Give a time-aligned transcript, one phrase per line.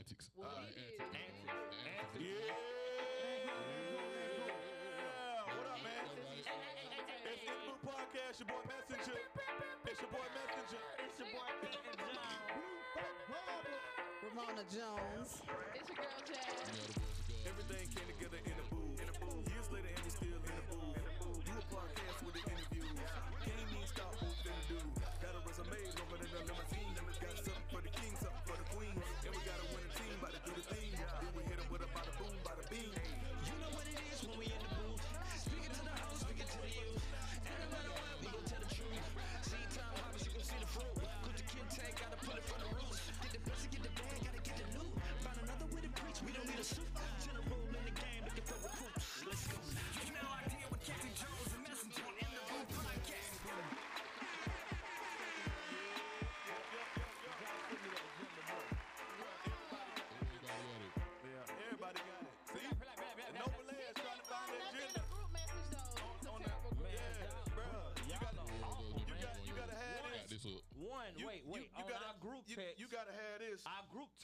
[0.00, 0.30] antics.
[0.36, 0.96] Well, Uh, he is.
[1.12, 1.76] antics.
[1.84, 1.84] Antics.
[1.84, 2.24] Antics.
[2.24, 2.40] Yeah.
[5.44, 6.08] What up, man?
[7.28, 8.40] It's the Blue Podcast.
[8.40, 9.20] Your boy Messenger.
[9.84, 10.80] It's your boy Messenger.
[11.04, 12.40] It's your boy Clinton John.
[14.24, 15.30] Ramona Jones.
[15.76, 16.48] It's your girl Jazz.
[16.64, 17.44] You know the boys are good.
[17.52, 18.96] Everything came together in the booth.
[19.52, 20.96] Years later, and we still in the booth.
[21.44, 22.96] Do a podcast with the interviews.
[23.44, 24.96] Can't even stop moving the dude.
[25.20, 26.88] Got a resume over in the limousine.
[27.20, 28.96] Got something for the king, something for the queen.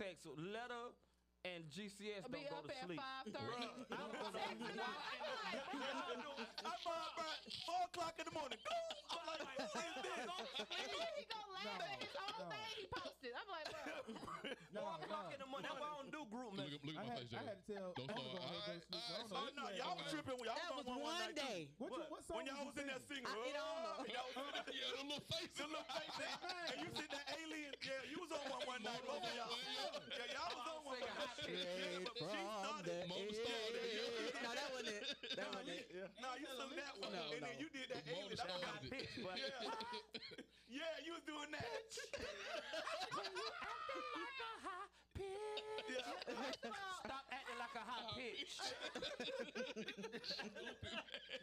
[0.07, 0.95] Text, letter
[1.43, 3.01] and GCS I'll don't be go up to at sleep.
[3.03, 3.67] five thirty.
[3.91, 4.07] Bruh.
[4.39, 4.87] Texting her.
[4.87, 6.23] I'm like,
[6.63, 8.59] I'm up about four o'clock in the morning.
[9.11, 10.27] I'm like, who is this?
[10.63, 13.33] and then he go laugh at his own thing he posted.
[13.35, 14.15] I'm like, bro.
[14.79, 15.71] Four o'clock in the morning.
[16.27, 16.75] That's why I don't do group Look, message.
[16.75, 17.37] at- look I at my had, face, I Jay.
[17.47, 17.89] had to tell.
[17.97, 18.27] Don't I was start.
[18.27, 18.97] gonna go to Alright, sleep.
[18.97, 19.37] I don't alright, know.
[19.37, 20.37] Oh no, y'all was tripping.
[20.37, 21.43] Y'all That was was on one, one night, too.
[21.47, 21.61] day.
[21.79, 23.07] What, you, what song uh, When y'all was in that singing?
[23.07, 23.63] singing, I- it on.
[24.11, 25.55] y'all was in that Yeah, the little face.
[25.57, 26.17] the little face,
[26.75, 27.73] and you see that alien.
[27.87, 29.55] Yeah, you was on one one night, both of y'all.
[29.55, 30.99] Yeah, y'all was on one.
[30.99, 31.47] one night.
[31.47, 33.07] Yeah, but she started.
[33.07, 33.87] Mama started.
[34.43, 35.07] No, that wasn't it.
[35.37, 35.87] That wasn't it.
[36.19, 37.47] No, you sung that one, No, and no.
[37.47, 38.35] then you did that Mama alien.
[38.37, 38.91] That was high started.
[38.91, 39.63] pitch, but yeah,
[40.83, 41.67] yeah, you was doing that.
[45.17, 46.53] Yeah.
[47.07, 48.59] Stop acting like a hot oh, pitch.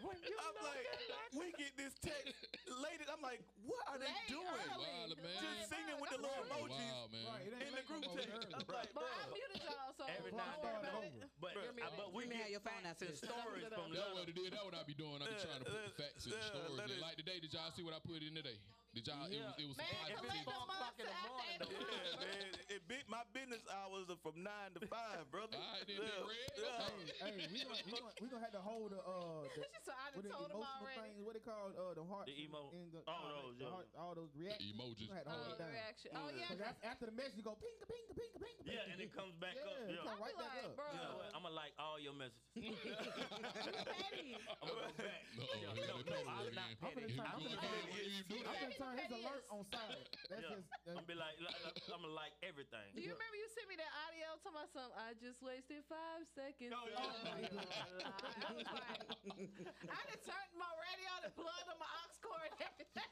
[0.03, 0.85] I'm like,
[1.33, 2.35] we get this text
[2.67, 3.07] later.
[3.07, 4.43] I'm like, what are they Late, doing?
[4.43, 4.83] early.
[4.83, 5.39] Wild, man.
[5.39, 6.67] Just singing with the little Early.
[6.67, 7.23] emojis Wow, man.
[7.23, 8.35] Right, it ain't in the like group no text.
[8.35, 8.51] early.
[8.53, 9.33] I'm like, But I bro.
[9.33, 10.83] muted y'all, so Every don't now and worry then.
[10.83, 11.23] about Over.
[11.23, 11.31] it.
[11.39, 11.95] But, Hear me out.
[11.95, 13.23] but we Let me get have your phone facts after and this.
[13.23, 14.51] stories from That's what it is.
[14.51, 15.17] That's what I be doing.
[15.23, 16.75] I be trying to put the facts in the yeah, stories.
[16.75, 18.59] let And it- like today, did y'all see what I put in today?
[18.93, 19.25] Did y'all?
[19.25, 19.57] It was.
[19.57, 19.77] It was.
[19.81, 21.73] Man, some collect positive- o'clock in the morning, though.
[21.73, 22.49] Yeah, man.
[22.69, 25.57] It beat my business hours are from nine to five, brother.
[25.57, 26.25] All right, then, Yeah.
[26.25, 26.53] Red.
[26.57, 26.89] Yeah.
[26.93, 27.09] Okay.
[27.21, 29.97] Hey, we gonna, we gonna, we gonna have to hold the uh the, She said,
[29.97, 31.09] I done the told him emotional already.
[31.13, 31.21] things.
[31.25, 32.25] What they call uh the heart.
[32.29, 33.73] The emo- and the, oh, uh, those, the yeah.
[33.73, 34.73] heart, all those reactions.
[34.73, 35.05] Emojis.
[35.05, 35.73] We gonna have to hold Oh, it the down.
[35.73, 36.09] reaction.
[36.13, 36.49] Oh, yeah.
[36.53, 38.61] Cause after, after the message, you go pinka pinka pinka pinka.
[38.69, 39.89] Yeah, and it comes back Yeah, up.
[39.89, 40.05] Yeah.
[40.05, 40.73] come right be back up.
[40.77, 41.29] bro, You know what?
[41.33, 42.41] I'm gonna like all your messages.
[42.57, 42.73] I'm
[44.69, 45.21] gonna go back.
[45.33, 47.05] Uh-oh, Yeah, here no, no, I'm not petty.
[47.05, 49.43] gonna try- I'm I'm gonna gonna like What you do I'm gonna turn his alert
[49.43, 50.07] is- on silent.
[50.29, 50.55] That's Yeah.
[50.59, 50.67] just.
[50.83, 51.55] I'm gonna be like, like,
[51.93, 52.89] I'm gonna like everything.
[52.93, 54.97] Do you remember you sent me that audio talking about something?
[54.99, 56.73] I just wasted five seconds.
[56.75, 56.99] Oh, yeah.
[56.99, 58.99] I was like,
[59.87, 63.11] I just turned my radio and plugged on my aux cord and everything.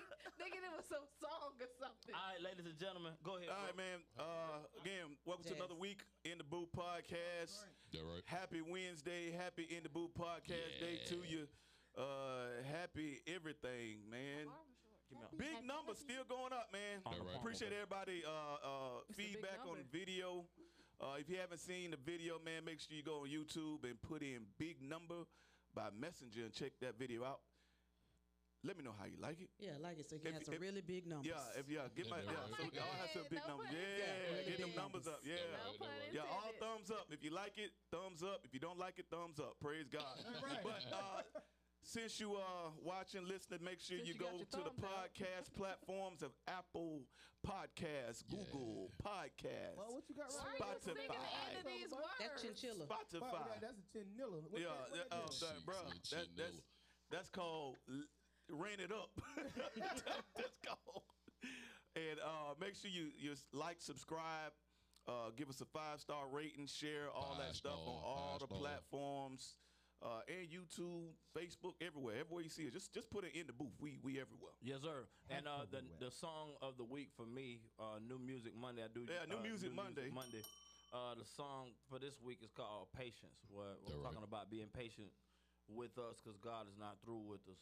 [0.40, 2.14] Thinking it was some song or something.
[2.16, 3.52] All right, ladies and gentlemen, go ahead.
[3.52, 3.84] All right, bro.
[3.84, 3.98] man.
[4.16, 7.60] Uh, again, welcome to another week in the Boo Podcast.
[7.92, 8.24] Yeah, right.
[8.24, 11.44] Happy Wednesday, happy in the Boo Podcast day to you.
[11.98, 14.48] Uh, happy everything, man.
[15.10, 17.02] Give me a- Big numbers still going up, man.
[17.04, 17.36] Yeah, right.
[17.36, 20.46] Appreciate everybody uh, uh, It's a big feedback on the video.
[21.00, 23.96] Uh, if you haven't seen the video, man, make sure you go on YouTube and
[24.00, 25.24] put in "Big Number"
[25.74, 27.40] by Messenger and check that video out.
[28.62, 29.48] Let me know how you like it.
[29.56, 30.04] Yeah, like it.
[30.12, 31.32] So you can If- have some if- really big numbers.
[31.32, 33.72] Yeah, if yeah, get my Yeah, yeah, so y'all have some big no numbers.
[33.72, 34.44] pun Yeah, intended.
[34.46, 35.24] get them numbers up.
[35.24, 35.40] numbers.
[35.40, 35.64] Yeah.
[35.64, 37.06] No Yeah, Yeah, all thumbs up.
[37.08, 38.44] If you like it, thumbs up.
[38.44, 39.56] If you don't like it, thumbs up.
[39.64, 40.04] Praise God.
[40.44, 40.60] Right.
[40.62, 41.22] But uh,
[41.82, 46.22] since you are watching, listening, make sure Since you, you go to the podcast platforms
[46.22, 47.02] of Apple
[47.46, 51.72] Podcasts, Google Podcasts, Well, what you got Why right are you the end of Spotify.
[51.72, 52.16] these words?
[52.20, 52.84] That's chinchilla.
[52.86, 53.48] Fuck, Spotify.
[53.48, 54.38] that, that's a chinchilla.
[54.50, 55.74] What yeah, that, what that, that uh, that, bro,
[56.12, 56.56] that, that's
[57.10, 58.04] that's called l-
[58.52, 59.10] ran it up.
[60.36, 61.02] that's called.
[61.96, 64.52] And uh, make sure you you like, subscribe,
[65.08, 68.46] uh, give us a five star rating, share all that Five stuff on all the
[68.46, 68.58] star.
[68.58, 69.56] platforms.
[70.00, 72.72] Uh, and YouTube, Facebook, everywhere, everywhere you see it.
[72.72, 73.76] Just just put it in the booth.
[73.80, 74.56] We we everywhere.
[74.64, 75.04] Yes, sir.
[75.28, 78.80] And uh, the the song of the week for me, uh, New Music Monday.
[78.80, 79.04] I do.
[79.04, 80.08] Yeah, New uh, Music Monday.
[80.08, 80.40] Monday.
[80.90, 83.44] Uh, the song for this week is called Patience.
[83.52, 84.10] We're, we're Yeah, right.
[84.10, 85.12] talking about being patient
[85.68, 87.60] with us because God is not through with us.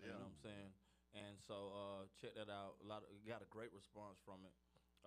[0.00, 0.18] You Yeah.
[0.18, 0.70] know what I'm saying?
[1.14, 2.80] And so uh, check that out.
[2.82, 4.54] A lot of, got a great response from it.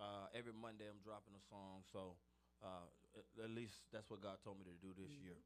[0.00, 2.16] Uh, every Monday I'm dropping a song, so
[2.64, 2.86] uh,
[3.18, 5.36] at, at least that's what God told me to do this year.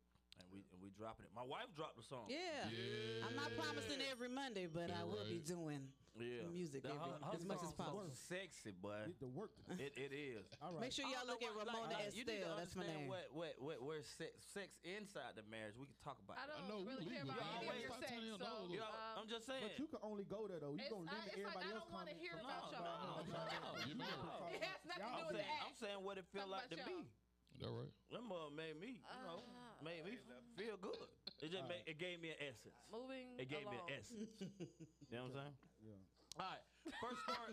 [0.52, 1.32] And we and we dropping it.
[1.32, 2.28] My wife dropped the song.
[2.28, 2.68] Yeah.
[2.68, 3.24] Yeah.
[3.24, 5.88] I'm not promising every Monday, but I will be doing
[6.20, 6.44] yeah.
[6.52, 8.04] music The- every, her- her as much as possible.
[8.12, 9.08] Sexy, boy.
[9.08, 9.56] Get to work.
[9.80, 10.44] It, it is.
[10.60, 10.84] All right.
[10.84, 12.60] Make sure y'all look at Ramona like, you need to Estelle.
[12.60, 13.08] That's my understand name.
[13.08, 15.72] What, what, what, where's sex, sex inside the marriage?
[15.80, 17.32] We can talk about I don't know, we really care legal.
[17.32, 18.12] about Y'all any of always your sex.
[18.12, 18.52] telling So.
[18.68, 19.64] You know, um, I'm just saying.
[19.64, 20.76] But you can only go there though.
[20.76, 22.28] You It's, gonna I, limit it's like everybody I else don't want to comment.
[22.28, 24.20] hear about No, your no, mom.
[24.20, 24.52] no.
[24.52, 25.64] It has nothing to do I'm with saying, that.
[25.64, 27.00] I'm saying what it feel like to about be.
[27.08, 27.21] y'all.
[27.62, 27.94] That right?
[28.10, 29.78] That mother made me, you know, Ah.
[29.86, 30.18] made me
[30.58, 31.06] feel good.
[31.42, 32.74] It just made, it gave me an essence.
[32.90, 34.34] Moving It gave me an essence.
[35.10, 35.56] you know what I'm saying?
[35.82, 36.42] Yeah.
[36.42, 36.64] All right.
[36.98, 37.52] First story.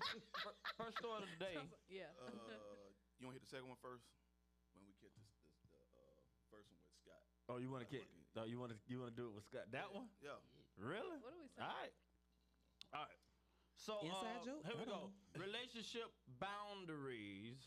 [0.77, 1.55] first story of the day.
[1.89, 2.09] Yeah.
[2.25, 2.33] Uh,
[3.21, 4.05] you want to hit the second one first?
[4.73, 5.29] When we get this,
[5.61, 7.21] this the uh, first one with Scott.
[7.51, 8.05] Oh, you want to get?
[8.37, 8.77] Oh, you want to?
[8.89, 9.67] You want to do it with Scott?
[9.73, 10.07] That one?
[10.23, 10.37] Yeah.
[10.79, 11.19] Really?
[11.21, 11.75] What are we All saying?
[11.85, 11.93] right.
[12.97, 13.21] All right.
[13.77, 14.61] So Inside uh, joke?
[14.65, 15.39] here we I don't go.
[15.45, 16.07] Relationship
[16.39, 17.59] boundaries.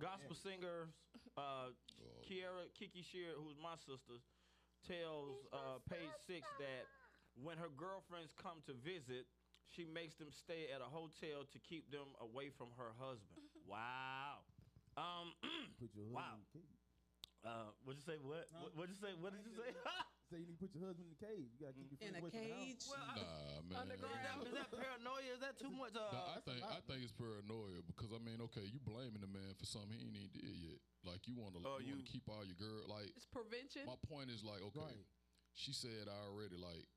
[0.00, 0.90] Gospel singer
[1.36, 1.70] uh,
[2.26, 4.18] Kierra Kiki Sheard, who's my sister,
[4.86, 6.84] tells uh, page six that
[7.38, 9.26] when her girlfriends come to visit,
[9.74, 13.42] she makes them stay at a hotel to keep them away from her husband.
[13.70, 14.44] wow.
[14.96, 15.34] Um.
[15.80, 16.38] Put your husband Wow.
[16.38, 16.78] in the cage.
[17.42, 17.70] uh.
[17.82, 18.18] What'd you say?
[18.22, 18.46] What?
[18.54, 18.62] Huh?
[18.70, 18.70] What?
[18.78, 19.12] What'd you say?
[19.18, 19.70] What did you say?
[20.32, 21.52] Say you need to put your husband in the cage.
[21.52, 22.64] You gotta keep your In friends a away from the house.
[22.64, 22.82] cage.
[22.88, 23.76] well, Nah, man.
[23.84, 24.16] Underground.
[24.16, 25.28] is, that, is that paranoia?
[25.28, 25.92] Is that too much?
[25.94, 29.30] Uh, Nah, I think I think it's paranoia because I mean, okay, you blaming the
[29.30, 30.80] man for something he ain't even did yet.
[31.04, 32.86] Like you want to, Oh, you, want to keep all your girl.
[32.88, 33.84] Like It's prevention.
[33.84, 35.06] my point is like, okay, Right.
[35.52, 36.88] she said I already, like,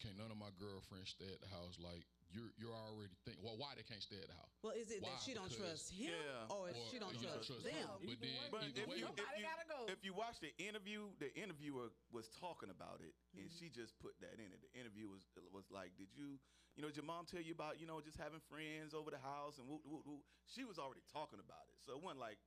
[0.00, 1.76] can't none of my girlfriends stay at the house.
[1.76, 4.54] Like you're you're already thinking, well, why they can't stay at the house?
[4.62, 5.10] Well, is it Why?
[5.12, 6.46] that she don't Because- trust him, Yeah.
[6.54, 7.58] or, Or she don't you trust, her.
[7.60, 7.90] them?
[8.06, 9.90] But then But if way, you, if you, gotta go.
[9.92, 13.58] if you watch the interview, the interviewer was talking about it, and Mm-hmm.
[13.58, 14.62] she just put that in it.
[14.62, 16.38] The interview was was like, "Did you,
[16.80, 19.20] you know, did your mom tell you about, you know, just having friends over the
[19.20, 20.24] house and whoop, whoop, whoop.
[20.48, 22.40] She was already talking about it, so it wasn't like,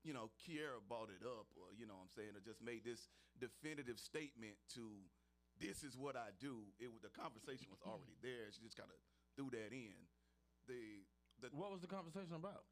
[0.00, 2.88] you know, Kierra brought it up, or you know, what I'm saying, or just made
[2.88, 5.04] this definitive statement to,
[5.60, 6.64] this is what I do.
[6.80, 8.24] It was the conversation was already mm.
[8.24, 8.48] there.
[8.56, 8.96] She just kind of
[9.36, 10.00] threw that in.
[10.64, 11.04] The
[11.44, 12.64] the what was the conversation about?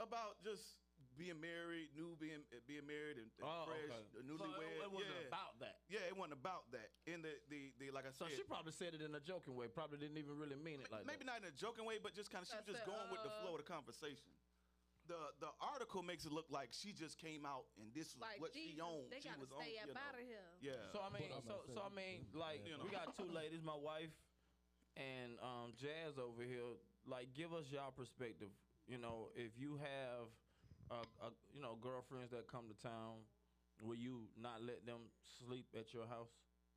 [0.00, 0.81] about just
[1.18, 3.94] being married, new being uh, being married and, and Oh, fresh, okay.
[3.94, 4.60] uh, So newlywed.
[4.62, 5.30] it, it wasn't yeah.
[5.32, 5.76] about that.
[5.92, 6.88] yeah, it wasn't about that.
[7.06, 9.22] In the the, the like I So said, so she probably said it in a
[9.22, 9.68] joking way.
[9.68, 11.10] Probably didn't even really mean it like that.
[11.10, 11.38] maybe that.
[11.38, 13.22] not in a joking way, but just kind of she was just it, going with
[13.22, 14.32] the uh, flow of the conversation.
[15.10, 18.38] The the article makes it look like she just came out and this was like
[18.38, 19.10] what Jesus, she owned.
[19.10, 20.06] they she gotta was stay on, up you know.
[20.06, 20.48] out of here.
[20.62, 20.78] Yeah.
[20.94, 23.74] So I mean, so not so I mean, like You we got two ladies, my
[23.74, 24.14] wife
[24.94, 26.76] and um, Jazz over here.
[27.08, 28.52] Like, give us y'all perspective.
[28.86, 30.28] You know, if you have,
[30.92, 33.24] uh, uh, you know, girlfriends that come to town,
[33.80, 36.30] will you not let them sleep at your house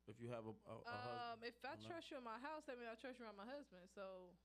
[0.06, 1.42] if you have a, a, a husband?
[1.42, 1.88] Um, if I No.
[1.88, 3.88] trust you in my house, that means I trust you around my husband.
[3.90, 4.36] So,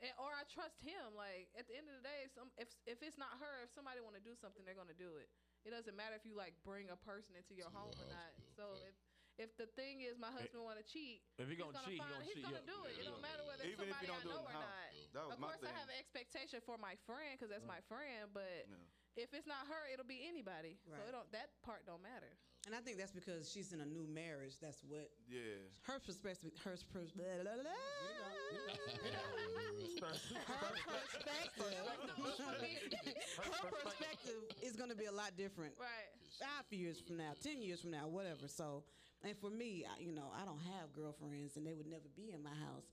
[0.00, 1.14] and, or I trust him.
[1.14, 4.00] Like at the end of the day, some if if it's not her, if somebody
[4.00, 5.28] want to do something, they're gonna do it.
[5.64, 8.06] It doesn't matter if you like bring a person into your To home your or
[8.06, 8.32] not.
[8.38, 8.88] yeah, So okay.
[8.88, 8.94] if
[9.40, 11.96] if the thing is my eh, husband want to cheat, If he he's gonna cheat,
[11.96, 12.72] he find, gonna he's cheat, gonna yeah.
[12.76, 12.92] do it.
[13.00, 14.68] It don't matter whether it's Even somebody I do it know or not.
[15.16, 17.80] That was Of my course, I have an expectation for my friend because that's my
[17.88, 18.28] friend.
[18.36, 19.24] But Yeah.
[19.24, 20.76] if it's not her, it'll be anybody.
[20.84, 22.36] So it don't that part don't matter.
[22.68, 24.60] And I think that's because she's in a new marriage.
[24.60, 25.64] That's what Yeah.
[25.88, 26.52] her perspective.
[26.60, 27.64] Her perspective.
[33.40, 35.72] her perspective is going to be a lot different.
[35.78, 36.10] Right.
[36.38, 38.48] Five years from now, ten years from now, whatever.
[38.48, 38.84] So,
[39.24, 42.32] and for me, I, you know, I don't have girlfriends, and they would never be
[42.32, 42.88] in my house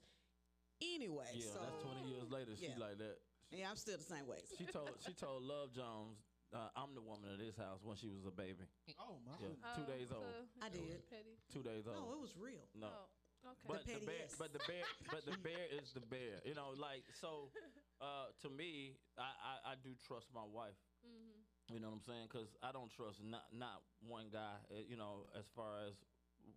[0.81, 1.29] anyway.
[1.33, 2.53] Yeah, so that's twenty years later.
[2.57, 2.79] She yeah.
[2.79, 3.18] like that.
[3.51, 4.41] yeah, I'm still the same way.
[4.57, 6.19] She told she told Love Jones,
[6.53, 8.68] uh, "I'm the woman of this house" when she was a baby.
[9.00, 9.36] Oh my.
[9.39, 9.75] Yeah, goodness.
[9.75, 10.46] two Oh, days so old.
[10.62, 11.01] I did.
[11.10, 11.36] Petty.
[11.51, 11.98] Two days old.
[12.03, 12.65] No, it was real.
[12.75, 12.89] no.
[12.91, 13.67] Oh, okay.
[13.67, 16.43] But the, petty bear, but the bear, but the bear is the bear.
[16.43, 17.50] You know, like so.
[17.98, 20.77] Uh, to me, I, I, I do trust my wife.
[21.01, 21.74] mm-hmm.
[21.74, 22.29] You know what I'm saying?
[22.29, 24.53] Because I don't trust not not one guy.
[24.69, 25.98] uh, You know, as far as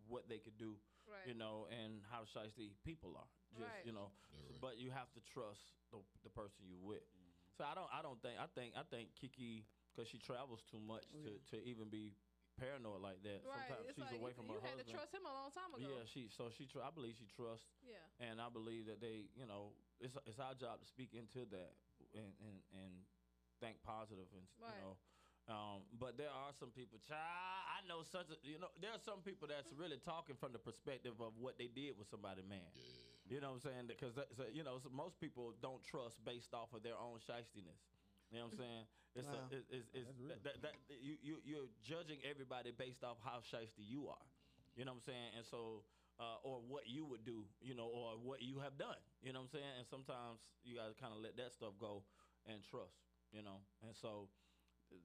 [0.09, 0.77] what they could do.
[1.09, 1.27] Right.
[1.27, 3.27] You know, and how shiesty people are.
[3.59, 3.83] Just Right.
[3.83, 4.61] you know, right.
[4.63, 7.03] but you have to trust the the person you with.
[7.03, 7.35] Mm-hmm.
[7.59, 10.79] So I don't I don't think I think I think Kiki because she travels too
[10.79, 12.15] much oh, to, to even be
[12.55, 13.43] paranoid like that.
[13.43, 13.59] Right.
[13.67, 14.87] Sometimes It's she's like away you, from you her had husband.
[14.87, 15.83] to trust him a long time ago.
[15.83, 17.99] Yeah, she so she tr- I believe she trusts Yeah.
[18.23, 21.75] and I believe that they, you know, it's it's our job to speak into that
[22.15, 22.93] and and, and
[23.59, 24.79] think positive and Right.
[24.79, 24.95] you know.
[25.51, 27.19] Um, but there are some people, child.
[27.67, 30.63] I know such a, you know, there are some people that's really talking from the
[30.63, 32.71] perspective of what they did with somebody, man.
[33.27, 33.87] You know what I'm saying?
[33.91, 37.83] Because so, you know, so most people don't trust based off of their own shystiness.
[38.31, 38.85] You know what I'm saying?
[39.19, 39.43] It's Wow.
[39.51, 43.43] a, it, it's, it's that, that, that you you you're judging everybody based off how
[43.43, 44.27] shysty you are.
[44.77, 45.31] You know what I'm saying?
[45.37, 45.83] And so,
[46.19, 48.99] uh, or what you would do, you know, or what you have done.
[49.21, 49.73] You know what I'm saying?
[49.79, 52.07] And sometimes you got to kind of let that stuff go
[52.47, 52.95] and trust.
[53.35, 54.31] You know, and so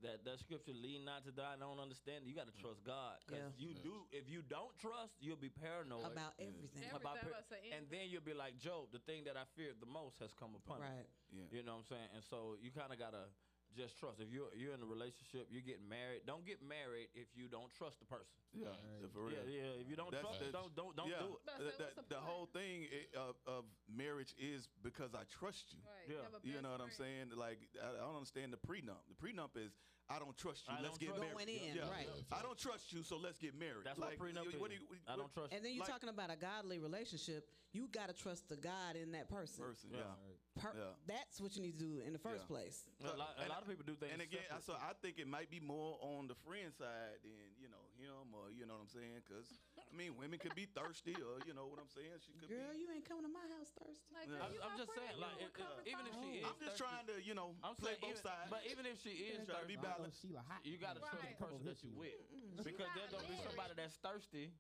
[0.02, 1.54] that that scripture lead not to die.
[1.54, 2.26] I don't understand.
[2.26, 2.30] it.
[2.30, 3.70] You got to trust God because Yeah.
[3.70, 4.06] you do.
[4.12, 6.90] If you don't trust, you'll be paranoid About everything.
[6.90, 8.90] Everything about about say and then you'll be like Job.
[8.92, 10.88] The thing that I feared the most has come upon me.
[10.88, 11.10] Right.
[11.32, 11.46] Yeah.
[11.52, 12.10] You know what I'm saying?
[12.14, 13.30] And so you kind of gotta
[13.76, 14.20] just trust.
[14.24, 16.24] If you're you're in a relationship, you're getting married.
[16.26, 18.32] Don't get married if you don't trust the person.
[18.56, 19.12] Yeah, Right.
[19.12, 19.36] for real.
[19.44, 19.82] Yeah, yeah.
[19.84, 21.20] If you don't That's- trust, that's- don't don't don't yeah.
[21.20, 21.42] do it.
[21.46, 22.88] But I The, the- the the whole thing
[23.20, 25.84] of, of marriage is because I trust you.
[25.84, 26.08] Right.
[26.16, 26.24] Yeah.
[26.24, 27.36] have a You know what I'm saying?
[27.36, 29.04] Like I, I don't understand the prenup.
[29.12, 29.76] The prenup is
[30.10, 30.76] I don't trust you.
[30.78, 31.34] I let's get married.
[31.34, 31.90] Going in, yeah.
[31.90, 32.08] right.
[32.32, 33.86] I don't trust you, so let's get married.
[33.86, 34.78] That's like, what prenup you- what is.
[34.78, 35.52] do you- what- I don't trust.
[35.52, 35.58] You.
[35.58, 37.50] And then you're Like- talking about a godly relationship.
[37.74, 39.66] You got to trust the God in that person.
[39.66, 39.90] person.
[39.92, 40.00] Yeah.
[40.00, 40.62] Yeah.
[40.62, 40.94] Per- Yeah.
[41.08, 42.48] That's what you need to do in the first Yeah.
[42.48, 42.88] place.
[43.04, 44.14] a, lot, a lot of people do things.
[44.14, 44.64] And again, separate.
[44.64, 48.32] so I think it might be more on the friend side than you know him
[48.36, 49.24] or you know what I'm saying?
[49.24, 49.48] Because
[49.80, 52.12] I mean, women could be thirsty or you know what I'm saying.
[52.24, 52.80] She could Girl, be.
[52.84, 54.06] you ain't coming to my house thirsty.
[54.12, 54.40] Like, Yeah.
[54.40, 56.46] girl, I'm, I'm just saying, like, will it- uh, it- even if she is.
[56.46, 58.50] I'm just thirsty- trying to you know I'm play both even, sides.
[58.52, 60.20] but even if she is Try to be thirsty, I know balanced.
[60.22, 60.62] Sheila hot.
[60.68, 62.04] you gotta trust the person that you mm-hmm.
[62.04, 62.64] with, mm-hmm.
[62.68, 64.52] because there's gonna be somebody that's thirsty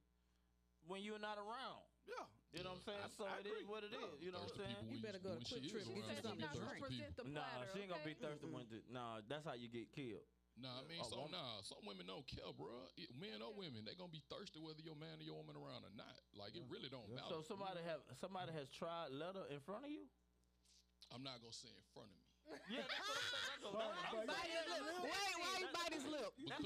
[0.87, 1.81] when you're not around.
[2.07, 2.25] yeah.
[2.55, 3.03] You know what I'm saying?
[3.03, 3.67] I- so I it is agree.
[3.67, 3.99] what it is.
[3.99, 4.23] Yeah.
[4.23, 4.79] You know what I'm saying?
[4.87, 6.39] You better go to when QuikTrip, is get She you around, said she she's something
[6.39, 7.15] not to gonna thirsty drink.
[7.19, 8.23] present Nah, she ain't gonna be okay?
[8.23, 8.65] thirsty when.
[8.71, 10.23] The, nah, that's how you get killed.
[10.55, 12.87] Nah, I mean, A so woman- nah, some women don't care, bruh.
[12.95, 15.83] It- men or women, they gonna be thirsty whether your man or your woman around
[15.83, 16.15] or not.
[16.33, 17.15] Like it really don't Yeah.
[17.15, 17.27] matter.
[17.29, 20.07] So somebody have somebody has tried leather in front of you.
[21.11, 22.23] I'm not gonna say in front of me
[22.69, 23.33] Yeah, that's what I'm.
[23.51, 25.03] That's what Sorry, I'm but- Bite his lip.
[25.03, 26.31] Wait, why you bite his lip?
[26.37, 26.61] because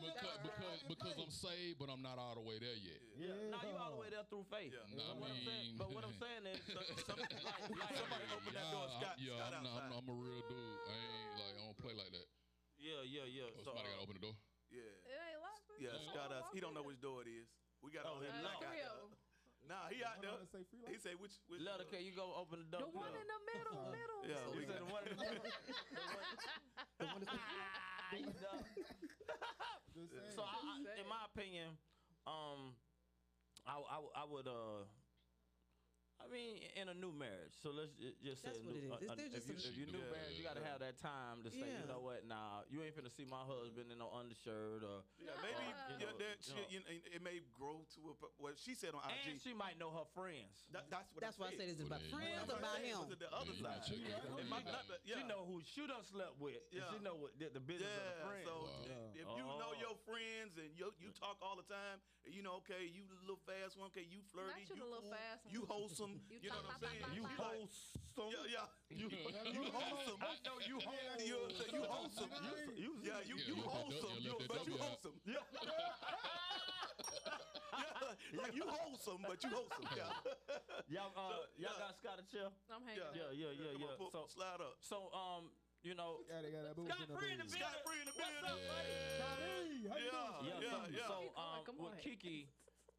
[0.00, 3.00] because, because because I'm saved, but I'm not all the way there yet.
[3.16, 4.72] Yeah, no, you all the way there through faith.
[4.74, 4.84] Yeah.
[4.96, 6.58] Nah, But what I'm saying, mean- but what I'm saying is,
[7.06, 9.16] Some- like, like somebody open that door, Scott.
[9.16, 9.92] I'm, yeah, Scott I'm, not, I'm.
[10.02, 10.78] I'm a real dude.
[10.88, 12.26] I ain't like I don't play like that.
[12.84, 13.48] Yeah, yeah, yeah.
[13.48, 14.36] Oh, So, somebody uh, gotta open the door.
[14.68, 14.84] Yeah.
[15.08, 15.64] It ain't locked.
[15.80, 16.10] Yeah, Yeah.
[16.12, 16.28] Scott.
[16.36, 16.44] Us.
[16.52, 17.48] He don't know which door it is.
[17.80, 18.68] We got all that it's black locked.
[18.68, 18.92] out Three there.
[18.92, 19.12] of 'em.
[19.64, 20.36] Nah, he out there.
[20.52, 21.00] say free He life.
[21.00, 21.64] say which which.
[21.64, 22.84] Leather, can you go open the door?
[22.84, 24.20] The one in the middle, middle.
[24.28, 25.48] Yeah, we said the one in the middle.
[27.00, 27.40] The one that's-
[28.12, 28.60] you dumb.
[29.96, 30.36] Just saying.
[30.36, 31.74] So, I, I, in my opinion,
[32.28, 32.76] um,
[33.66, 34.84] I, I, I would, uh,
[36.24, 37.52] I mean, in a new marriage.
[37.60, 38.90] So let's ju- just say, That's a what new, it is.
[38.90, 40.14] uh, uh, There's if, just you, some- if you're new Yeah.
[40.16, 42.96] marriage, you got to have that time to say, you know what, nah, you ain't
[42.96, 45.04] finna see my husband in no undershirt or.
[45.20, 46.66] Yeah, maybe Uh, yeah, you know, that you know.
[46.72, 48.14] you know, it may grow to a.
[48.16, 49.40] po- What she said on And IG.
[49.44, 50.64] she might know her friends.
[50.72, 52.54] that, that's what That's I why I said it's Well, about there you friends go.
[52.54, 52.98] or about him.
[53.04, 53.78] Was it the other Yeah, you side?
[53.78, 54.40] gotta check it out.
[54.40, 55.16] It might not be- yeah.
[55.16, 56.60] She know who she done slept with.
[56.72, 56.90] and Yeah.
[56.90, 58.44] she know what the, the business of the Yeah, friend.
[58.48, 58.84] so Wow.
[58.84, 59.80] if- if you know Oh.
[59.80, 63.40] your friends and you you talk all the time, you know, okay, you the little
[63.44, 66.50] fast one, okay, you flirty, Not you you little cool, fast you wholesome, You you
[66.50, 67.04] know what I'm saying?
[67.14, 68.30] you wholesome.
[68.30, 68.68] Yeah, yeah.
[69.00, 70.18] You, You wholesome.
[70.22, 71.26] I know you wholesome.
[71.26, 71.38] You,
[71.74, 72.30] you wholesome.
[72.30, 74.18] You, you, Yeah, you Yeah, you let that wholesome.
[74.22, 75.16] You, but you wholesome.
[75.26, 75.42] Yeah.
[78.32, 79.86] yeah, like you wholesome, but you wholesome.
[79.98, 80.14] Yeah.
[80.88, 81.82] Y'all, uh, y'all yeah.
[81.82, 82.48] got Scott a chair?
[82.70, 83.02] I'm hanging.
[83.14, 83.30] Yeah.
[83.34, 83.90] Yeah, yeah, yeah, yeah.
[83.90, 84.76] on, pull- So, slide up.
[84.80, 85.50] so, um,
[85.84, 87.60] you know, Yeah, they got that booze Scott in the Free in the booze.
[87.60, 88.92] Scott Free in the What's up, buddy?
[89.20, 90.44] Scotty, how you doing?
[90.48, 91.08] yeah, yeah, so, yeah.
[91.08, 92.00] so Keep going, um, come with.
[92.00, 92.48] Kiki,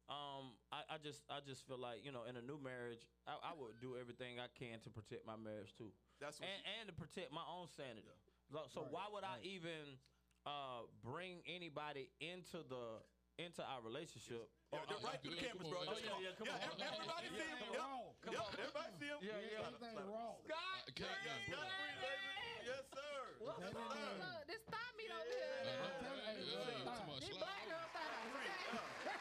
[0.06, 3.50] um, I, I just, I just feel like you know, in a new marriage, I,
[3.50, 5.90] I would do everything I can to protect my marriage too,
[6.22, 6.46] That's what.
[6.46, 8.06] and and to protect my own sanity.
[8.46, 9.42] So, so Right, why would right.
[9.42, 9.98] I even
[10.46, 13.02] uh bring anybody into the
[13.42, 14.46] into our relationship?
[14.70, 15.82] Yeah, Or- they're right to the cameras, bro.
[15.82, 16.58] yeah, yeah, come on.
[16.62, 16.94] yeah, come Yeah, on.
[16.94, 17.58] everybody see him.
[17.58, 18.22] Everything Yep.
[18.22, 18.50] Come on.
[18.62, 19.18] everybody see him.
[19.26, 19.66] Yeah, yeah.
[19.66, 20.38] Everything raw.
[20.46, 21.50] Scott, I can't, yeah.
[21.50, 22.06] Scott Free, baby.
[22.06, 22.15] Yes,
[23.38, 23.44] sir.
[23.46, 25.36] Look, Yes, look, look, this thigh meat over Yeah.
[25.36, 25.76] here.
[25.76, 28.16] I'm telling you, yeah, hey, yeah, bro, too This black girl thigh.
[28.32, 28.48] Free.
[28.72, 29.12] Yeah.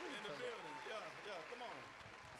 [0.00, 0.76] In the building.
[0.88, 1.48] Yeah, yeah.
[1.50, 1.76] Come on.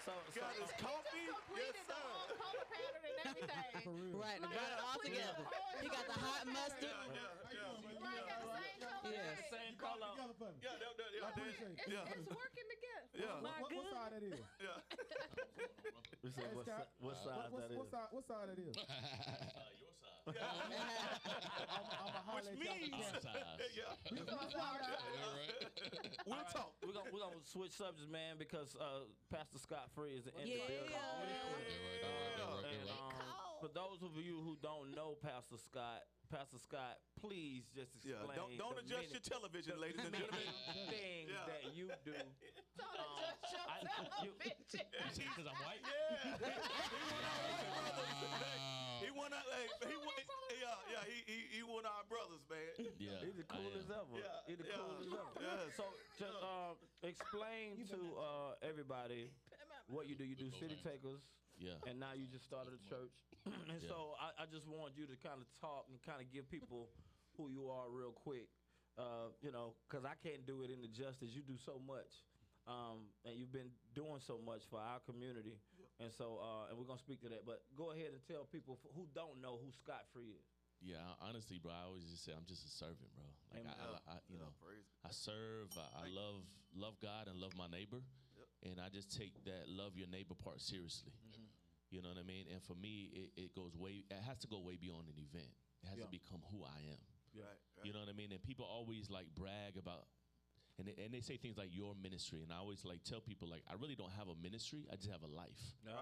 [0.04, 1.24] so, so Got his coffee.
[1.28, 2.08] Yes, completed the sir.
[2.08, 4.16] whole color pattern and everything.
[4.16, 5.44] Right, and Like, got it all together.
[5.44, 6.88] all He got the hot mustard.
[6.88, 8.00] Yeah, yeah, yeah.
[8.00, 9.10] Right, got the same color.
[9.10, 9.26] Yes.
[9.30, 9.50] right.
[9.50, 10.10] same color.
[10.16, 10.58] together for me.
[10.60, 11.78] Yeah, that, that, yeah, I that- appreciate it.
[11.80, 12.14] It's, Yeah.
[12.14, 13.06] it's working together.
[13.14, 13.36] Yeah.
[13.40, 14.40] What, what, what side that is?
[14.60, 14.78] yeah.
[16.30, 16.84] Said, what, Scott.
[16.84, 17.78] si- what What, size what's, that is?
[17.80, 18.76] what, side, what side that is?
[20.30, 20.36] I'm,
[21.90, 23.96] I'm a Which at means, yeah.
[24.12, 25.00] We- we find out.
[25.00, 25.56] Yeah, right.
[26.26, 26.70] We'll talk.
[26.84, 30.46] We're gonna we're gonna switch subjects, man, because uh, Pastor Scott Free is in the
[30.46, 30.68] Yeah.
[30.68, 30.92] building.
[32.84, 36.02] Yeah, for those of you who don't know Pastor Scott,
[36.32, 38.56] Pastor Scott, please just Yeah, explain.
[38.56, 40.48] don't don't the adjust your minute- television, ladies and gentlemen.
[40.90, 41.44] thing Yeah.
[41.46, 42.12] that you do.
[42.16, 42.24] Don't
[42.96, 44.86] Um, adjust your I- television.
[45.36, 45.82] Because I'm white.
[45.84, 46.48] Yeah.
[47.60, 49.00] Wow.
[49.00, 50.14] He won our, hey, he won,
[50.60, 52.88] yeah, yeah, he, he, he won our brothers, man.
[53.00, 53.16] Yeah.
[53.24, 54.16] He's the I coolest ever.
[54.16, 55.40] Yeah, He's the yeah, coolest ever.
[55.40, 55.60] yes.
[55.76, 55.84] So
[56.20, 59.32] just uh, explain to uh, everybody
[59.88, 60.24] what you do.
[60.24, 61.24] You do city takers.
[61.60, 61.76] Yeah.
[61.86, 63.12] and now you just started a church.
[63.44, 63.88] and Yeah.
[63.92, 66.88] so I, I just want you to kind of talk and kind of give people
[67.36, 68.48] who you are real quick.
[68.98, 71.30] Uh, you know, because I can't do it in the justice.
[71.32, 72.10] You do so much,
[72.66, 75.56] um, and you've been doing so much for our community.
[76.00, 77.46] And so, uh, and we're gonna speak to that.
[77.46, 80.44] But go ahead and tell people f- who don't know who Scott Free is.
[80.82, 83.24] Yeah, honestly, bro, I always just say I'm just a servant, bro.
[83.52, 83.72] Like I,
[84.12, 84.48] I, I you know,
[85.04, 85.68] I serve.
[85.76, 86.40] I, I love
[86.74, 88.00] love God and love my neighbor,
[88.64, 91.12] and I just take that love your neighbor part seriously.
[91.90, 92.46] You know what I mean?
[92.52, 94.06] And for me, it, it goes way.
[94.10, 95.50] It has to go way beyond an event.
[95.82, 96.04] It has Yeah.
[96.06, 97.02] to become who I am.
[97.34, 97.86] Right, right.
[97.86, 98.30] You know what I mean?
[98.32, 100.06] And people always like brag about,
[100.78, 103.48] and they, and they say things like your ministry, and I always like tell people
[103.48, 104.86] like I really don't have a ministry.
[104.90, 105.62] I just have a life.
[105.86, 105.94] Ah.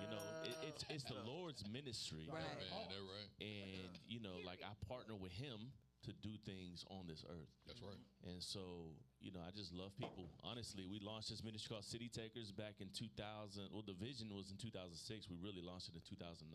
[0.00, 2.42] You know, it, it's it's the Lord's ministry, Right.
[2.42, 3.30] Man, that right.
[3.40, 4.46] and you know, oh.
[4.46, 5.72] like I partner with Him
[6.04, 7.52] to do things on this earth.
[7.66, 7.96] That's right.
[7.96, 8.36] Mm-hmm.
[8.36, 10.28] And so, you know, I just love people.
[10.44, 13.72] Honestly, we launched this ministry called City Takers back in 2000.
[13.72, 15.28] Well, the vision was in 2006.
[15.28, 16.52] We really launched it in 2009.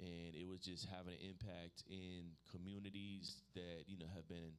[0.00, 4.56] And it was just having an impact in communities that, you know, have been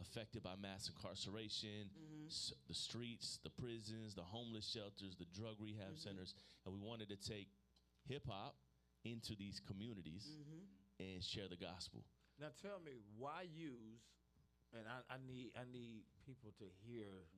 [0.00, 2.28] affected by mass incarceration, mm-hmm.
[2.28, 6.08] s- the streets, the prisons, the homeless shelters, the drug rehab mm-hmm.
[6.08, 6.34] centers.
[6.66, 7.48] And we wanted to take
[8.08, 8.56] hip hop
[9.04, 10.28] into these communities
[11.00, 12.04] and share the gospel.
[12.40, 14.02] Now tell me why use,
[14.74, 17.30] and I, I need I need people to hear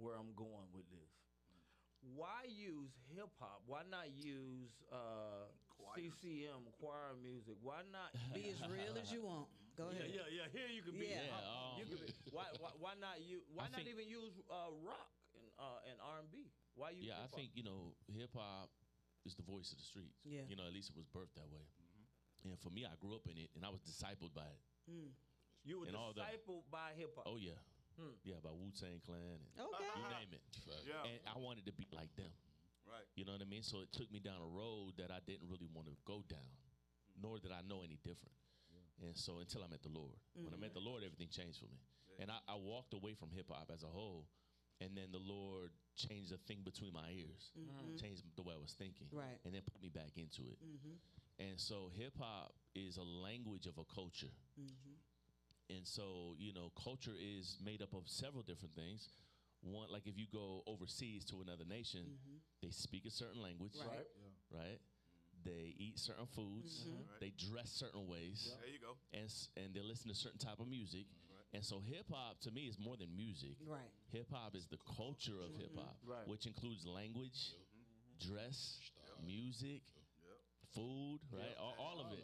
[0.00, 1.12] where I'm going with this.
[2.00, 3.60] Why use hip hop?
[3.66, 5.50] Why not use uh,
[5.98, 7.58] CCM choir music?
[7.60, 9.50] Why not Be as real as you want.
[9.76, 10.10] Go Yeah, ahead.
[10.14, 10.46] yeah, yeah.
[10.54, 11.10] Here you can be.
[11.10, 11.26] Yeah.
[11.26, 12.08] Yeah, uh, you um, can be.
[12.30, 13.42] Why, why, why not you?
[13.52, 16.48] Why I not think- even use uh, rock and uh, and R and B?
[16.78, 17.10] Why use?
[17.10, 17.36] Yeah, I hip-hop?
[17.36, 18.70] think you know hip hop
[19.26, 20.22] is the voice of the streets.
[20.24, 20.46] Yeah.
[20.48, 21.66] you know at least it was birthed that way.
[22.44, 24.62] And for me, I grew up in it, and I was discipled by it.
[24.90, 25.12] Mm.
[25.64, 27.26] you were and all the- discipled by hip hop.
[27.26, 27.58] Oh yeah,
[27.98, 28.14] Hmm.
[28.24, 29.84] yeah, by Wu Tang Clan, and Okay.
[29.96, 30.42] you name it.
[30.64, 30.86] Fact.
[30.86, 31.04] Yeah.
[31.04, 32.30] And I wanted to be like them.
[32.86, 33.04] Right.
[33.16, 33.62] You know what I mean?
[33.62, 36.48] So it took me down a road that I didn't really want to go down,
[37.20, 38.34] nor did I know any different.
[39.00, 40.88] And so until I met the Lord, when I met the mm-hmm.
[40.88, 41.78] Lord, everything changed for me.
[42.18, 44.26] And I, I walked away from hip hop as a whole,
[44.80, 47.94] and then the Lord changed the thing between my ears, mm-hmm.
[47.94, 49.38] changed the way I was thinking, Right.
[49.44, 50.58] and then put me back into it.
[50.58, 50.98] Mm-hmm.
[51.38, 54.32] And so hip hop is a language of a culture.
[54.58, 55.76] Mm-hmm.
[55.76, 59.08] And so, you know, culture is made up of several different things.
[59.62, 62.36] One, like if you go overseas to another nation, mm-hmm.
[62.62, 64.06] they speak a certain language, Right.
[64.50, 64.80] right?
[65.44, 67.10] They eat certain foods, mm-hmm.
[67.10, 67.20] Right.
[67.20, 68.96] they dress certain ways, There you go.
[69.14, 71.06] and and they listen to certain type of music.
[71.30, 71.54] Right.
[71.54, 73.56] And so hip hop to me is more than music.
[73.66, 73.90] Right.
[74.12, 76.26] Hip hop is the culture of hip hop, Right.
[76.26, 77.54] which includes language,
[78.20, 78.78] dress,
[79.24, 79.82] music,
[80.78, 81.56] food, right?
[81.58, 82.22] All, all of it.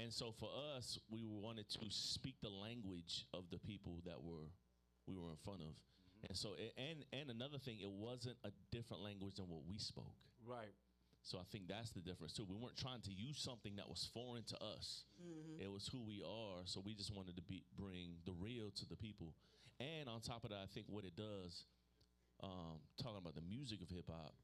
[0.00, 4.46] And so for us, we wanted to speak the language of the people that were
[5.06, 5.74] we were in front of.
[6.28, 10.14] And so and and another thing, it wasn't a different language than what we spoke.
[10.46, 10.74] Right.
[11.22, 12.46] So I think that's the difference too.
[12.48, 15.04] We weren't trying to use something that was foreign to us.
[15.60, 16.64] It was who we are.
[16.64, 19.34] So we just wanted to be bring the real to the people.
[19.80, 21.64] And on top of that, I think what it does,
[22.42, 24.34] um, talking about the music of hip hop,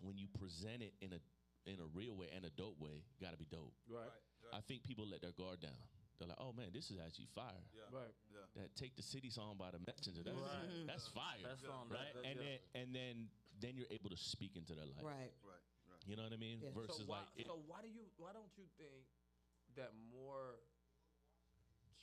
[0.00, 1.20] when you present it in a
[1.66, 3.72] in a real way and a dope way, got to be dope.
[3.88, 4.08] Right.
[4.52, 5.76] I think people let their guard down.
[6.18, 7.88] They're like, "Oh man, this is actually fire." Yeah.
[7.92, 8.12] Right.
[8.28, 8.44] Yeah.
[8.56, 10.20] That "Take the City" song by the Messenger.
[10.24, 10.68] That's Right.
[10.90, 12.12] that's fire, That's on right?
[12.12, 12.44] that- that- and yeah.
[12.44, 13.14] then and then
[13.60, 15.04] then you're able to speak into their life.
[15.04, 15.32] Right.
[15.44, 15.64] Right.
[15.88, 16.02] Right.
[16.08, 16.60] You know what I mean?
[16.60, 16.72] Yeah.
[16.76, 19.04] Versus so why, like, it- so why do you why don't you think
[19.76, 20.60] that more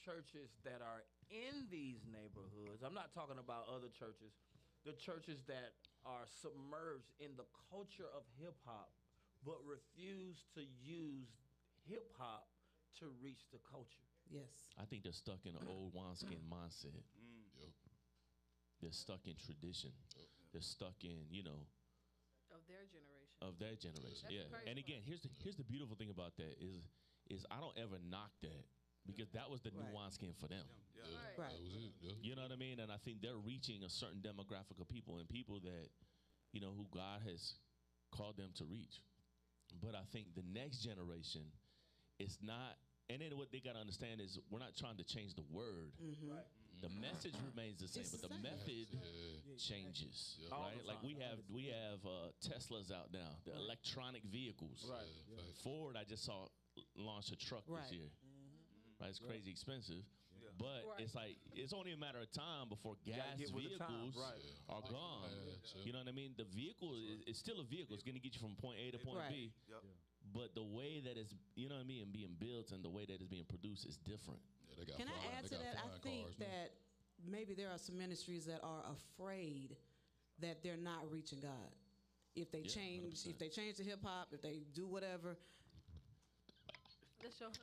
[0.04, 4.32] churches that are in these neighborhoods i'm not talking about other churches
[4.86, 5.76] the churches that
[6.08, 8.88] are submerged in the culture of hip-hop
[9.45, 11.30] but refuse to use
[11.88, 12.47] hip-hop
[13.00, 14.67] to reach the culture Yes.
[14.76, 17.00] I think they're stuck in an old wineskin mindset.
[17.15, 17.47] Mm.
[17.63, 17.71] Yep.
[18.84, 19.95] They're stuck in tradition.
[20.52, 21.63] They're stuck in, you know,
[22.52, 23.39] Of their generation.
[23.39, 24.28] of their generation.
[24.28, 24.67] That's yeah.
[24.67, 26.84] And again, here's the here's the beautiful thing about that is
[27.32, 28.67] is I don't ever knock that
[29.08, 29.95] because that was the new Right.
[29.95, 30.67] wineskin for them.
[30.91, 31.08] Yeah.
[31.08, 31.47] Right.
[31.47, 31.56] Right.
[31.56, 31.93] That was it.
[32.04, 32.15] Yeah.
[32.19, 32.84] You know what I mean?
[32.84, 35.88] And I think they're reaching a certain demographic of people and people that,
[36.52, 37.56] you know, who God has
[38.12, 39.00] called them to reach.
[39.84, 41.43] But I think the next generation
[42.19, 42.77] is not,
[43.10, 45.93] and then what they got to understand is we're not trying to change the word.
[46.27, 46.45] right
[46.82, 48.43] The message remains the same, It's but the the same.
[48.43, 49.58] method Yeah.
[49.58, 50.49] changes, Yeah.
[50.56, 50.77] All right?
[50.82, 54.86] the Like we have we have uh, Teslas out now, the electronic vehicles.
[54.89, 55.06] Right.
[55.30, 55.41] Yeah.
[55.63, 56.47] Ford, I just saw
[56.95, 57.82] launch a truck Right.
[57.84, 58.10] this year.
[58.99, 60.01] Right, it's crazy expensive,
[60.58, 61.00] but Right.
[61.02, 64.17] it's like it's only a matter of time before gas get with the times, vehicles
[64.17, 64.76] right.
[64.76, 65.30] are gone.
[65.32, 66.34] Yeah, You know what I mean?
[66.38, 67.93] The vehicle is it's still a vehicle.
[67.96, 69.32] It's going to get you from point A to point Right.
[69.32, 69.54] B.
[69.70, 69.84] Yep.
[70.34, 73.06] But the way that it's you know what I mean being built and the way
[73.06, 74.41] that it's being produced is different.
[74.67, 75.76] Yeah, they got Can I add to that?
[75.78, 76.46] I think cars now.
[76.48, 76.72] that
[77.26, 79.78] maybe there are some ministries that are afraid
[80.39, 81.72] that they're not reaching God.
[82.36, 83.30] If they Yeah, change, 100%.
[83.32, 85.57] if they change to hip hop, if they do whatever, That's your husband.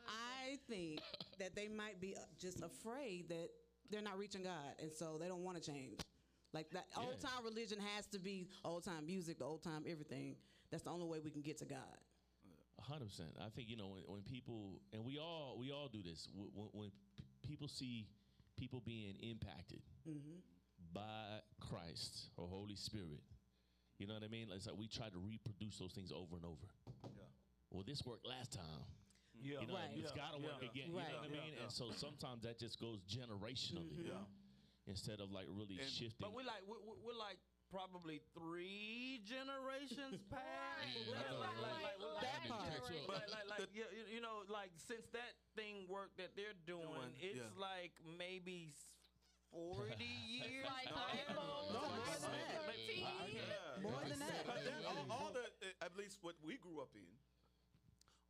[0.09, 1.01] I think
[1.39, 3.51] that they might be uh, just afraid that
[3.91, 6.01] they're not reaching God, and so they don't want to change.
[6.53, 10.37] Like that old time religion has to be old time music, the old time everything.
[10.71, 11.99] That's the only way we can get to God.
[12.81, 13.31] hundred percent.
[13.41, 16.49] I think you know when, when people and we all we all do this when,
[16.55, 16.91] when, when
[17.43, 18.07] people see
[18.57, 19.81] people being impacted
[20.93, 23.23] by Christ or Holy Spirit.
[23.99, 24.49] You know what I mean?
[24.55, 26.67] It's like we try to reproduce those things over and over.
[27.05, 27.23] Yeah.
[27.71, 28.83] Well, this worked last time.
[29.45, 29.61] Yeah.
[29.61, 29.93] You know, Right.
[29.95, 30.17] it's Yeah.
[30.17, 30.69] got to work Yeah.
[30.73, 30.89] again.
[30.89, 31.13] You Right.
[31.13, 31.41] know what I Yeah.
[31.45, 31.53] mean?
[31.55, 31.63] Yeah.
[31.69, 33.93] And so sometimes that just goes generationally.
[33.93, 34.07] Mm-hmm.
[34.09, 34.25] Yeah.
[34.87, 36.17] Instead of like really And- shifting.
[36.21, 37.39] But we like we, we- we're like
[37.71, 40.89] probably three generations past.
[43.49, 47.37] Like, you, you- you know, like since that thing work that they're doing, Doing, it's
[47.39, 47.49] yeah.
[47.61, 48.91] like maybe s-
[49.51, 50.67] forty years.
[50.67, 51.29] Like past.
[51.29, 52.67] iPhones, No, like more than that.
[52.67, 53.07] 13.
[53.35, 53.83] Yeah.
[53.83, 54.47] More than that.
[54.47, 55.45] But then all, all the,
[55.83, 57.07] at least what we grew up in,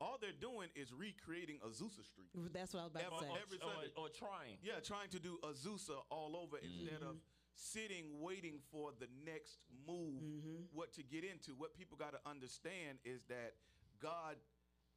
[0.01, 2.31] all they're doing is recreating Azusa Street.
[2.53, 3.41] That's what I was about Every- to say.
[3.41, 3.93] every or, Sunday.
[3.97, 4.59] or trying.
[4.63, 6.67] Yeah, trying to do Azusa all over mm-hmm.
[6.67, 7.17] instead of
[7.55, 10.67] sitting waiting for the next move, mm-hmm.
[10.73, 11.55] what to get into.
[11.55, 13.55] What people got to understand is that
[14.03, 14.37] God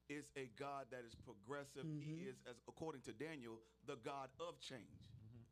[0.10, 1.86] is a God that is progressive.
[1.86, 2.29] He mm-hmm.
[2.29, 5.05] is, as according to Daniel, the God of change.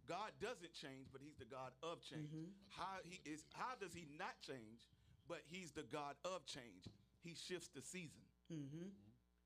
[0.08, 2.29] God doesn't change, but He's the God of change.
[2.69, 3.43] How he is?
[3.53, 4.89] How does He not change?
[5.27, 6.86] But He's the God of change.
[7.23, 8.21] He shifts the season.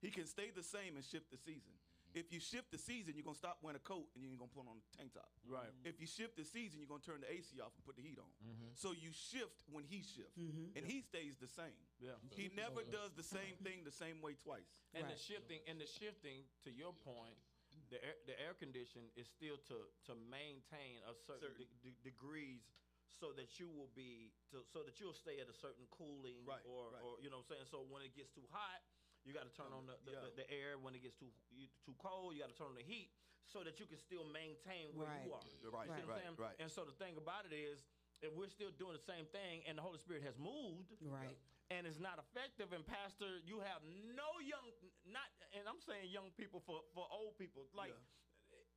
[0.02, 1.76] He can stay the same and shift the season.
[2.18, 4.66] If you shift the season, you're gonna stop wearing a coat and you're gonna put
[4.66, 5.30] on a tank top.
[5.46, 5.70] Right.
[5.86, 8.18] If you shift the season, you're gonna turn the AC off and put the heat
[8.18, 8.32] on.
[8.42, 8.74] Mm-hmm.
[8.74, 10.74] So you shift when he shifts, mm-hmm.
[10.74, 11.78] and he stays the same.
[12.02, 12.18] Yeah.
[12.34, 14.66] He never does the same thing the same way twice.
[14.98, 17.38] And the shifting, and the shifting, to your point,
[17.94, 19.78] the air, the air condition is still to
[20.10, 21.70] to maintain a certain, Certain.
[21.86, 22.66] de- de- degrees,
[23.06, 26.66] so that you will be to, so that you'll stay at a certain cooling, Right,
[26.66, 27.06] or right.
[27.06, 27.68] or you know what I'm saying.
[27.70, 28.82] So when it gets too hot,
[29.28, 30.24] you got to turn on the, the, Yeah.
[30.26, 30.78] the, the air.
[30.80, 31.30] When it gets too
[31.86, 33.12] too cold, you got to turn on the heat,
[33.46, 35.42] so that you can still maintain where you are.
[35.70, 36.58] Right, You see what right, I'm right.
[36.60, 37.84] And so the thing about it is,
[38.22, 41.36] if we're still doing the same thing, and the Holy Spirit has moved, Right.
[41.72, 42.72] and it's not effective.
[42.76, 43.80] And pastor, you have
[44.16, 44.68] no young,
[45.08, 47.68] not, and I'm saying young people for for old people.
[47.76, 47.96] Like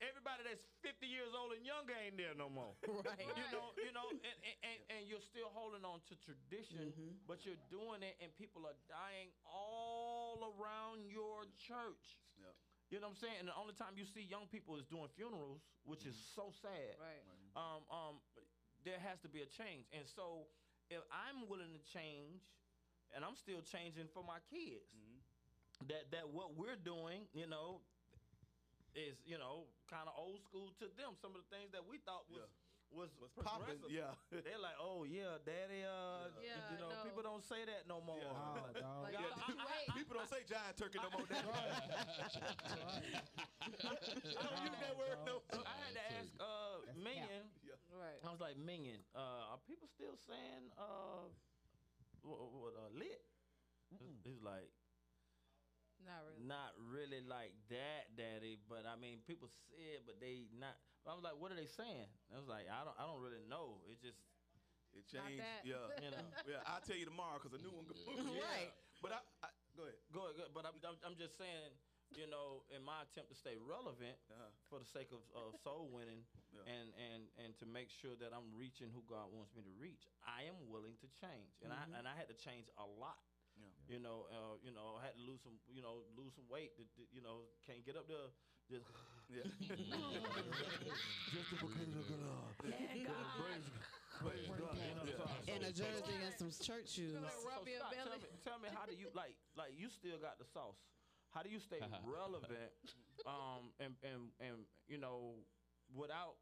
[0.02, 2.74] everybody that's 50 years old and younger ain't there no more.
[3.06, 3.22] Right.
[3.22, 7.22] You know, you know, and, and, and, and you're still holding on to tradition, Mm-hmm.
[7.30, 12.18] but you're doing it, and people are dying all around your church.
[12.38, 12.50] Yeah.
[12.90, 13.38] You know what I'm saying?
[13.40, 16.98] And the only time you see young people is doing funerals, which is so sad
[17.00, 17.22] Right.
[17.56, 18.14] um, um,
[18.84, 19.86] there has to be a change.
[19.94, 20.50] And so,
[20.90, 22.42] if I'm willing to change,
[23.14, 24.90] and I'm still changing for my kids,
[25.88, 27.80] that that what we're doing, you know,
[28.94, 31.16] is you know kind of old school to them.
[31.20, 32.50] Some of the things that we thought was
[32.92, 34.12] was, Was popping, yeah.
[34.30, 35.82] They're like, oh yeah, daddy.
[35.84, 37.02] Uh, Yeah, you know, no.
[37.04, 38.18] people don't say that no more.
[38.20, 38.36] Yeah.
[38.36, 39.02] Oh, dog.
[39.08, 39.88] Like, Yeah, don't you wait.
[39.96, 41.24] People don't say giant turkey no more.
[41.28, 41.40] now.
[41.40, 41.42] I
[44.44, 45.64] don't use that word no more.
[45.64, 47.44] I had to ask uh, That's Minion.
[47.92, 48.20] Right.
[48.24, 51.28] I was like, Minion, uh, are people still saying uh,
[52.24, 53.20] what, what uh, lit?
[54.24, 54.72] He's like,
[56.00, 56.46] Not really.
[56.48, 58.56] not really like that, daddy.
[58.68, 60.76] But I mean, people say it, but they not.
[61.06, 62.06] I was like, what are they saying?
[62.30, 63.82] I was like, I don't, I don't really know.
[63.90, 64.22] It just,
[64.94, 65.42] It Not changed.
[65.42, 65.62] that.
[65.66, 65.82] Yeah.
[66.04, 66.24] you know.
[66.46, 68.02] Yeah, I'll tell you tomorrow because a new one goes.
[68.22, 68.70] Right.
[69.02, 69.98] But I, I go ahead.
[70.14, 70.54] Go ahead, go ahead.
[70.54, 71.74] But I'm, I'm, I'm just saying,
[72.14, 74.46] you know, in my attempt to stay relevant Uh-huh.
[74.70, 76.22] for the sake of, of soul winning
[76.54, 76.62] Yeah.
[76.70, 80.06] and, and, and to make sure that I'm reaching who God wants me to reach,
[80.22, 81.56] I am willing to change.
[81.66, 83.18] And I and I had to change a lot.
[83.58, 83.68] Yeah.
[83.90, 86.72] You know, uh, you know, I had to lose some, you know, lose some weight.
[86.80, 88.30] To, to, you know, can't get up there.
[88.70, 88.86] Just
[89.32, 89.48] Yeah.
[91.32, 92.52] justification of God.
[92.60, 93.66] Praise,
[94.20, 94.76] praise God.
[94.76, 97.16] You know, so, so, In a so- jersey and some church shoes.
[97.16, 97.64] So Scott,
[97.96, 100.76] tell me, tell me how do you like like you still got the sauce?
[101.32, 102.70] How do you stay relevant?
[103.24, 105.40] Um, and and and you know,
[105.96, 106.36] without,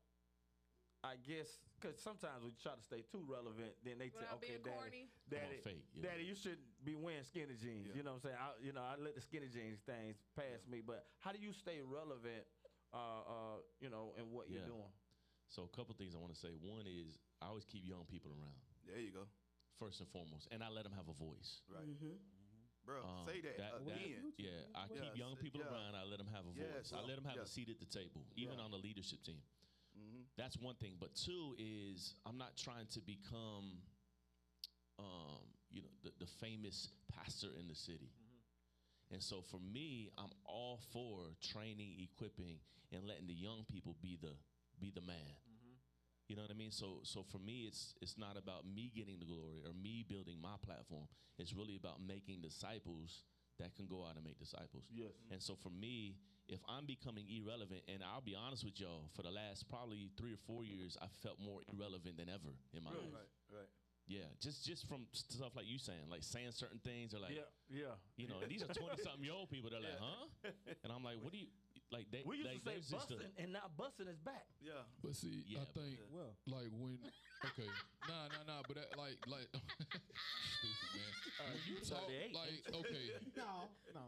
[1.06, 4.58] I guess, because sometimes we try to stay too relevant, then they say, Without okay,
[4.58, 5.04] daddy, corny.
[5.30, 6.10] daddy, fake, yeah.
[6.10, 7.86] daddy, you shouldn't be wearing skinny jeans.
[7.94, 7.96] Yeah.
[7.96, 8.40] You know what I'm saying?
[8.42, 11.54] I, you know, I let the skinny jeans things pass me, but how do you
[11.54, 12.44] stay relevant?
[12.92, 14.90] Uh, uh, you know, and what you're doing.
[15.48, 16.50] So a couple things I want to say.
[16.60, 19.26] One is I always keep young people around There you go.
[19.78, 21.62] first and foremost, and I let them have a voice.
[21.70, 21.86] Right.
[22.84, 24.32] Bro, Um, say that, again.
[24.38, 25.70] yeah, I Yeah, keep young people yeah.
[25.70, 25.94] around.
[25.94, 26.98] I let them have a Yes, voice.
[26.98, 27.42] I let them have yeah.
[27.42, 28.64] a seat at the table, even Yeah.
[28.64, 29.42] on the leadership team.
[29.94, 30.24] Mhm.
[30.36, 30.96] That's one thing.
[30.98, 33.82] But two is I'm not trying to become,
[34.98, 38.10] um, you know, the, the famous pastor in the city.
[39.10, 39.14] Mm-hmm.
[39.14, 42.58] And so for me, I'm all for training, equipping,
[42.92, 44.32] and letting the young people be the
[44.78, 45.34] be the man.
[45.50, 45.74] Mm-hmm.
[46.28, 46.70] You know what I mean?
[46.70, 50.38] So so for me, it's it's not about me getting the glory or me building
[50.40, 51.08] my platform.
[51.38, 53.24] It's really about making disciples
[53.58, 54.84] that can go out and make disciples.
[54.88, 55.12] Yes.
[55.30, 56.16] And so for me,
[56.48, 60.32] if I'm becoming irrelevant, and I'll be honest with y'all, for the last probably three
[60.32, 63.12] or four years, I felt more irrelevant than ever in my life.
[63.12, 63.70] Right, right.
[64.10, 67.46] Yeah, just just from stuff like you saying, like saying certain things, or like yeah,
[67.70, 67.94] yeah.
[68.18, 69.70] you know, and these are twenty something year old people.
[69.70, 70.50] They're like, huh?
[70.82, 71.46] And I'm like, what do you
[71.94, 72.10] like?
[72.10, 74.50] They We used like, to say there's just a- busting, and now busting is back.
[74.58, 74.82] Yeah.
[74.98, 76.98] But see, Yeah, I but- think Well, like when
[77.54, 77.70] okay,
[78.10, 79.46] nah, nah, nah, but that, like like
[80.58, 81.12] stupid man.
[81.38, 82.34] Uh, when you talk 38.
[82.34, 83.06] like okay,
[83.38, 84.04] no, no.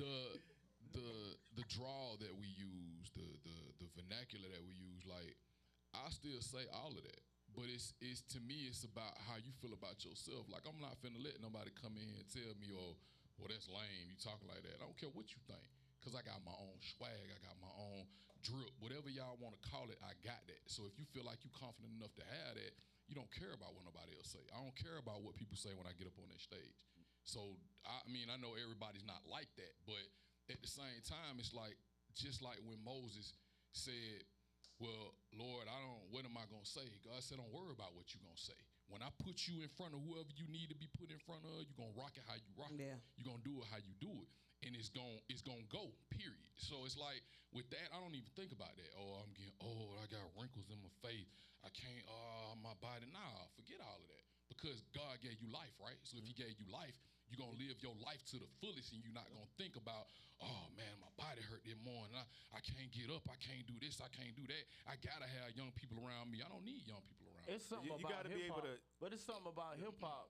[0.00, 0.40] the
[0.96, 1.08] the
[1.60, 5.36] the draw that we use, the the the vernacular that we use, like
[5.92, 7.20] I still say all of that.
[7.52, 10.48] But it's it's to me it's about how you feel about yourself.
[10.48, 12.96] Like I'm not finna let nobody come in and tell me, oh,
[13.36, 14.08] well that's lame.
[14.08, 14.80] You talking like that.
[14.80, 15.64] I don't care what you think.
[16.02, 18.10] Cause I got my own swag, I got my own
[18.42, 20.66] drip, whatever y'all want to call it, I got that.
[20.66, 22.74] So if you feel like you confident enough to have that,
[23.06, 24.42] you don't care about what nobody else say.
[24.50, 26.82] I don't care about what people say when I get up on that stage.
[27.22, 27.54] So
[27.86, 30.02] I mean, I know everybody's not like that, but
[30.50, 31.78] at the same time, it's like
[32.18, 33.34] just like when Moses
[33.72, 34.26] said,
[34.82, 36.02] "Well, Lord, I don't.
[36.10, 38.58] What am I gonna say?" God said, "Don't worry about what you're gonna say.
[38.90, 41.46] When I put you in front of whoever you need to be put in front
[41.46, 42.82] of, you're gonna rock it how you rock it.
[43.16, 44.30] You're gonna do it how you do it,
[44.66, 45.94] and it's gonna it's gonna go.
[46.10, 46.50] Period.
[46.58, 47.22] So it's like
[47.54, 48.90] with that, I don't even think about that.
[48.98, 49.96] Oh, I'm getting old.
[50.02, 51.30] I got wrinkles in my face.
[51.62, 52.02] I can't.
[52.10, 53.06] Oh, my body.
[53.08, 55.96] Nah, forget all of that because God gave you life, right?
[56.04, 56.44] So if He mm.
[56.44, 56.96] gave you life,
[57.32, 60.12] you're gonna live your life to the fullest, and you're not gonna think about,
[60.44, 62.12] oh man, my body hurt this morning.
[62.12, 63.24] I, I can't get up.
[63.32, 64.04] I can't do this.
[64.04, 64.64] I can't do that.
[64.84, 66.44] I gotta have young people around me.
[66.44, 67.48] I don't need young people around.
[67.48, 70.28] It's something You- you about gotta be able to- but it's something about hip hop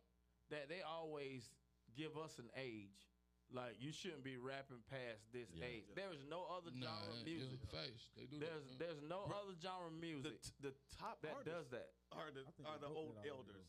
[0.55, 1.51] that they always
[1.99, 3.11] give us an age.
[3.53, 5.67] Like you shouldn't be rapping past this Yeah.
[5.67, 5.85] age.
[5.93, 6.81] There is no other me.
[6.81, 7.61] Nah, genre of yeah, music.
[7.69, 8.09] facts.
[8.17, 8.79] They do There's that.
[8.79, 11.93] there's no Bro, other genre of The, music t- the top that artists does that.
[12.13, 13.69] are the are the old that already, elders.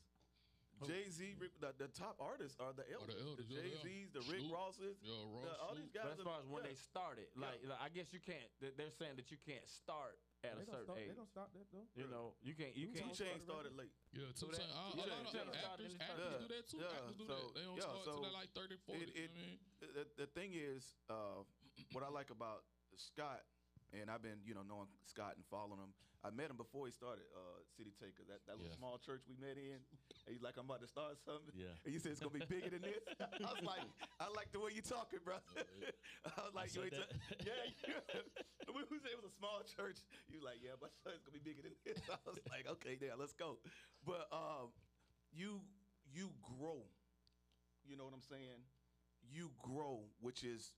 [0.83, 3.15] Jay Z, the, the top artists are the elders.
[3.21, 3.85] elders, the yeah, Jay they are.
[3.85, 4.53] Z's, the Rick Snoop.
[4.57, 5.13] Rosses, Yeah,
[5.45, 5.79] the, all Snoop.
[5.79, 6.03] these guys.
[6.09, 6.69] But as far as when yeah.
[6.73, 7.45] they started, Yeah.
[7.47, 8.49] like, like, I guess you can't.
[8.59, 10.99] they- They're saying that you can't start at They a certain start.
[10.99, 11.07] age.
[11.07, 11.87] They don't start that though.
[11.95, 12.75] You know, you can't.
[12.75, 13.15] You Two Two can't.
[13.15, 13.93] Chainz started started late.
[14.11, 14.73] Yeah, two that- Chainz.
[14.73, 16.77] A- A, yeah, lot of Two actors, started in his actors first- do that too.
[16.83, 17.53] Yeah, actors do so- that.
[17.55, 18.99] They don't yeah, start so till they're like 30, 40.
[18.99, 19.59] it- you know what I mean?
[19.95, 21.41] The, the thing is, uh,
[21.95, 22.65] what I like about
[22.99, 23.45] Scott,
[23.95, 25.93] and I've been, you know, knowing Scott and following him.
[26.23, 28.79] I met him before he started uh, City Taker, that, that little Yeah.
[28.79, 29.83] small church we met in.
[30.23, 31.51] And he's like, I'm about to start something.
[31.51, 31.75] Yeah.
[31.83, 33.03] And you said it's gonna be bigger than this.
[33.19, 33.83] I was like,
[34.23, 35.35] I like the way you're talking, bro.
[36.25, 36.95] I was like, you ain't
[37.43, 38.23] yeah, yeah.
[38.71, 39.99] we was it was a small church.
[40.31, 41.99] You like, yeah, but it's gonna be bigger than this.
[42.07, 43.59] I was like, okay, yeah, let's go.
[44.07, 44.71] But um,
[45.35, 45.59] you
[46.07, 46.87] you grow.
[47.83, 48.63] You know what I'm saying?
[49.27, 50.71] You grow, which is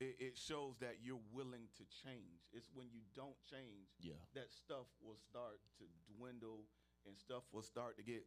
[0.00, 2.48] it, it shows that you're willing to change.
[2.52, 4.16] It's when you don't change Yeah.
[4.34, 5.84] that stuff will start to
[6.16, 6.64] dwindle
[7.06, 8.24] and stuff will start to get.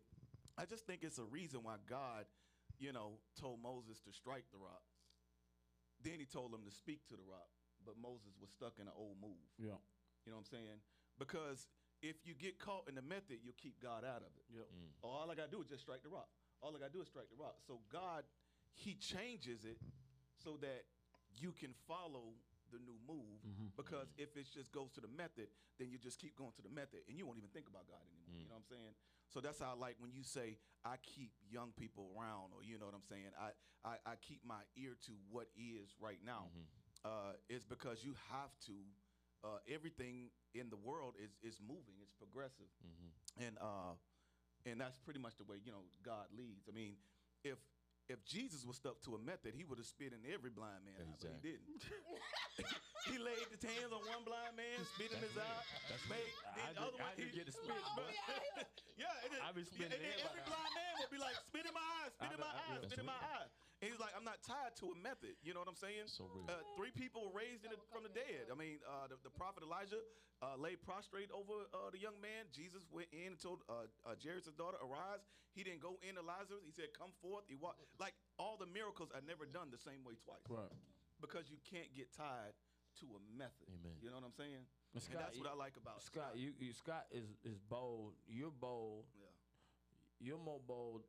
[0.57, 2.25] I just think it's a reason why God,
[2.79, 4.85] you know, told Moses to strike the rock.
[6.01, 7.49] Then he told him to speak to the rock,
[7.85, 9.41] but Moses was stuck in an old move.
[9.57, 9.79] Yeah.
[10.25, 10.79] You know what I'm saying?
[11.17, 11.67] Because
[12.01, 14.45] if you get caught in the method, you'll keep God out of it.
[14.53, 14.67] Yep.
[15.03, 16.27] Oh, all I gotta do is just strike the rock.
[16.61, 17.55] All I gotta do is strike the rock.
[17.65, 18.23] So God,
[18.75, 19.77] He changes it
[20.43, 20.83] so that
[21.39, 22.33] you can follow
[22.71, 23.39] the new move.
[23.77, 26.69] Because if it just goes to the method, then you just keep going to the
[26.69, 28.33] method, and you won't even think about God anymore.
[28.41, 28.93] You know what I'm saying?
[29.29, 32.77] So that's how I like when you say I keep young people around, or you
[32.77, 33.33] know what I'm saying.
[33.37, 33.53] I
[33.85, 36.49] I, I keep my ear to what is right now.
[37.03, 38.73] Uh, it's because you have to.
[39.43, 41.99] Uh, everything in the world is is moving.
[42.01, 42.71] It's progressive,
[43.37, 43.93] and uh,
[44.65, 46.69] and that's pretty much the way you know God leads.
[46.69, 46.95] I mean,
[47.43, 47.57] if
[48.09, 50.99] if Jesus was stuck to a method, he would have spit in every blind man,
[50.99, 51.65] eye, but he didn't.
[53.09, 55.63] he laid his hands on one blind man, spit in his eye.
[56.11, 56.19] Made,
[56.59, 58.05] I the other I one, just he- get to spit, But- bro.
[58.99, 61.63] yeah, and then, I be spitting and then every blind man would be like, spit
[61.65, 63.47] in my eye, spit I in be- my I- eye, spit in my eye.
[63.83, 65.35] And he's like, I'm not tied to a method.
[65.43, 66.07] You know what I'm saying?
[66.07, 66.47] So real.
[66.47, 68.47] Uh, three people were raised in it from the dead.
[68.47, 69.99] I mean, uh, the, the prophet Elijah
[70.39, 72.47] uh, lay prostrate over uh, the young man.
[72.55, 75.19] Jesus went in and told uh, uh, Jairus' daughter, arise.
[75.51, 76.63] He didn't go in to Lazarus.
[76.63, 77.43] He said, come forth.
[77.51, 77.83] He walked.
[77.99, 80.47] Like, all the miracles are never done the same way twice.
[80.47, 80.71] Right.
[81.19, 82.55] Because you can't get tied
[83.03, 83.67] to a method.
[83.67, 83.99] Amen.
[83.99, 84.63] You know what I'm saying?
[84.95, 87.59] But and Scott, that's you- what I like about Scott, you, you Scott is is
[87.59, 88.15] bold.
[88.31, 89.11] You're bold.
[89.17, 89.27] Yeah.
[90.23, 91.03] You're more bold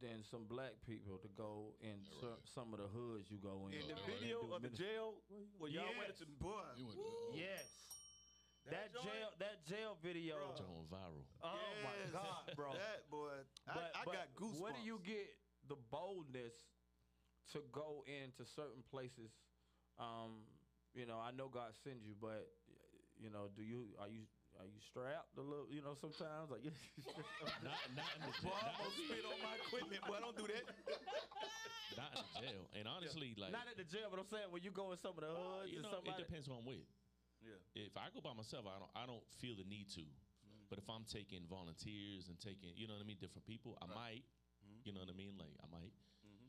[0.00, 2.48] than some black people to go in Yeah, cer- right.
[2.54, 3.74] some of the hoods you go in.
[3.74, 5.14] In the video do of the jail,
[5.58, 6.18] where y'all went Yes.
[6.18, 6.98] to, boy, went,
[7.34, 7.66] Yes.
[8.70, 10.36] That, joint- jail that jail video.
[10.36, 10.66] Bro.
[10.66, 11.24] Going viral.
[11.42, 12.72] Oh my God, bro.
[12.74, 13.32] That boy,
[13.66, 14.60] But- I, I but got goosebumps.
[14.60, 15.26] Where do you get
[15.66, 16.54] the boldness
[17.52, 19.32] to go into certain places?
[19.98, 20.44] Um,
[20.94, 22.46] you know, I know God sends you, but
[23.18, 24.26] you know, do you are you
[24.58, 25.70] are you strapped a little?
[25.70, 26.66] You know, sometimes like
[27.66, 28.74] Not, not in the Boy, jail.
[28.74, 30.00] I'm gonna spit on my equipment.
[30.02, 30.64] Boy, don't do that.
[31.98, 32.62] Not, in the jail.
[32.78, 35.18] And honestly, like, not at the jail, but I'm saying when you go in some
[35.18, 36.22] of the hoods you and know, it somebody.
[36.22, 36.86] depends who I'm with.
[37.42, 37.58] Yeah.
[37.74, 40.06] If I go by myself, I don't I don't feel the need to.
[40.06, 40.70] Mm-hmm.
[40.70, 43.86] But if I'm taking volunteers and taking, you know what I mean, different people, I
[43.90, 44.26] might.
[44.62, 44.86] Mm-hmm.
[44.86, 45.34] You know what I mean?
[45.38, 45.94] Like I might.
[46.22, 46.48] Mm-hmm.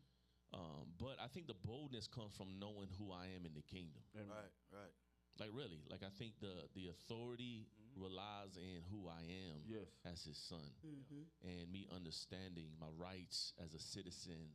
[0.58, 4.02] Um, but I think the boldness comes from knowing who I am in the kingdom.
[4.13, 4.93] Right, right.
[5.38, 9.88] Like really, like I think the the authority relies in who I am Yes.
[10.06, 11.23] as his son, mm-hmm.
[11.45, 14.54] and me understanding my rights as a citizen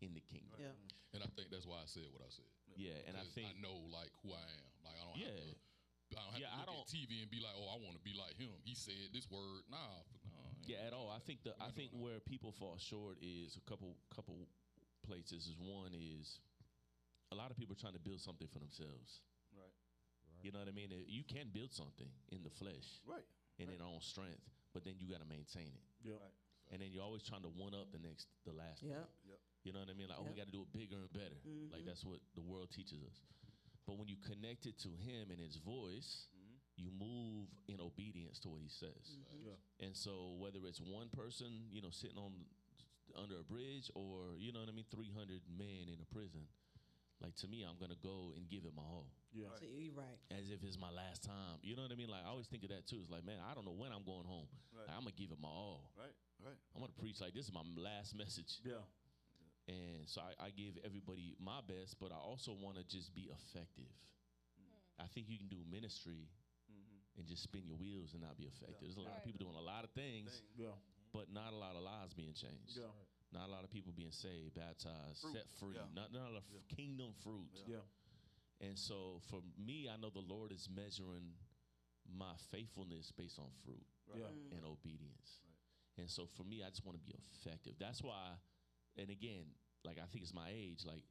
[0.00, 0.58] in the kingdom.
[0.58, 0.74] Yeah.
[1.14, 2.48] And I think that's why I said what I said.
[2.74, 4.68] Yeah, and I think I know like who I am.
[4.82, 5.28] Like I don't Yeah.
[5.28, 5.56] have to.
[6.12, 7.96] I don't have Yeah, to I don't- at TV and be like, oh, I want
[7.96, 8.52] to be like him.
[8.64, 9.64] He said this word.
[9.70, 10.52] Nah, f- nah.
[10.66, 11.08] Yeah, at all.
[11.08, 12.04] I think the We're I think doing that.
[12.04, 14.48] where people fall short is a couple couple
[15.06, 15.46] places.
[15.46, 16.40] Is one is
[17.30, 19.20] a lot of people are trying to build something for themselves.
[20.42, 20.44] Right.
[20.44, 20.90] You know what I mean?
[21.06, 23.22] You can build something in the flesh Right.
[23.62, 24.42] in their own strength,
[24.74, 25.86] but then you got to maintain it.
[26.02, 26.18] Yeah.
[26.18, 26.34] Right.
[26.74, 28.82] And then you're always trying to one up the next, the last.
[28.82, 29.06] Yeah.
[29.24, 29.38] one.
[29.62, 30.10] You know what I mean?
[30.10, 31.38] Like, oh, we got to do it bigger and better.
[31.46, 31.70] Mm-hmm.
[31.70, 33.22] Like that's what the world teaches us.
[33.86, 36.58] But when you connect it to Him and His voice, mm-hmm.
[36.74, 39.14] you move in obedience to what He says.
[39.14, 39.54] Mm-hmm.
[39.54, 39.86] Yeah.
[39.86, 42.34] And so whether it's one person, you know, sitting on
[43.14, 46.48] under a bridge or, you know what I mean, 300 men in a prison,
[47.22, 49.54] like to me, I'm going to go and give it my all Yeah.
[49.54, 50.18] So you're right.
[50.34, 51.62] as if it's my last time.
[51.62, 52.10] You know what I mean?
[52.10, 52.98] Like I always think of that too.
[52.98, 54.50] It's like, man, I don't know when I'm going home.
[54.74, 54.90] Right.
[54.90, 55.94] Like, I'm going to give it my all.
[55.94, 56.12] Right.
[56.42, 56.58] Right.
[56.74, 58.58] I'm going to preach like this is my last message.
[58.66, 58.82] Yeah.
[59.70, 63.30] And so I, I give everybody my best, but I also want to just be
[63.30, 63.94] effective.
[64.58, 65.06] Mm-hmm.
[65.06, 66.26] I think you can do ministry
[66.66, 67.18] mm-hmm.
[67.18, 68.82] and just spin your wheels and not be effective.
[68.82, 70.74] There's a lot of people doing a lot of things, Yeah.
[71.14, 72.74] but not a lot of lives being changed.
[72.74, 72.90] Yeah.
[73.32, 75.32] Not a lot of people being saved, baptized, Fruit.
[75.32, 75.74] set free.
[75.74, 75.88] Yeah.
[75.94, 77.48] Not, not a lot of f- kingdom fruit.
[77.66, 77.80] Yeah.
[78.60, 81.32] And so for me, I know the Lord is measuring
[82.06, 84.28] my faithfulness based on fruit Yeah.
[84.28, 84.58] Mm.
[84.58, 85.40] and obedience.
[85.98, 87.74] And so for me, I just want to be effective.
[87.80, 88.36] That's why,
[88.96, 89.48] and again,
[89.84, 91.02] like I think it's my age, like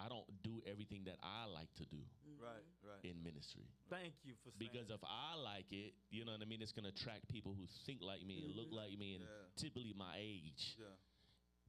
[0.00, 2.40] I don't do everything that I like to do mm-hmm.
[2.40, 2.64] Right.
[2.80, 3.04] Right.
[3.04, 3.68] in ministry.
[3.92, 6.72] Thank you for saying Because if I like it, you know what I mean, it's
[6.72, 8.60] gonna attract people who think like me and mm-hmm.
[8.64, 9.44] look like me and Yeah.
[9.60, 10.76] typically my age.
[10.80, 10.96] Yeah.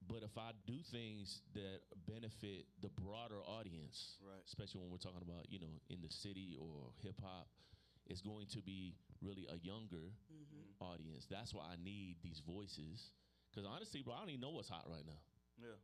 [0.08, 4.42] But if I do things that benefit the broader audience, Right.
[4.48, 7.48] especially when we're talking about, you know, in the city or hip hop,
[8.08, 10.12] it's going to be really a younger
[10.82, 11.28] audience.
[11.30, 13.14] That's why I need these voices.
[13.52, 15.22] Because honestly, bro, I don't even know what's hot right now.
[15.58, 15.78] Yeah.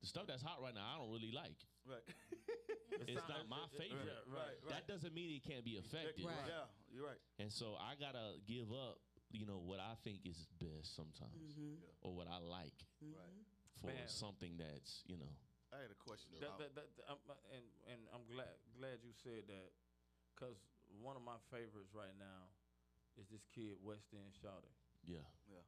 [0.00, 1.58] The stuff that's hot right now, I don't really like.
[1.84, 2.04] Right.
[3.08, 4.28] It's not my favorite.
[4.28, 4.60] Right.
[4.60, 4.68] Right.
[4.68, 6.26] That doesn't mean it can't be effective.
[6.26, 6.46] Right.
[6.46, 6.66] Yeah.
[6.92, 7.16] You're right.
[7.38, 11.78] And so I gotta give up, you know, what I think is best sometimes, Mm-hmm.
[12.02, 13.46] or what I like Right.
[13.80, 14.08] for Man.
[14.10, 15.30] something that's, you know,
[15.72, 16.58] I had a question That, about.
[16.58, 19.70] that, that, that- I'm, uh, and and I'm glad glad you said that,
[20.34, 20.58] cause
[20.98, 22.50] one of my favorites right now
[23.14, 24.74] is this kid West End Shawty.
[25.06, 25.22] yeah.
[25.46, 25.62] yeah.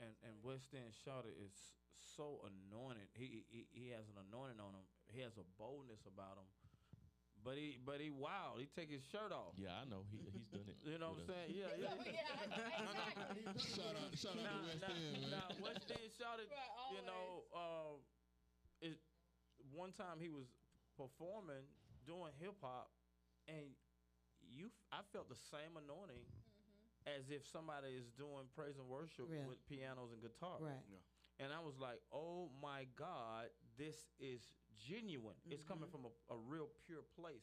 [0.00, 1.52] And and West End Shawty is
[2.16, 3.12] so anointed.
[3.12, 4.86] He, he he has an anointing on him.
[5.12, 6.48] He has a boldness about him.
[7.44, 8.62] But he but he wild.
[8.62, 9.58] He take his shirt off.
[9.58, 10.06] Yeah, I know.
[10.14, 10.78] He, he's done it.
[10.86, 11.34] You know what I'm with us.
[11.34, 11.50] saying?
[11.58, 12.22] Yeah, yeah.
[13.74, 15.30] Shout out, shout out now, to West now, End, man.
[15.34, 17.94] now West End shouted, Right, you know, uh,
[18.80, 18.96] it,
[19.74, 20.46] one time he was
[20.96, 21.66] performing,
[22.06, 22.90] doing hip hop,
[23.50, 23.74] and
[24.46, 26.22] you, f- I felt the same anointing
[27.10, 29.46] as if somebody is doing praise and worship Yeah.
[29.50, 30.62] with pianos and guitar.
[30.62, 30.86] Right.
[31.42, 33.50] And I was like, oh my God,
[33.82, 34.46] this is
[34.78, 35.34] genuine.
[35.50, 37.42] It's coming from a, a real pure place.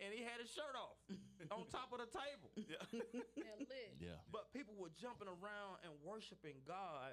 [0.00, 0.96] And he had his shirt off
[1.52, 2.48] on top of the table.
[2.56, 3.92] And lit.
[4.00, 4.16] Yeah.
[4.32, 7.12] But people were jumping around and worshiping God.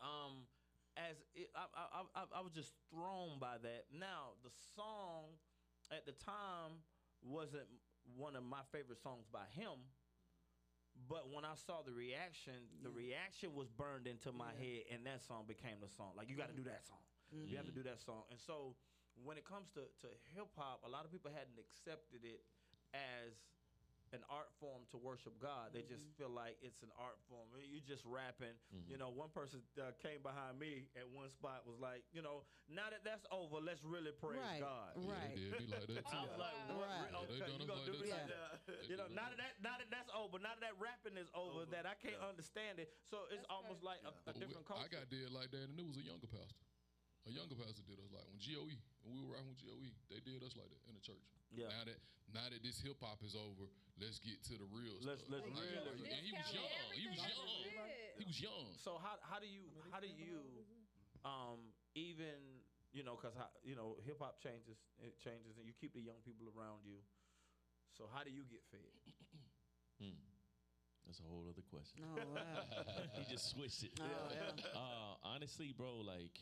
[0.00, 0.48] Um,
[0.96, 3.84] as it, I, I, I, I- I was just thrown by that.
[3.92, 5.36] Now the song
[5.92, 6.80] at the time
[7.20, 7.68] wasn't
[8.16, 9.76] one of my favorite songs by him.
[11.08, 15.22] But when I saw the reaction, the reaction was burned into my head, and that
[15.22, 16.12] song became the song.
[16.16, 16.98] Like you got to do that song.
[17.32, 17.82] You have to mm-hmm.
[17.82, 18.26] do that song.
[18.30, 18.74] And so,
[19.22, 22.42] when it comes to, to hip hop, a lot of people hadn't accepted it
[22.94, 23.34] as
[24.10, 25.70] an art form to worship God.
[25.70, 26.18] They just mm-hmm.
[26.18, 27.46] feel like it's an art form.
[27.54, 28.58] You're just rapping.
[28.74, 28.90] Mm-hmm.
[28.90, 32.42] You know, one person uh, came behind me at one spot was like, you know,
[32.66, 34.62] now that that's over, let's really praise Right.
[34.62, 34.98] God.
[34.98, 35.34] Yeah, Right.
[35.38, 36.18] they did be like that too.
[36.18, 36.26] I too.
[36.26, 36.74] was like, Wow.
[36.74, 36.90] what?
[36.90, 37.06] Right.
[37.06, 38.50] Re- Yeah, they Okay, done you gonna do me like that?
[38.66, 41.14] They You know, did now that, that now that that's over, now that that rapping
[41.14, 42.90] is over, that I can't understand it.
[43.06, 44.86] So it's That's almost like a, a But different culture.
[44.86, 46.66] I got did like that, and it was a younger pastor.
[47.28, 48.72] A younger pastor did us like when GOE,
[49.04, 51.20] when we were rocking with GOE, they did us like that in the church.
[51.52, 51.68] Yeah.
[51.68, 51.98] Now that
[52.32, 53.66] now that this hip hop is over,
[54.00, 55.42] let's get to the real Let's- stuff.
[55.42, 56.70] let's Like, really- and he was young.
[56.96, 57.50] He was young.
[57.66, 58.16] did.
[58.18, 58.66] He was young.
[58.80, 60.64] So how how do you how do you
[61.26, 62.64] um even
[62.96, 63.36] you know because
[63.66, 67.04] you know hip hop changes it changes and you keep the young people around you.
[67.92, 68.96] So how do you get fed?
[71.06, 72.00] That's a whole other question.
[72.06, 72.64] Oh wow.
[73.18, 73.90] he just switched it.
[74.00, 74.54] Oh yeah.
[74.78, 76.38] Uh, honestly, bro, like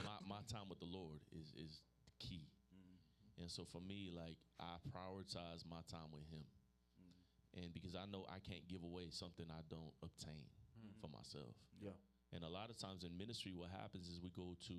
[0.00, 1.82] my my time with the Lord is is
[2.18, 3.42] key, mm-hmm.
[3.42, 7.62] and so for me, like I prioritize my time with Him, mm-hmm.
[7.62, 10.96] and because I know I can't give away something I don't obtain mm-hmm.
[11.00, 11.56] for myself.
[11.80, 11.96] Yeah.
[12.32, 14.76] And a lot of times in ministry, what happens is we go to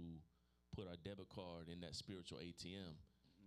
[0.73, 2.97] put our debit card in that spiritual ATM,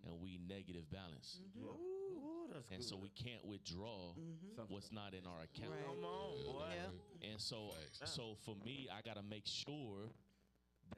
[0.07, 2.89] and we negative balance, Ooh, that's and good.
[2.89, 4.15] so we can't withdraw
[4.55, 4.75] Something.
[4.75, 5.75] what's not in our account.
[5.75, 5.91] Right.
[5.91, 6.71] Come on, boy.
[6.71, 7.31] Yeah.
[7.31, 10.15] And so, so for me, I gotta make sure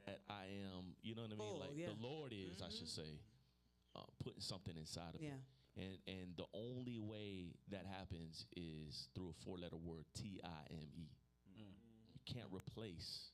[0.07, 1.49] that I am, you know what I mean?
[1.49, 1.87] Full, like yeah.
[1.89, 3.21] the Lord is, I should say,
[3.97, 5.37] uh, putting something inside of Yeah.
[5.37, 5.43] me.
[5.79, 10.89] And and the only way that happens is through a four-letter word, T I M
[10.97, 11.09] E.
[11.55, 13.31] You can't replace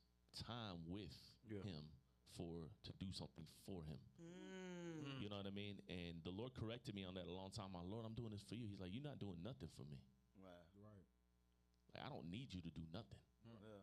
[0.46, 1.14] time with
[1.48, 1.62] Yeah.
[1.62, 1.88] Him
[2.36, 3.98] for to do something for Him.
[4.20, 5.22] Mm.
[5.22, 5.80] You know what I mean?
[5.88, 7.72] And the Lord corrected me on that a long time.
[7.72, 8.66] My Lord, I'm doing this for you.
[8.66, 10.02] He's like, you're not doing nothing for me.
[10.36, 10.68] Right.
[11.94, 13.18] Like, I don't need you to do nothing.
[13.46, 13.80] Yeah.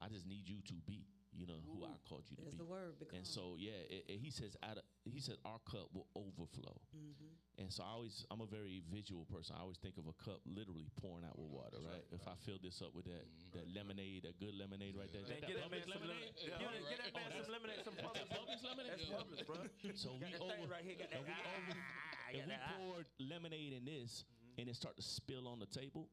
[0.00, 2.56] I just need you to be, you know, who I called you to be.
[2.56, 2.94] the word.
[2.98, 3.18] Become.
[3.18, 6.78] And so, yeah, it, it- he says, out of, he said, our cup will overflow.
[6.94, 7.34] Mm-hmm.
[7.62, 9.54] And so, I always, I'm a very visual person.
[9.58, 12.02] I always think of a cup literally pouring out with water, right?
[12.14, 15.38] If I fill this up with that, that lemonade, that good lemonade right there, Man,
[15.42, 16.34] that, get that man Publix some lemonade.
[16.34, 16.34] lemonade.
[16.34, 18.26] Get that- get that man some lemonade, some Publix.
[18.30, 18.90] Publix lemonade.
[18.94, 19.18] That's Yeah.
[19.18, 19.56] Publix, bro.
[19.98, 20.96] So we Got that over, right here.
[20.98, 21.26] Got if that.
[21.26, 22.62] we over, Ah, if we that.
[22.64, 22.74] ah.
[22.78, 24.24] poured lemonade in this
[24.58, 26.08] and it start to spill on the table,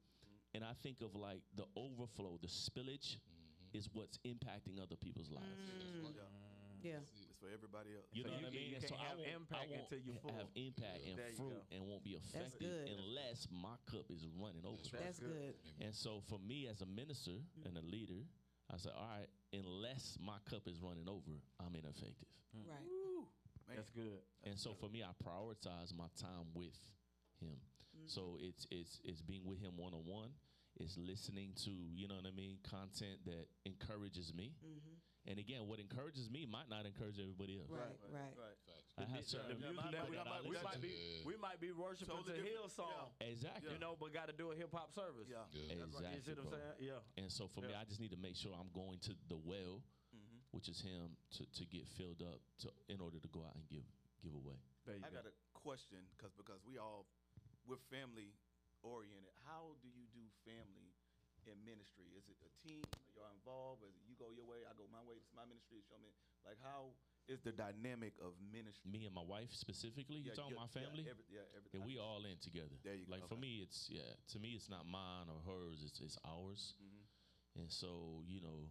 [0.53, 3.17] and I think of like the overflow, the spillage,
[3.74, 5.45] is what's impacting other people's lives.
[5.72, 6.03] Mm.
[6.15, 6.22] Yeah.
[6.84, 6.97] Yeah.
[7.13, 8.09] It's for everybody else.
[8.11, 8.69] You So know you- what I mean?
[8.69, 10.49] you And so can't I have won't, impact I won't until you have full.
[10.55, 14.82] impact and There fruit and won't be affected unless my cup is running over.
[14.91, 15.53] That's good.
[15.80, 18.26] And so for me as a minister and a leader,
[18.74, 22.28] I said, all right, unless my cup is running over, I'm ineffective.
[22.53, 22.65] Right.
[22.82, 23.78] Man.
[23.78, 24.19] That's good.
[24.43, 26.76] and so for me, I prioritize my time with
[27.39, 27.55] him.
[28.07, 30.34] So it's it's it's being with him one on one.
[30.80, 34.55] It's listening to you know what I mean content that encourages me.
[35.30, 37.69] And again, what encourages me might not encourage everybody else.
[37.69, 37.93] Right.
[38.09, 38.34] Right.
[38.34, 38.57] Right.
[38.65, 38.89] Facts.
[38.97, 41.30] I have The certain music that we, my- might, my- we that's might be Yeah.
[41.30, 42.74] we might be worshiping Totally to different.
[42.74, 43.69] Hillsong, exactly.
[43.69, 45.30] you know, but got to do a hip hop service.
[45.30, 45.45] Yeah.
[45.53, 45.61] Yeah.
[45.61, 46.74] You see what I'm saying?
[46.82, 47.22] Yeah.
[47.22, 49.86] And so for me, I just need to make sure I'm going to the well,
[50.09, 50.41] Mhm.
[50.57, 53.67] which is him, to, to get filled up to in order to go out and
[53.69, 53.86] give
[54.26, 54.57] give away.
[54.89, 55.22] There you I go.
[55.22, 57.05] got a question because because we all
[57.69, 58.34] we're family
[58.84, 59.34] oriented.
[59.45, 60.93] How do you do family
[61.49, 62.09] in ministry?
[62.17, 62.82] Is it a team?
[62.86, 63.82] Are y'all involved?
[63.86, 65.17] Is it you go your way, I go my way?
[65.17, 65.82] It's my ministry.
[65.82, 66.13] It's your min-
[66.45, 66.93] Like how
[67.29, 68.89] is the dynamic of ministry?
[68.89, 70.21] Me and my wife specifically.
[70.21, 71.03] You Yeah, talking yeah, my family?
[71.05, 71.82] Yeah, every, yeah, everything.
[71.82, 72.75] Yeah, we all in together.
[72.84, 74.05] There you go, Like for me, it's yeah.
[74.34, 75.82] To me, it's not mine or hers.
[75.86, 76.75] It's it's ours.
[76.82, 77.61] Mhm.
[77.61, 78.69] And so you know,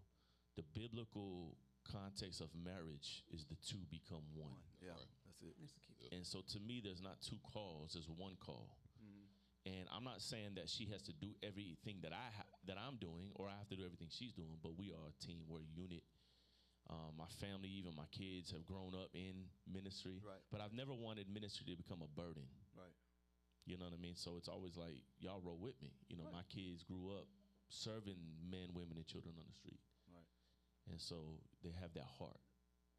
[0.58, 1.56] the biblical
[1.86, 4.50] context of marriage is the two become one.
[4.50, 4.62] One.
[4.82, 5.08] Yeah, Right.
[5.26, 5.54] that's it.
[5.58, 5.96] That's the key.
[6.12, 7.94] And so to me, there's not two calls.
[7.94, 8.76] There's one call.
[9.66, 12.96] And I'm not saying that she has to do everything that I ha- that I'm
[12.96, 14.56] doing, or I have to do everything she's doing.
[14.62, 15.44] But we are a team.
[15.48, 16.02] We're a unit.
[16.88, 20.18] Um, my family, even my kids, have grown up in ministry.
[20.24, 20.40] Right.
[20.50, 22.48] But I've never wanted ministry to become a burden.
[22.74, 22.96] Right.
[23.68, 24.16] You know what I mean?
[24.16, 25.92] So it's always like y'all roll with me.
[26.08, 27.28] You know, my kids grew up
[27.68, 28.18] serving
[28.50, 29.78] men, women, and children on the street,
[30.10, 30.26] Right.
[30.90, 32.40] and so they have that heart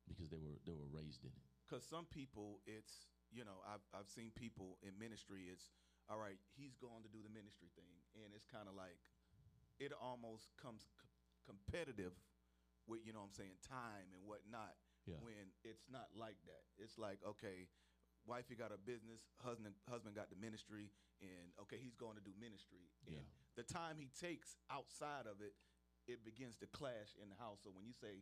[0.07, 1.43] because they were they were raised in it.
[1.67, 5.49] Because some people, it's you know, I've I've seen people in ministry.
[5.51, 5.67] It's
[6.11, 6.35] all right.
[6.59, 8.99] He's going to do the ministry thing, and it's kind of like
[9.79, 11.07] it almost comes c-
[11.47, 12.11] competitive
[12.85, 14.75] with you know what I'm saying time and whatnot.
[15.07, 15.17] Yeah.
[15.23, 17.71] When it's not like that, it's like okay,
[18.27, 20.91] wife, wifey got a business, husband husband got the ministry,
[21.23, 22.91] and okay, he's going to do ministry.
[23.07, 23.25] And Yeah.
[23.55, 25.55] the time he takes outside of it,
[26.11, 27.63] it begins to clash in the house.
[27.63, 28.21] So when you say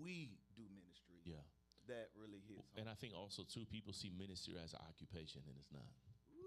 [0.00, 1.42] we do ministry, Yeah.
[1.90, 2.70] that really hits.
[2.78, 2.94] And home.
[2.94, 5.84] I think also too, people see ministry as an occupation, and it's not.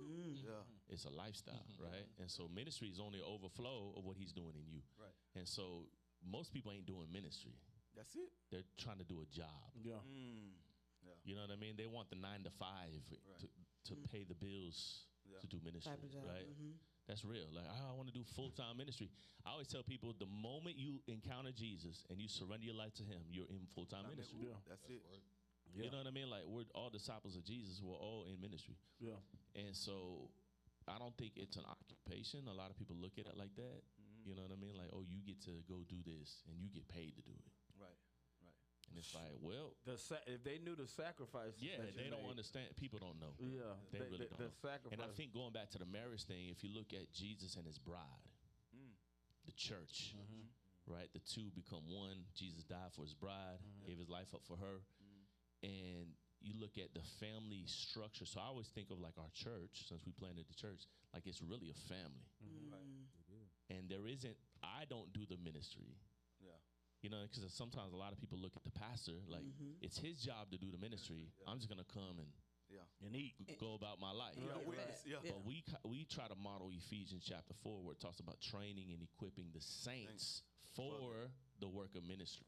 [0.01, 0.37] Mm.
[0.43, 0.63] yeah.
[0.89, 2.07] It's a lifestyle, right?
[2.19, 4.81] And so ministry is only an overflow of what he's doing in you.
[4.99, 5.11] Right.
[5.35, 5.87] And so
[6.23, 7.55] most people ain't doing ministry;
[7.95, 8.29] That's it.
[8.51, 9.73] they're trying to do a job.
[9.75, 9.99] Yeah.
[10.07, 10.55] Mm.
[11.23, 11.75] You know what I mean?
[11.75, 13.03] They want the nine to five
[13.39, 13.47] to,
[13.91, 15.39] to pay the bills Yeah.
[15.43, 16.23] to do ministry, Type of job.
[16.23, 16.47] right?
[16.47, 16.79] Mhm.
[17.07, 17.47] That's real.
[17.51, 19.09] Like, oh, I want to do full time ministry.
[19.45, 23.03] I always tell people the moment you encounter Jesus and you surrender your life to
[23.03, 24.39] Him, you're in full time I mean, ministry.
[24.43, 25.03] ooh, That's it.
[25.11, 25.23] Right.
[25.75, 25.85] Yeah.
[25.85, 26.29] You know what I mean?
[26.29, 27.81] Like, we're all disciples of Jesus.
[27.83, 28.75] We're all in ministry.
[28.99, 29.17] Yeah.
[29.55, 30.29] And so
[30.87, 32.47] I don't think it's an occupation.
[32.47, 33.81] A lot of people look at it like that.
[33.83, 34.29] Mm-hmm.
[34.29, 34.75] You know what I mean?
[34.77, 37.51] Like, oh, you get to go do this and you get paid to do it.
[37.77, 37.93] Right.
[38.41, 38.57] Right.
[38.89, 41.53] And it's like, well, The sa- if they knew the sacrifice.
[41.59, 42.71] yeah, that you they don't made, understand.
[42.79, 43.35] People don't know.
[43.37, 43.75] Yeah.
[43.91, 44.41] They the, really the, don't.
[44.47, 44.63] the know.
[44.63, 44.93] sacrifice.
[44.97, 47.67] And I think going back to the marriage thing, if you look at Jesus and
[47.67, 48.23] his bride,
[48.75, 48.91] Mm.
[49.47, 50.43] the church, Mm-hmm.
[50.91, 51.07] right?
[51.15, 52.27] The two become one.
[52.35, 54.83] Jesus died for his bride, gave his life up for her.
[55.63, 58.25] And you look at the family structure.
[58.25, 61.41] So I always think of like our church, since we planted the church, like it's
[61.41, 62.29] really a family.
[62.69, 63.49] Right.
[63.69, 65.97] And there isn't, I don't do the ministry.
[66.39, 66.55] Yeah.
[67.01, 69.45] You know, because sometimes a lot of people look at the pastor like
[69.81, 71.29] it's his job to do the ministry.
[71.45, 72.27] I'm just gonna come and
[72.69, 73.05] yeah.
[73.05, 73.37] and eat.
[73.59, 74.35] go about my life.
[74.35, 75.17] Yeah, Yeah, witness, yeah.
[75.23, 75.31] yeah.
[75.31, 79.01] But we we try to model Ephesians chapter four, where it talks about training and
[79.05, 80.41] equipping the saints
[80.75, 81.29] for
[81.59, 82.47] the work of ministry.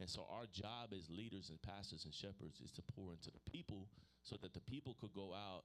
[0.00, 3.44] And so our job as leaders and pastors and shepherds is to pour into the
[3.44, 3.88] people,
[4.24, 5.64] so that the people could go out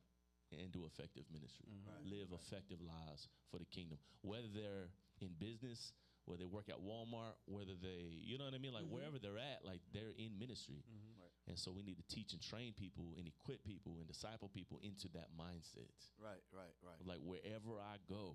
[0.51, 2.11] and do effective ministry, mm-hmm.
[2.11, 3.97] live effective lives for the kingdom.
[4.21, 4.91] Whether they're
[5.23, 8.85] in business, whether they work at Walmart, whether they, you know what I mean, like
[8.85, 8.99] mm-hmm.
[8.99, 10.83] wherever they're at, like they're in ministry.
[10.83, 11.15] Mm-hmm.
[11.47, 14.81] And so we need to teach and train people and equip people and disciple people
[14.81, 15.93] into that mindset.
[16.17, 16.97] Right, right, right.
[17.05, 18.33] Like wherever I go,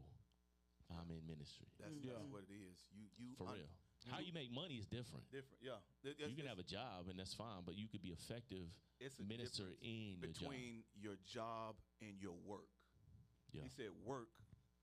[0.95, 1.67] I'm in ministry.
[1.79, 2.15] That's, Yeah.
[2.19, 2.79] that's what it is.
[2.95, 3.71] You you For un- real.
[4.09, 5.29] How you make money is different.
[5.31, 5.61] different.
[5.61, 5.77] Yeah.
[6.03, 9.19] It- You can have a job and that's fine, but you could be effective it's
[9.21, 10.41] a minister in your job.
[10.41, 12.69] between your job and your work.
[13.53, 13.63] Yeah.
[13.63, 14.31] He said, "Work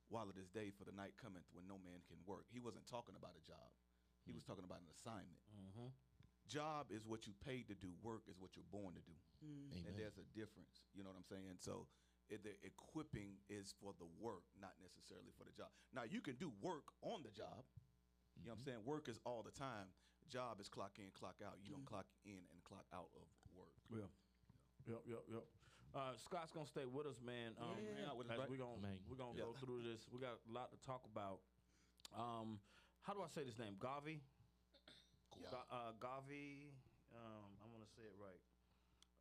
[0.10, 2.86] while it is day, for the night cometh when no man can work." He wasn't
[2.88, 3.72] talking about a job.
[4.26, 4.38] He Hmm.
[4.38, 5.40] was talking about an assignment.
[5.56, 5.88] Mm-hmm.
[6.48, 7.94] Job is what you paid to do.
[8.02, 9.16] Work is what you're born to do.
[9.44, 9.86] Amen.
[9.88, 10.82] And there's a difference.
[10.94, 11.58] You know what I'm saying?
[11.60, 11.88] So
[12.30, 15.72] it, the equipping is for the work, not necessarily for the job.
[15.94, 17.66] Now you can do work on the job.
[18.42, 18.86] You know what I'm saying?
[18.86, 19.88] Work is all the time.
[20.30, 21.56] Job is clock in, clock out.
[21.64, 23.72] You don't clock in and clock out of work.
[23.90, 24.08] Yeah.
[24.88, 25.44] Yep, yep, yep.
[25.96, 27.56] Uh, Scott's gonna stay with us, man.
[27.60, 28.12] Um, Yeah.
[28.12, 28.50] Yeah, with us, as right?
[28.50, 29.00] we're gonna Man.
[29.08, 29.46] we're gonna Yeah.
[29.46, 30.08] go through this.
[30.12, 31.40] We got a lot to talk about.
[32.14, 32.60] Um,
[33.02, 33.76] how do I say this name?
[33.80, 34.20] GAWVI.
[35.50, 36.72] Ga- uh, GAWVI.
[37.16, 38.40] Um, I'm gonna say it right.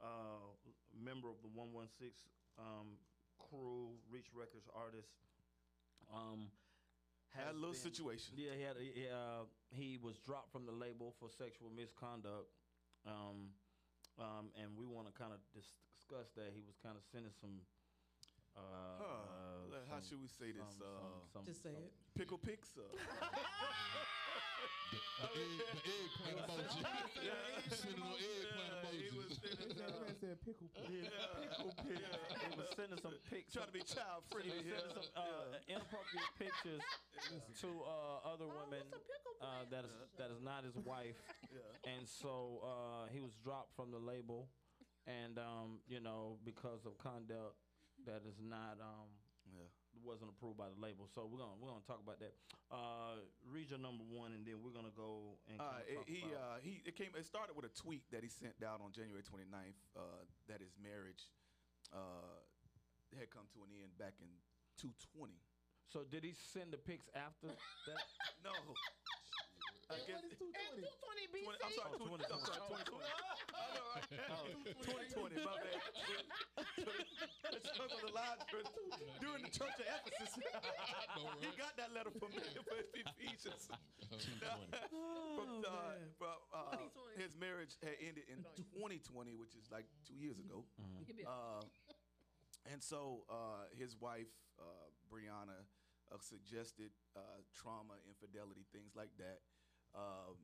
[0.01, 0.55] Uh,
[0.93, 2.13] member of the 116
[2.59, 2.99] um,
[3.39, 5.09] crew, Reach Records artist.
[6.13, 6.51] Um,
[7.37, 8.33] Had a little been- situation.
[8.37, 8.77] Yeah, he had.
[8.81, 12.49] He, uh, he was dropped from the label for sexual misconduct,
[13.07, 13.53] um,
[14.19, 16.53] um, and we want to kind of dis- discuss that.
[16.55, 17.61] He was kind of sending some.
[18.57, 18.61] Uh,
[18.97, 19.05] Huh.
[19.05, 20.65] uh, How some- should we say this?
[20.79, 21.93] some- uh, some- Just say some- it.
[22.15, 22.71] pickle pics?
[24.91, 26.87] The, the, egg, the eggplant emoji.
[27.69, 29.41] Sending no eggplant he was emojis.
[29.41, 30.69] sending, uh, said pickle.
[30.77, 31.99] Pickle pic.
[32.01, 33.53] He was sending some pics.
[33.53, 36.83] trying to be child He was sending some uh, inappropriate pictures
[37.61, 38.85] to uh, other women
[39.43, 41.17] uh, that is that is not his wife,
[41.85, 44.49] and so uh, he was dropped from the label,
[45.07, 47.57] and um, you know because of conduct
[48.07, 49.09] that is not um,
[49.53, 49.86] Yeah.
[50.05, 51.07] Wasn't approved by the label.
[51.15, 52.35] So we're gonna we're gonna talk about that.
[52.71, 56.35] Uh, region number one, and then we're gonna go and Uh, it, talk he about-
[56.37, 57.15] uh, he it came.
[57.17, 60.75] It started with a tweet that he sent out on January 29th uh, that his
[60.83, 61.31] marriage
[61.95, 62.43] uh,
[63.17, 64.29] had come to an end back in
[64.77, 65.39] 220.
[65.87, 67.47] so did he send the pics after
[67.87, 68.03] that?
[68.45, 68.53] No.
[69.87, 71.47] I guess, And 220 BC.
[71.47, 73.07] 20, I'm sorry, Oh, 20, I'm sorry, 2020.
[73.07, 74.03] I know, right?
[75.15, 75.79] 2020, my bad.
[77.55, 78.67] the church on the line church,
[79.23, 80.35] during the church of Ephesus.
[81.41, 83.71] He got that letter from me for Ephesians.
[83.71, 87.23] from, uh, from, uh, 2020.
[87.23, 88.43] his marriage had ended in
[88.75, 90.67] 2020, which is like two years ago.
[90.99, 91.63] You can Uh,
[92.67, 95.63] and so uh, his wife, uh, Brianna,
[96.11, 97.21] uh, suggested uh,
[97.55, 99.41] trauma, infidelity, things like that.
[99.97, 100.37] Um,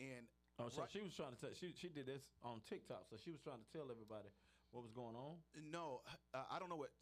[0.00, 0.26] and
[0.58, 0.90] Oh, so Right.
[0.90, 1.54] she was trying to tell.
[1.54, 3.06] She she did this on TikTok.
[3.08, 4.28] So she was trying to tell everybody
[4.72, 5.42] what was going on.
[5.70, 6.02] no,
[6.34, 6.92] uh, I don't know what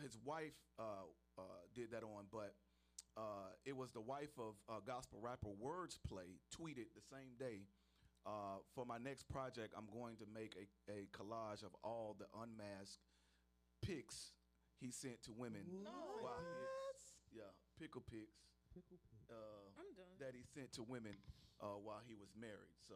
[0.00, 1.02] his wife uh,
[1.36, 1.42] uh,
[1.74, 2.54] did that on, but
[3.16, 7.66] uh, it was the wife of uh, gospel rapper Wordsplayed tweeted the same day.
[8.24, 12.26] Uh, for my next project, I'm going to make a, a collage of all the
[12.40, 13.00] unmasked
[13.82, 14.32] pics
[14.80, 15.62] he sent to women.
[16.22, 18.38] while he- yeah, pickle pics.
[19.28, 20.16] Uh, I'm done.
[20.22, 21.16] that he sent to women
[21.60, 22.74] uh, while he was married.
[22.86, 22.94] So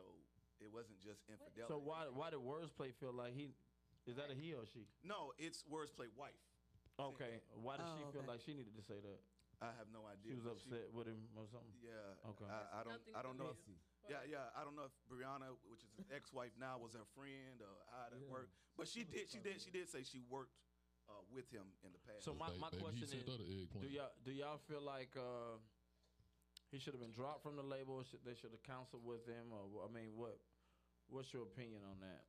[0.63, 1.69] it wasn't just infidelity.
[1.69, 3.53] So why why did Wordplay feel like he?
[4.07, 4.83] Is that a he or she?
[5.07, 6.35] No, it's wordplay wife.
[6.99, 7.39] Okay.
[7.55, 8.35] Why did she Oh, feel okay.
[8.35, 9.21] like she needed to say that?
[9.63, 10.35] I have no idea.
[10.35, 11.71] She was but upset with him or something.
[11.79, 12.31] yeah.
[12.35, 12.51] Okay.
[12.51, 12.99] I, I don't.
[12.99, 13.51] Nothing I don't to know.
[13.55, 13.79] If, with-
[14.11, 14.51] yeah, yeah.
[14.59, 18.11] I don't know if Brianna, which is his ex-wife now, was her friend or how
[18.11, 18.51] that worked.
[18.75, 19.31] But she did.
[19.31, 19.63] She did.
[19.63, 20.59] She did say she worked
[21.07, 22.27] uh, with him in the past.
[22.27, 23.83] So my, Ba- my baby, question he is, her eggplant.
[23.87, 25.63] do y'all do y'all feel like uh,
[26.73, 28.01] he should have been dropped from the label?
[28.03, 30.41] Should, they should have counseled with him, or I mean, what?
[31.13, 32.25] What's your opinion on that?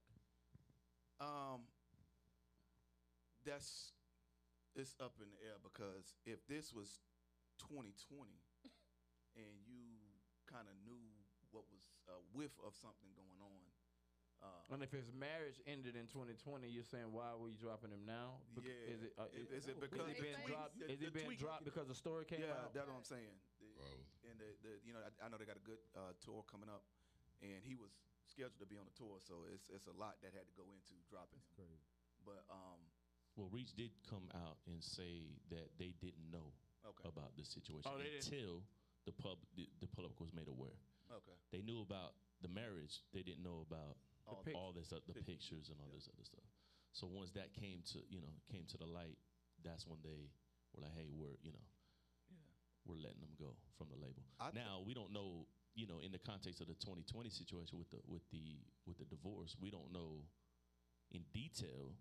[1.24, 1.64] Um,
[3.48, 3.96] that's
[4.76, 7.00] it's up in the air because if this was
[7.72, 8.28] 2020
[9.40, 9.96] and you
[10.52, 11.00] kind of knew
[11.56, 13.64] what was a whiff of something going on,
[14.44, 18.04] uh, And if his marriage ended in 2020, you're saying why were you dropping him
[18.04, 18.44] now?
[18.52, 20.76] Bec- yeah, Is it, uh, is, is, it because is it being dropped?
[20.84, 22.76] Is it being dropped because the story came yeah, out?
[22.76, 23.40] that's what I'm saying.
[23.84, 26.16] The- Bro, and the, the you know I, I know they got a good uh,
[26.24, 26.84] tour coming up,
[27.44, 27.92] and he was
[28.24, 30.64] scheduled to be on the tour, so it's it's a lot that had to go
[30.72, 31.52] into dropping him.
[31.60, 31.84] crazy.
[32.24, 32.80] But um,
[33.36, 36.56] Well, Reach did come out and say that they didn't know
[36.88, 38.64] okay, about the situation Oh, until
[39.04, 40.80] the pub the, the public was made aware.
[41.12, 43.04] okay, They knew about the marriage.
[43.12, 46.00] They didn't know about All pic- all this uh, the pic- pictures and all yeah.
[46.00, 46.48] this other stuff.
[46.96, 49.20] So once that came to you know came to the light,
[49.68, 50.32] that's when they
[50.72, 51.66] were like, hey, we're you know
[52.86, 54.24] we're letting them go from the label.
[54.40, 57.78] I thi- now we don't know, you know, in the context of the 2020 situation
[57.80, 60.24] with the with the with the divorce, we don't know
[61.12, 61.94] in detail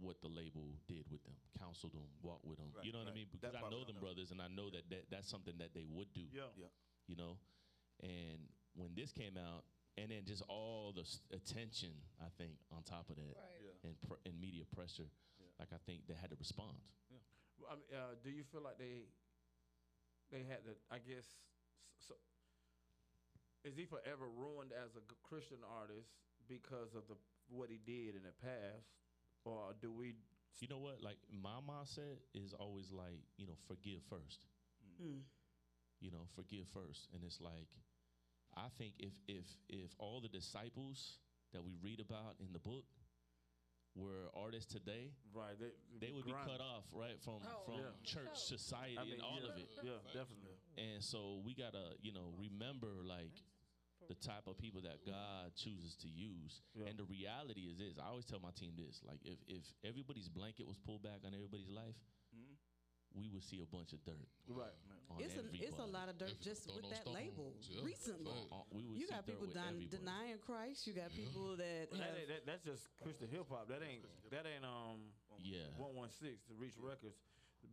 [0.00, 2.68] what the label did with them, counseled them, walked with them.
[2.74, 3.12] Right, you know what right.
[3.12, 3.28] I mean?
[3.30, 4.04] Because I know them know.
[4.06, 6.24] brothers, and I know that, that that's something that they would do.
[6.32, 6.48] Yeah.
[6.56, 6.72] Yeah.
[7.06, 7.36] You know,
[8.02, 8.40] and
[8.74, 9.64] when this came out,
[10.00, 11.92] and then just all the s- attention,
[12.24, 13.60] I think, on top of that, Right.
[13.60, 13.88] Yeah.
[13.90, 15.10] and pr- and media pressure,
[15.60, 16.78] like I think they had to respond.
[17.60, 19.06] Well, I mean, uh, do you feel like they
[20.32, 20.74] they had to?
[20.90, 21.24] I guess.
[21.26, 21.36] s-
[22.08, 22.14] So,
[23.64, 26.10] is he forever ruined as a Christian artist
[26.48, 27.16] because of the
[27.48, 28.88] what he did in the past,
[29.44, 30.14] or do we?
[30.60, 31.02] You know what?
[31.02, 34.46] Like my mindset is always like, you know, forgive first.
[35.02, 35.22] Mm.
[36.00, 37.08] You know, forgive first.
[37.14, 37.68] And it's like,
[38.56, 41.18] I think if if if all the disciples
[41.52, 42.86] that we read about in the book
[43.94, 45.58] were artists today, Right.
[45.58, 47.90] They, they would be cut off right from Oh, from Yeah.
[48.04, 48.56] church, Oh.
[48.56, 49.68] society, I mean, and all yeah, of it.
[49.82, 50.56] Yeah, definitely.
[50.78, 53.36] And so we gotta, you know, remember like
[54.08, 56.62] the type of people that God chooses to use.
[56.74, 56.86] Yeah.
[56.86, 60.28] And the reality is this: I always tell my team this: like, if if everybody's
[60.28, 61.96] blanket was pulled back on everybody's life,
[62.34, 62.56] Mhm.
[63.14, 64.72] we would see a bunch of dirt Right.
[65.18, 67.82] It's a, it's a lot of dirt If- just with no that label yeah.
[67.84, 68.32] recently.
[68.50, 70.86] Uh, we would You got dirt people with denying Christ.
[70.86, 72.01] You got people that That have that,
[72.64, 73.68] that's just Christian hip hop.
[73.68, 75.10] That ain't that ain't um
[75.42, 75.66] Yeah.
[75.76, 77.18] one one six to reach records,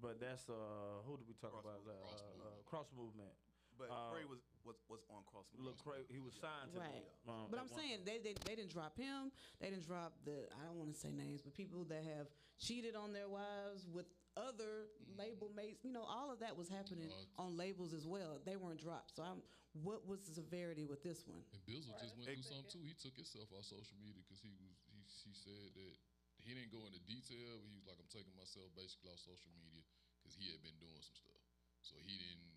[0.01, 1.81] but that's uh who did we talk Cross about?
[1.85, 2.01] Movement.
[2.01, 3.33] Uh, uh, cross movement.
[3.79, 5.47] But Uh, Ray was, was was on cross.
[5.55, 6.91] Look, cra- he was signed to Right.
[7.25, 7.31] them.
[7.31, 9.31] um, But I'm saying they, they they didn't drop him.
[9.63, 12.27] They didn't drop the I don't want to say names, but people that have
[12.59, 14.05] cheated on their wives with
[14.35, 15.83] other label mates.
[15.87, 18.39] You know, all of that was happening Uh, on labels as well.
[18.43, 19.15] They weren't dropped.
[19.15, 19.41] So I'm.
[19.85, 21.45] What was the severity with this one?
[21.53, 22.81] And Bizzle just went through Ex- something too.
[22.83, 25.93] He took himself off social media because he was he, he said that
[26.41, 29.53] he didn't go into detail, but he was like, I'm taking myself basically off social
[29.55, 29.85] media
[30.19, 31.37] because he had been doing some stuff.
[31.85, 32.49] So he didn't.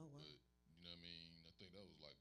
[0.00, 0.24] Oh wow.
[0.24, 0.53] But you
[0.84, 1.32] know what I mean?
[1.48, 2.18] I think that was like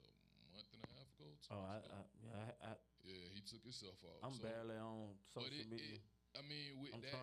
[0.00, 1.28] a month and a half ago.
[1.38, 1.76] two Oh, I.
[1.84, 2.72] I, yeah, I, I,
[3.04, 4.20] yeah, he took himself off.
[4.24, 6.00] I'm So- barely on social it, media.
[6.00, 6.02] it,
[6.36, 7.14] I mean, with I'm that.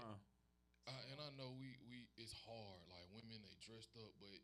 [0.86, 2.82] I, and I know we we it's hard.
[2.94, 4.38] Like women, they dressed up, but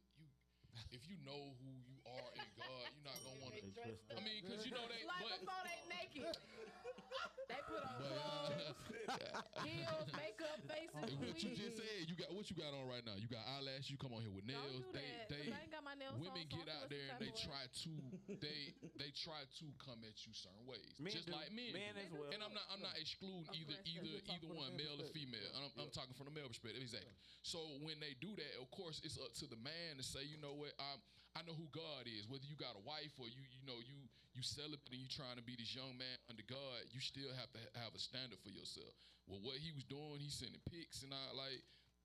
[0.91, 3.63] if you know who you are in God, you're not gonna want to.
[4.11, 4.23] I up.
[4.23, 5.03] mean, because you know they.
[5.07, 6.31] Like but, before they naked.
[7.51, 10.95] they put on but, uh, clothes, heels, makeup, faces.
[10.95, 13.15] And what you just said, you got what you got on right now.
[13.19, 13.91] You got eyelash.
[13.91, 14.81] You come on here with Don't nails.
[14.87, 16.75] do they that, 'cause they I ain't got my nails women on, so get I
[16.79, 17.91] out there and they try to
[18.39, 18.59] they
[18.97, 21.35] they try to come at you certain ways, Men just do.
[21.35, 21.75] like men.
[21.75, 22.31] Men as well.
[22.31, 25.49] And I'm not I'm not excluding either either either one, male or female.
[25.59, 27.13] I'm, I'm talking from the male perspective, exactly.
[27.43, 30.37] So when they do that, of course, it's up to the man to say, you
[30.39, 30.99] know I'm,
[31.33, 32.27] I know who God is.
[32.27, 33.97] Whether you got a wife or you you know you
[34.35, 37.51] you celibate and you trying to be this young man under God, you still have
[37.55, 38.91] to have a standard for yourself.
[39.27, 41.61] Well, what he was doing, he sending pics and I like,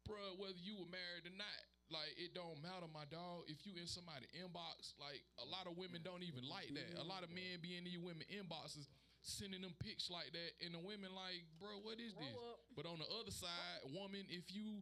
[0.06, 1.60] bro, whether you were married or not.
[1.86, 3.46] Like it don't matter, my dog.
[3.46, 6.98] If you in somebody inbox, like a lot of women don't even like that.
[6.98, 8.90] A lot of men be in these women inboxes
[9.26, 12.30] sending them pics like that, and the women like, bro, what is this?
[12.78, 14.78] But on the other side, woman, if you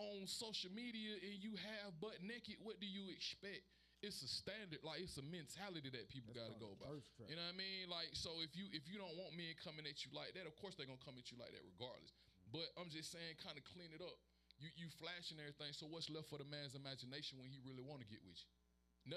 [0.00, 3.60] on social media and you have butt naked, what do you expect?
[4.00, 6.88] It's a standard, like it's a mentality that people got to go by.
[7.28, 7.84] You know what I mean?
[7.92, 10.56] Like, so if you if you don't want men coming at you like that, of
[10.56, 12.16] course they're gonna come at you like that regardless.
[12.48, 14.16] But I'm just saying, kind of clean it up.
[14.56, 15.76] You you flashing everything.
[15.76, 18.50] So what's left for the man's imagination when he really want to get with you?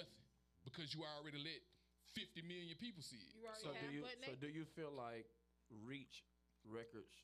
[0.03, 0.27] Nothing,
[0.67, 1.63] because you already let
[2.11, 3.31] 50 million people see it.
[3.31, 5.31] You already So do you butt so do you feel like
[5.71, 6.27] Reach
[6.67, 7.23] Records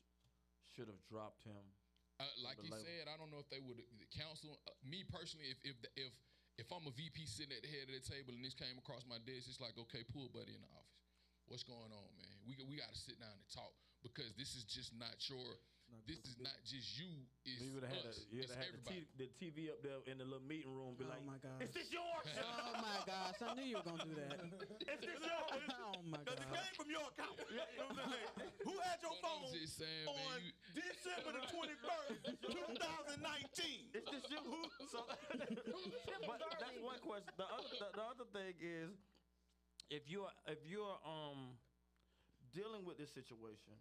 [0.64, 1.64] should have dropped him?
[2.20, 3.80] Uh, like the you said, I don't know if they would
[4.12, 4.60] counsel.
[4.68, 6.12] Uh, me personally, if if if
[6.60, 9.08] if I'm a VP sitting at the head of the table and this came across
[9.08, 11.00] my desk, it's like, okay, pull buddy in the office.
[11.48, 12.36] What's going on, man?
[12.44, 13.72] We we got to sit down and talk
[14.04, 15.40] because this is just not your.
[16.06, 17.10] This is not just you.
[17.42, 18.22] It's You would have had, a, us.
[18.30, 19.10] you it's have had everybody.
[19.18, 21.66] the, the TV up there in the little meeting room, be Oh like, my gosh.
[21.66, 22.30] "Is this yours?
[22.38, 23.34] Oh my gosh!
[23.42, 24.38] I knew you were gonna do that.
[24.86, 26.38] Is this yours?" Oh my God.
[26.38, 27.34] Because it came from your account.
[27.42, 28.54] You know I'm saying?
[28.70, 30.38] Who had your But I'm phone just saying, on man.
[30.46, 33.90] You, December the 21st, 2019?
[33.94, 34.38] Is this you?
[34.38, 34.86] Who?
[34.88, 35.06] So,
[36.26, 37.32] but that's one question.
[37.36, 38.90] The other, the, the other thing is,
[39.90, 41.58] if you're if you're um
[42.52, 43.74] dealing with this situation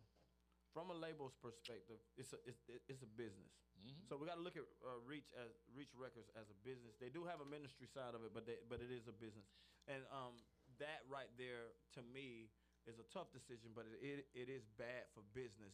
[0.73, 3.53] from a label's perspective, it's a it's, it's a business.
[3.79, 4.07] Mhm.
[4.09, 6.95] So we got to look at uh, Reach as Reach Records as a business.
[6.99, 9.45] They do have a ministry side of it, but they, but it is a business,
[9.87, 10.35] and um
[10.79, 12.49] that right there to me
[12.85, 15.73] is a tough decision, but it it, it is bad for business.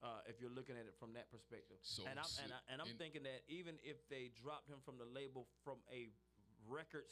[0.00, 2.60] Uh, if you're looking at it from that perspective, So, and I'm so- and, I,
[2.72, 6.08] and I'm and- thinking that even if they drop him from the label from a
[6.68, 7.04] record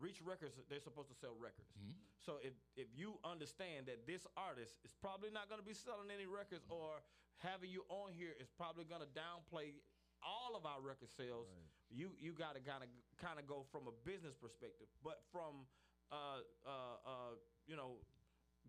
[0.00, 1.70] Reach Records they're supposed to sell records.
[1.78, 1.98] Mm-hmm.
[2.18, 6.10] So if if you understand that this artist is probably not going to be selling
[6.10, 7.02] any records or
[7.38, 9.74] having you on here is probably going to downplay
[10.22, 11.46] all of our record sales,
[11.90, 12.90] you you got to kind of
[13.22, 15.66] kind of go from a business perspective, but from
[16.10, 17.32] uh uh uh
[17.66, 17.98] you know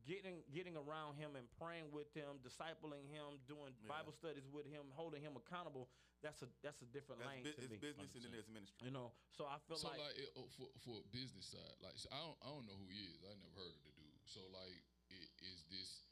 [0.06, 4.88] getting getting around him and praying with him, discipling him, doing Bible studies with him,
[4.94, 5.90] holding him accountable.
[6.20, 7.80] That's a that's a different That's lane bu- to it's me.
[7.80, 8.84] business and then there's ministry.
[8.84, 11.96] You know, so I feel So like, like, it, uh, for for business side, like
[11.96, 13.24] so I don't I don't know who he is.
[13.24, 14.20] I never heard of the dude.
[14.28, 16.09] So like, it, is this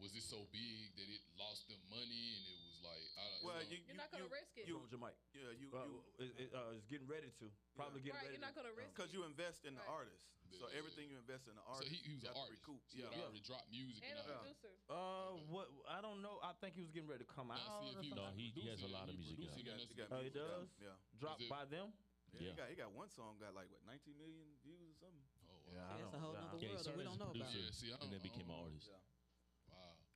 [0.00, 3.42] was it so big that it lost them money and it was like I don't
[3.44, 3.68] Well, know.
[3.68, 4.64] you, You're not gonna risk it.
[4.64, 5.16] You, Hold your mic.
[5.36, 7.52] yeah, you, Uh, you it, it, uh, it's getting ready to.
[7.76, 8.40] Probably getting Right, ready.
[8.40, 10.08] you're not gonna risk it because you invest in the Right.
[10.08, 10.24] artist.
[10.56, 10.80] So Yeah.
[10.82, 12.64] everything you invest in the so artist, he, he was an have to artist.
[12.66, 12.82] recoup.
[12.90, 13.22] He had Yeah.
[13.22, 14.72] already dropped music And and, a producer.
[14.90, 15.68] Uh, what?
[15.86, 16.40] I don't know.
[16.42, 17.60] I think he was getting ready to come out.
[17.60, 18.10] Now, see if he.
[18.16, 20.16] No, he- he has a lot of music producing He got, he got good.
[20.16, 20.34] Oh, he out.
[20.34, 20.68] does?
[20.80, 20.96] Yeah.
[21.20, 21.92] Dropped by them.
[22.34, 22.50] Yeah, Yeah.
[22.50, 25.22] He got he got one song got like what 19 million views or something.
[25.46, 25.70] Oh, wow.
[25.70, 26.40] Yeah, That's a whole yeah.
[26.40, 27.46] nother Yeah, world that we don't know about.
[27.46, 28.86] producer Yeah, see, I and then don't- I became an artist.
[28.90, 28.98] Yeah.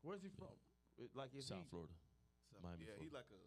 [0.04, 0.12] Wow.
[0.12, 0.52] Where's he from?
[1.00, 1.72] It- Like is South he?
[1.72, 1.96] Florida.
[2.52, 3.24] So, Miami, yeah, he's Florida.
[3.24, 3.42] like a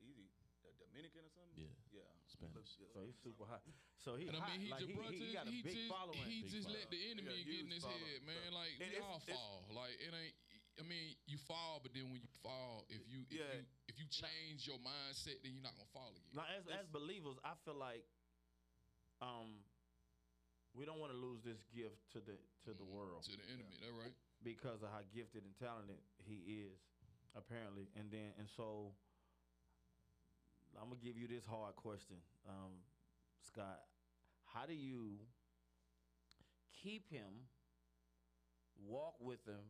[0.00, 0.30] easy
[0.62, 1.58] a Dominican or something.
[1.58, 1.74] Yeah.
[1.90, 2.06] Yeah.
[2.30, 2.78] Spanish.
[2.78, 3.60] Yeah, So he's super hot.
[3.98, 5.60] So he And I mean, he like, just, he, bro, he, just, got a he
[5.66, 6.22] big just, following.
[6.24, 6.86] he Big just following.
[6.86, 8.06] let the enemy get in his following.
[8.06, 8.38] head, man.
[8.48, 9.56] So- Like And we it's- all fall.
[9.74, 10.36] Like it ain't.
[10.78, 13.52] I mean, you fall, but then when you fall, if you if Yeah.
[13.60, 16.32] you if you change your mindset, then you're not gonna fall again.
[16.32, 18.06] Now, as, as believers, I feel like
[19.20, 19.60] um,
[20.72, 23.76] we don't want to lose this gift to the to the world to the enemy.
[23.84, 24.14] That right?
[24.42, 26.78] Because of how gifted and talented he is,
[27.36, 27.88] apparently.
[27.96, 28.92] And then and so
[30.80, 32.16] I'm gonna give you this hard question,
[32.48, 32.80] um,
[33.42, 33.80] Scott.
[34.44, 35.18] How do you
[36.82, 37.46] keep him,
[38.88, 39.62] walk with him,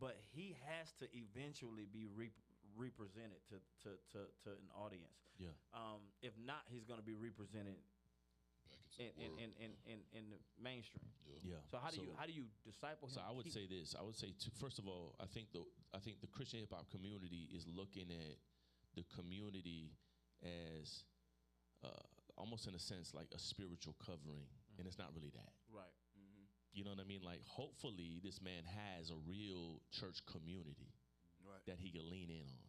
[0.00, 2.34] but he has to eventually be rep-
[2.76, 5.30] represented to, to, to, to an audience.
[5.38, 5.54] Yeah.
[5.74, 7.76] Um, if not, he's going to be represented
[8.98, 11.08] in, the in, in, in, in, in the mainstream.
[11.42, 11.58] Yeah.
[11.70, 13.14] So how do you how do you disciple him?
[13.14, 13.96] So I would say this.
[13.98, 15.64] I would say to, first of all, I think the
[15.94, 18.36] I think the Christian hip hop community is looking at
[18.94, 19.96] the community
[20.44, 21.04] as
[21.82, 22.04] uh,
[22.36, 24.86] almost in a sense like a spiritual covering, and mm-hmm.
[24.86, 25.52] it's not really that.
[25.72, 25.90] right.
[26.14, 26.46] Mm-hmm.
[26.72, 27.22] You know what I mean?
[27.24, 30.94] Like, hopefully, this man has a real church community
[31.42, 31.58] Right.
[31.66, 32.62] that he can lean in on.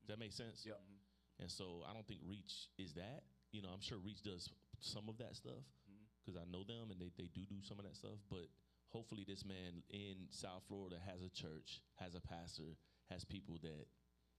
[0.00, 0.64] Does that make sense?
[0.64, 0.80] Yep.
[0.80, 1.42] Mm-hmm.
[1.44, 3.24] And so I don't think Reach is that.
[3.52, 4.48] You know, I'm sure Reach does
[4.84, 6.04] some of that stuff mm-hmm.
[6.20, 8.20] because I know them and they, they do do some of that stuff.
[8.28, 8.52] But
[8.92, 12.76] hopefully, this man in South Florida has a church, has a pastor,
[13.10, 13.88] has people that,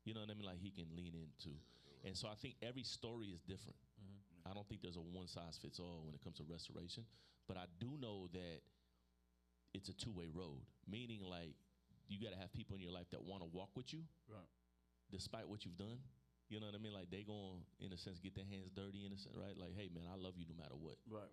[0.06, 1.58] you know what I mean, like he can lean into.
[2.06, 3.78] And so I think every story is different.
[3.98, 4.52] Mm-hmm.
[4.52, 7.04] I don't think there's a one size fits all when it comes to restoration.
[7.48, 8.62] But I do know that
[9.74, 11.54] it's a two way road, meaning like
[12.08, 14.46] you got to have people in your life that want to walk with you Right.
[15.12, 15.98] despite what you've done.
[16.50, 16.94] You know what I mean?
[16.94, 19.58] Like they going in a sense get their hands dirty in a sense, right?
[19.58, 21.02] Like, hey man, I love you no matter what.
[21.10, 21.32] Right.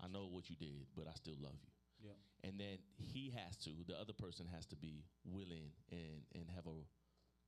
[0.00, 1.70] I know what you did, but I still love you.
[2.10, 2.18] Yeah.
[2.48, 6.66] And then he has to, the other person has to be willing and and have
[6.66, 6.76] a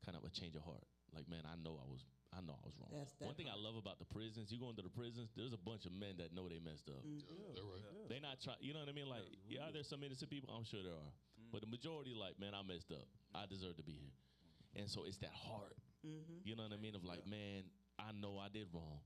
[0.05, 0.85] kind of a change of heart.
[1.15, 2.05] Like, man, I know I was
[2.37, 2.93] I know I was wrong.
[2.93, 5.57] That's that One thing I love about the prisons, you go into the prisons, there's
[5.57, 7.01] a bunch of men that know they messed up.
[7.01, 7.25] Mm.
[7.57, 8.09] That right?
[8.13, 8.61] They not trying.
[8.61, 9.09] You know what I mean?
[9.09, 10.53] Like, yeah, there's some innocent people.
[10.53, 11.49] I'm sure there are, mm.
[11.49, 13.09] but the majority, like, man, I messed up.
[13.33, 14.17] I deserve to be here,
[14.77, 15.81] and so it's that heart.
[16.05, 16.45] Mm-hmm.
[16.45, 16.95] You know what I mean?
[16.95, 17.65] Of like, man,
[17.99, 19.01] I know I did wrong.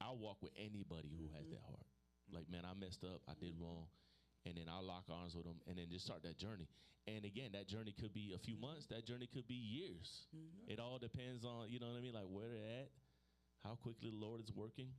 [0.00, 1.56] I'll walk with anybody who has mm-hmm.
[1.56, 1.88] that heart.
[2.32, 3.22] Like, man, I messed up.
[3.28, 3.86] I did wrong,
[4.44, 6.68] and then I'll lock arms with them, and then just start that journey.
[7.06, 8.86] And again, that journey could be a few months.
[8.90, 10.26] That journey could be years.
[10.34, 10.72] Mm-hmm.
[10.72, 12.90] It all depends on you know what I mean, like where they're at,
[13.62, 14.90] how quickly the Lord is working,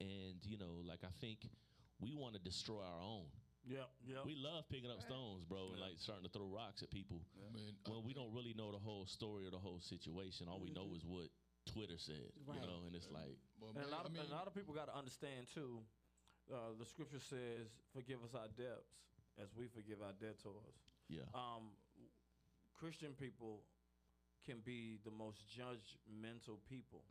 [0.00, 1.46] and you know, like I think
[2.00, 3.28] we want to destroy our own.
[3.66, 3.84] Yeah.
[4.06, 4.24] Yeah.
[4.24, 7.20] We love picking up stones, bro, and like starting to throw rocks at people.
[7.52, 10.48] Man, Well, we don't really know the whole story or the whole situation.
[10.48, 11.28] All we know is what
[11.66, 12.56] Twitter said, Right.
[12.60, 14.34] you know, and it's like, Well, and a man, lot I of mean, and a
[14.34, 15.84] lot of people got to understand too.
[16.50, 18.90] Uh, the scripture says, "Forgive us our debts,
[19.38, 21.76] as we forgive our debtors." yeah, Um,
[22.74, 23.62] Christian people
[24.42, 27.04] can be the most judgmental people,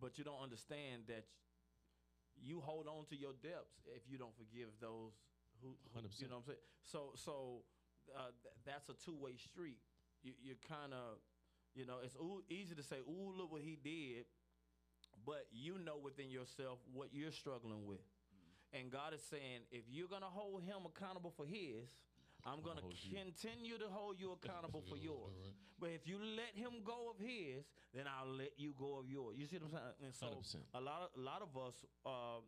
[0.00, 1.28] but you don't understand that
[2.34, 5.12] you hold on to your debts if you don't forgive those
[5.62, 6.20] who, who 100%.
[6.20, 6.66] you know what I'm saying.
[6.84, 7.62] So, so
[8.16, 9.78] uh, th- that's a two way street.
[10.22, 11.18] You, you kind of,
[11.74, 12.16] you know, it's
[12.50, 14.26] easy to say, "Ooh, look what he did,"
[15.24, 18.04] but you know within yourself what you're struggling with.
[18.72, 21.88] And God is saying, if you're gonna hold him accountable for his,
[22.44, 23.14] I'm gonna you.
[23.14, 25.54] continue to hold you accountable for yours.
[25.78, 29.34] But if you let him go of his, then I'll let you go of yours.
[29.38, 30.06] You see what I'm saying?
[30.06, 30.62] And so 100%.
[30.74, 31.74] a lot of a lot of us,
[32.06, 32.42] uh,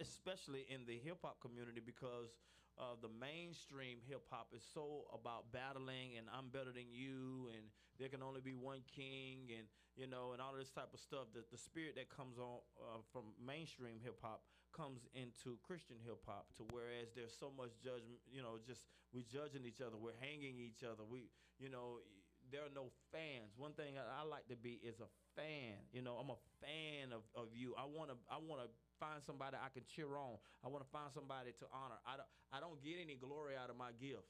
[0.00, 2.34] especially in the hip hop community, because
[2.78, 7.66] uh, the mainstream hip hop is so about battling and I'm better than you and
[7.98, 9.66] there can only be one king and
[9.98, 11.30] you know and all this type of stuff.
[11.34, 14.42] The the spirit that comes on uh, from mainstream hip hop
[14.72, 19.24] comes into Christian hip hop to whereas there's so much judgment, you know, just we
[19.24, 21.02] judging each other, we're hanging each other.
[21.04, 22.04] We, you know,
[22.50, 23.52] there are no fans.
[23.56, 25.76] One thing I, I like to be is a fan.
[25.92, 27.74] You know, I'm a fan of, of you.
[27.76, 28.68] I want to I want to
[29.00, 30.40] find somebody I can cheer on.
[30.64, 32.00] I want to find somebody to honor.
[32.08, 34.28] I don't I don't get any glory out of my gift.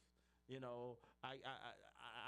[0.51, 1.73] You know, I I, I,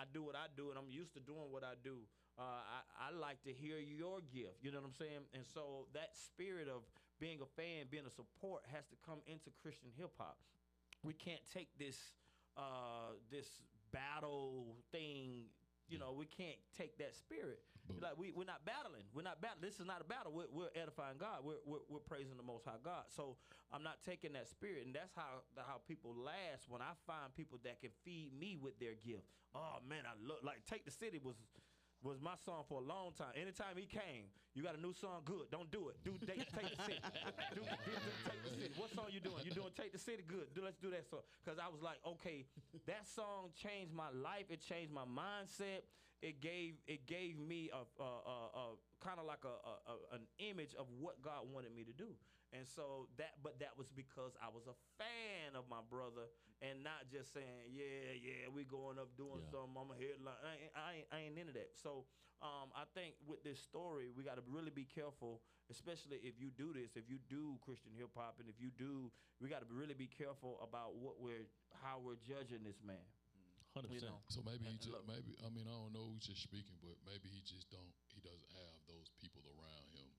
[0.00, 2.06] I do what I do, and I'm used to doing what I do.
[2.38, 4.64] Uh, I, I like to hear your gift.
[4.64, 5.28] You know what I'm saying?
[5.36, 6.88] And so that spirit of
[7.20, 10.38] being a fan, being a support, has to come into Christian hip hop.
[11.04, 11.96] We can't take this
[12.56, 13.46] uh, this
[13.92, 15.44] battle thing.
[15.88, 17.60] You know, we can't take that spirit.
[17.86, 19.04] But- like we we're not battling.
[19.14, 19.62] We're not battling.
[19.62, 20.32] This is not a battle.
[20.32, 21.44] We're, we're edifying God.
[21.44, 23.04] We're, we're we're praising the Most High God.
[23.08, 23.36] So
[23.72, 27.58] I'm not taking that spirit, and that's how how people last when I find people
[27.64, 29.26] that can feed me with their gift.
[29.54, 31.36] Oh man, I look like Take the City was
[32.02, 33.32] was my song for a long time.
[33.36, 35.50] Anytime he came, you got a new song, good.
[35.52, 35.96] Don't do it.
[36.04, 37.00] Do take, take the city.
[37.54, 38.72] Do, do, take the city.
[38.76, 39.44] What song you doing?
[39.44, 40.24] You doing take the city?
[40.26, 40.54] Good.
[40.54, 41.20] Do let's do that song.
[41.44, 42.46] Cause I was like, okay,
[42.86, 44.46] that song changed my life.
[44.48, 45.84] It changed my mindset.
[46.22, 48.64] It gave it gave me a, a, a, a
[49.04, 52.12] kind of like a, a, a an image of what God wanted me to do.
[52.52, 56.26] And so that, but that was because I was a fan of my brother,
[56.58, 59.54] and not just saying, yeah, yeah, we going up doing Yeah.
[59.54, 59.78] something.
[59.78, 60.40] I'm a headline.
[60.42, 61.78] I ain't, I ain't, I ain't into that.
[61.78, 62.10] So
[62.42, 66.50] um, I think with this story, we got to really be careful, especially if you
[66.50, 69.70] do this, if you do Christian hip hop, and if you do, we got to
[69.70, 71.46] really be careful about what we're,
[71.86, 73.06] how we're judging this man.
[73.78, 74.18] Hundred You percent.
[74.18, 74.26] know.
[74.26, 76.42] So maybe he And- and just look- maybe I mean I don't know he's just
[76.42, 80.10] speaking, but maybe he just don't he doesn't have those people around him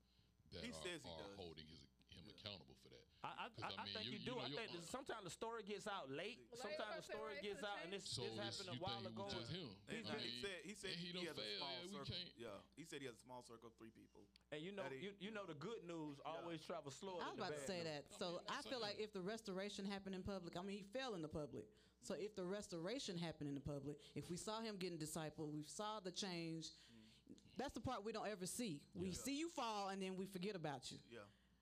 [0.55, 1.35] that He are, says he are does.
[1.35, 1.83] holding his
[2.15, 3.10] him accountable for that.
[3.21, 4.33] I, I, 'Cause, I, I I mean, think you- you, you do.
[4.33, 6.41] know, I think on- that sometimes the story gets out late.
[6.49, 8.31] Well, Sometimes the was about to say, story gets could out, and this, So this
[8.33, 9.23] it's- happened a you while think it ago.
[9.29, 9.69] was just him?
[9.85, 12.17] He, I he said he said he he, done has a small yeah, circle.
[12.41, 14.25] Yeah, he said he has a small circle of three people.
[14.49, 17.21] And you know, he- you, you know, the good news always travels slower.
[17.21, 17.93] I was than about the to say news.
[17.93, 18.01] that.
[18.17, 21.13] So mean, I feel like if the restoration happened in public, I mean, he fell
[21.13, 21.69] in the public.
[22.01, 25.61] So if the restoration happened in the public, if we saw him getting discipled, we
[25.61, 26.65] saw the change.
[26.89, 27.35] Mm.
[27.57, 28.81] That's the part we don't ever see.
[28.95, 31.19] We see you fall, and then we forget about you, Yeah.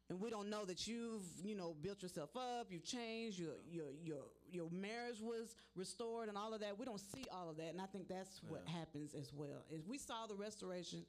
[0.09, 3.87] And we don't know that you've, you know, built yourself up, you've changed, your your
[4.03, 6.77] your your marriage was restored, and all of that.
[6.77, 9.63] We don't see all of that, and I think that's what happens as well.
[9.69, 11.05] If we saw the restoration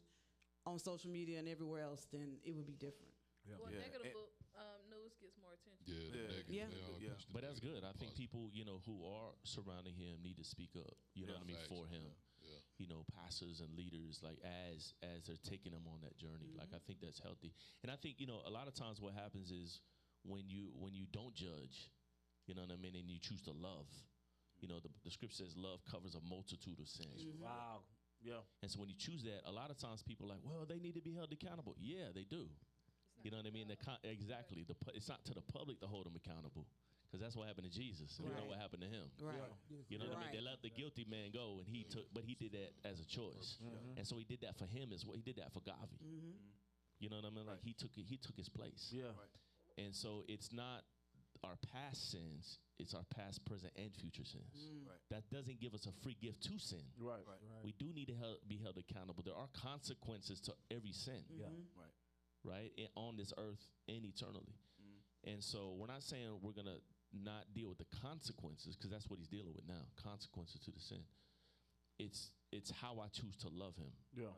[0.66, 3.12] on social media and everywhere else, then it would be different.
[3.48, 3.78] Well, Yeah.
[3.80, 5.88] negative And- um, news gets more attention.
[5.88, 6.66] Yeah, Yeah.
[6.68, 7.08] negative, Yeah.
[7.08, 7.24] Yeah.
[7.32, 7.82] But that's good.
[7.82, 8.16] I think positive.
[8.18, 10.94] people, you know, who are surrounding him need to speak up.
[11.14, 11.38] You know Yeah.
[11.38, 11.68] what I mean Facts.
[11.68, 12.04] for him.
[12.80, 12.86] Yeah.
[12.86, 16.48] You know, pastors and leaders like as as they're taking them on that journey.
[16.56, 17.52] Like I think that's healthy.
[17.82, 19.80] And I think you know a lot of times what happens is
[20.24, 21.92] when you when you don't judge,
[22.46, 23.86] you know what I mean, and you choose to love.
[24.60, 27.24] You know, the, the script says love covers a multitude of sins.
[27.40, 27.84] Wow.
[28.22, 28.44] Yeah.
[28.62, 30.78] And so when you choose that, a lot of times people are like, well, they
[30.78, 31.76] need to be held accountable.
[31.80, 32.44] Yeah, they do.
[33.22, 33.68] You know what I mean?
[33.68, 34.64] The con- exactly.
[34.68, 36.66] The pu- it's not to the public to hold them accountable,
[37.10, 38.14] because that's what happened to Jesus.
[38.22, 39.10] And We know what happened to him.
[39.18, 39.34] Right.
[39.90, 40.38] You know what I mean?
[40.38, 43.06] They let the guilty man go, and he took, but he did that as a
[43.06, 43.98] choice, mm-hmm.
[43.98, 45.18] and so he did that for him as well.
[45.18, 45.98] He did that for GAWVI.
[45.98, 46.38] Mm-hmm.
[47.02, 47.46] You know what I mean?
[47.50, 48.94] Like he took it, he took his place.
[48.94, 49.10] Yeah.
[49.78, 50.86] And so it's not
[51.42, 54.54] our past sins; it's our past, present, and future sins.
[54.54, 54.86] Mm.
[54.86, 55.02] Right.
[55.10, 56.86] That doesn't give us a free gift to sin.
[56.94, 57.26] Right.
[57.26, 57.42] Right.
[57.64, 59.24] We do need to hel- be held accountable.
[59.26, 61.46] There are consequences to every sin Yeah.
[61.46, 61.80] Mm-hmm.
[61.80, 62.54] Right.
[62.54, 62.70] right?
[62.78, 64.54] And on this earth and eternally.
[65.24, 66.80] And so we're not saying we're gonna
[67.12, 70.80] not deal with the consequences because that's what he's dealing with now, consequences to the
[70.80, 71.02] sin.
[71.98, 74.34] It's it's how I choose to love him Yeah.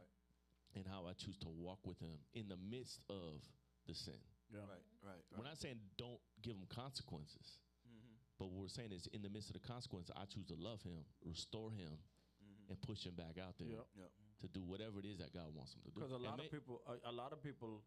[0.75, 3.41] and how I choose to walk with him in the midst of
[3.87, 4.21] the sin.
[4.53, 4.61] Yeah.
[4.61, 4.85] Right.
[5.01, 5.23] Right.
[5.37, 7.57] We're not saying don't give him consequences,
[7.89, 8.13] mm-hmm.
[8.39, 10.83] but what we're saying is in the midst of the consequence, I choose to love
[10.83, 12.69] him, restore him, mm-hmm.
[12.73, 13.87] and push him back out there Yeah.
[13.97, 14.11] Yeah.
[14.43, 15.95] to do whatever it is that God wants him to do.
[16.01, 17.81] Because a And lot may- of people, a, a lot of people,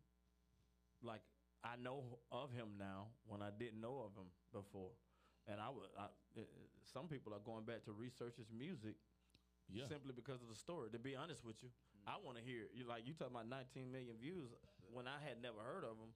[1.03, 1.21] like
[1.65, 4.93] I know of him now when I didn't know of him before,
[5.49, 5.89] and I would.
[5.97, 6.45] I, uh,
[6.85, 8.93] some people are going back to research his music
[9.73, 9.89] yeah.
[9.89, 10.93] simply because of the story.
[10.93, 11.73] To be honest with you,
[12.05, 12.85] I want to hear you.
[12.85, 14.53] Like you talking about 19 million views
[14.93, 16.13] when I had never heard of him.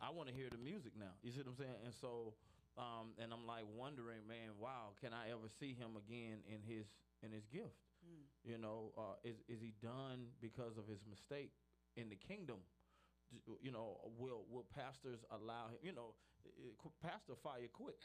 [0.00, 1.12] I want to hear the music now.
[1.24, 1.80] You see what I'm saying?
[1.84, 2.32] And so,
[2.76, 6.88] um, and I'm like wondering, man, wow, can I ever see him again in his
[7.24, 7.76] in his gift?
[8.44, 11.52] You know, uh, is is he done because of his mistake
[11.96, 12.64] in the kingdom?
[13.30, 15.78] D- You know, will will pastors allow him?
[15.82, 16.14] You know,
[16.44, 17.96] eh, eh, i- i- pastor fire quick.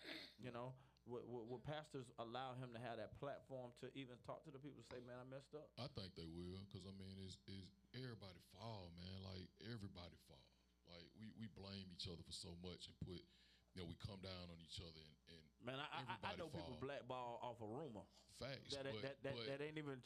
[0.42, 0.74] You know,
[1.06, 1.72] will, will, will mm-hmm.
[1.72, 4.84] pastors allow him to have that platform to even talk to the people?
[4.90, 5.70] Say, man, I messed up.
[5.78, 9.18] I think they will, cause I mean, it's, it's everybody fall, man.
[9.26, 10.42] Like everybody fall.
[10.86, 13.22] Like we, we blame each other for so much and put,
[13.76, 16.38] you know, we come down on each other and, and Man, I, I, I Everybody
[16.40, 18.06] know people blackball off a rumor
[18.38, 18.72] facts.
[18.72, 19.98] that but, that, that, but that ain't even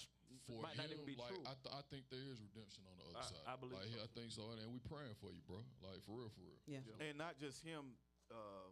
[0.47, 1.43] for might him, not even be like true.
[1.43, 3.45] I, th- I think there is redemption on the other I- side.
[3.45, 3.99] I believe like, so.
[4.01, 5.59] I think so, and, and we praying for you, bro.
[5.83, 6.59] Like for real, for real.
[6.65, 6.81] Yeah.
[7.03, 7.97] And not just him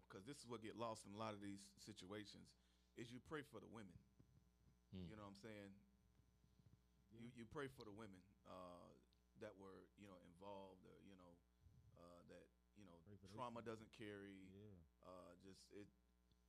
[0.05, 2.53] because this is what get lost in a lot of these situations,
[2.95, 3.93] is you pray for the women.
[4.93, 5.09] Hmm.
[5.09, 5.71] You know what I'm saying?
[7.11, 8.87] You you pray for the women uh,
[9.41, 11.33] that were you know involved, or, you know
[11.97, 12.45] uh, that
[12.77, 14.45] you know Pray for their trauma doesn't carry.
[15.71, 15.81] Yeah.
[15.83, 15.87] It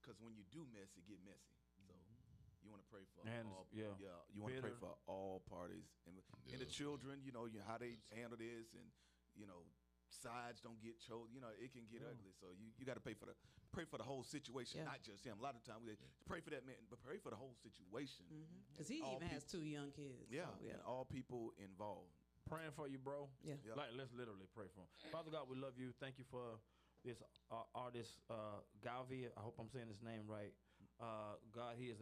[0.00, 1.52] because when you do mess, it get messy.
[1.76, 2.64] So mm-hmm.
[2.64, 3.68] you want to pray for And all.
[3.74, 3.92] yeah,
[4.32, 4.80] you want to pray bitter.
[4.80, 6.16] for all parties and
[6.48, 6.70] and the Yeah.
[6.70, 7.20] children.
[7.20, 8.88] You know you how they handle this, and
[9.36, 9.68] you know
[10.08, 11.28] sides don't get chosen.
[11.34, 12.16] You know it can get Yeah.
[12.16, 12.32] ugly.
[12.40, 13.36] So you, you got to pray for the
[13.70, 14.88] pray for the whole situation, Yeah.
[14.88, 15.38] not just him.
[15.38, 15.92] A lot of times we
[16.24, 18.24] pray for that man, but pray for the whole situation.
[18.32, 18.72] Mm-hmm.
[18.72, 20.32] Because he All even has two young kids.
[20.32, 22.16] Yeah, so, and all people involved.
[22.48, 23.28] Praying for you, bro.
[23.44, 23.60] Yeah.
[23.60, 23.74] Yeah.
[23.76, 24.88] Like, let's literally pray for him.
[25.12, 25.92] Father God, we love you.
[26.00, 26.56] Thank you for
[27.04, 27.18] this
[27.50, 29.30] uh, artist, uh, GAWVI.
[29.36, 30.52] I hope I'm saying his name right.
[30.98, 31.98] Uh, God, he has,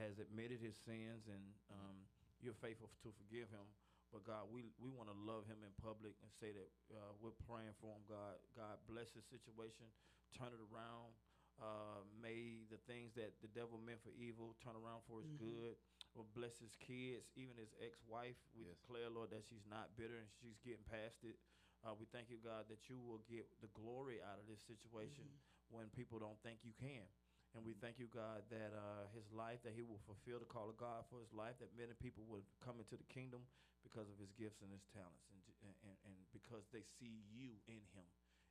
[0.00, 1.96] has admitted his sins, and um,
[2.40, 3.66] you're faithful to forgive him.
[4.10, 7.36] But God, we, we want to love him in public and say that uh, we're
[7.46, 8.02] praying for him.
[8.10, 9.86] God, God bless his situation,
[10.34, 11.14] turn it around.
[11.60, 15.76] Uh, may the things that the devil meant for evil turn around for his good.
[16.18, 18.34] Or bless his kids, even his ex-wife.
[18.58, 18.74] We Yes.
[18.82, 21.38] declare, Lord, that she's not bitter and she's getting past it.
[21.80, 25.24] Uh, we thank you, God, that you will get the glory out of this situation
[25.72, 27.08] when people don't think you can.
[27.56, 30.68] And we thank you, God, that uh, his life, that he will fulfill the call
[30.70, 33.42] of God for his life, that many people will come into the kingdom
[33.82, 37.56] because of his gifts and his talents, and, and, and, and because they see you
[37.66, 38.06] in him.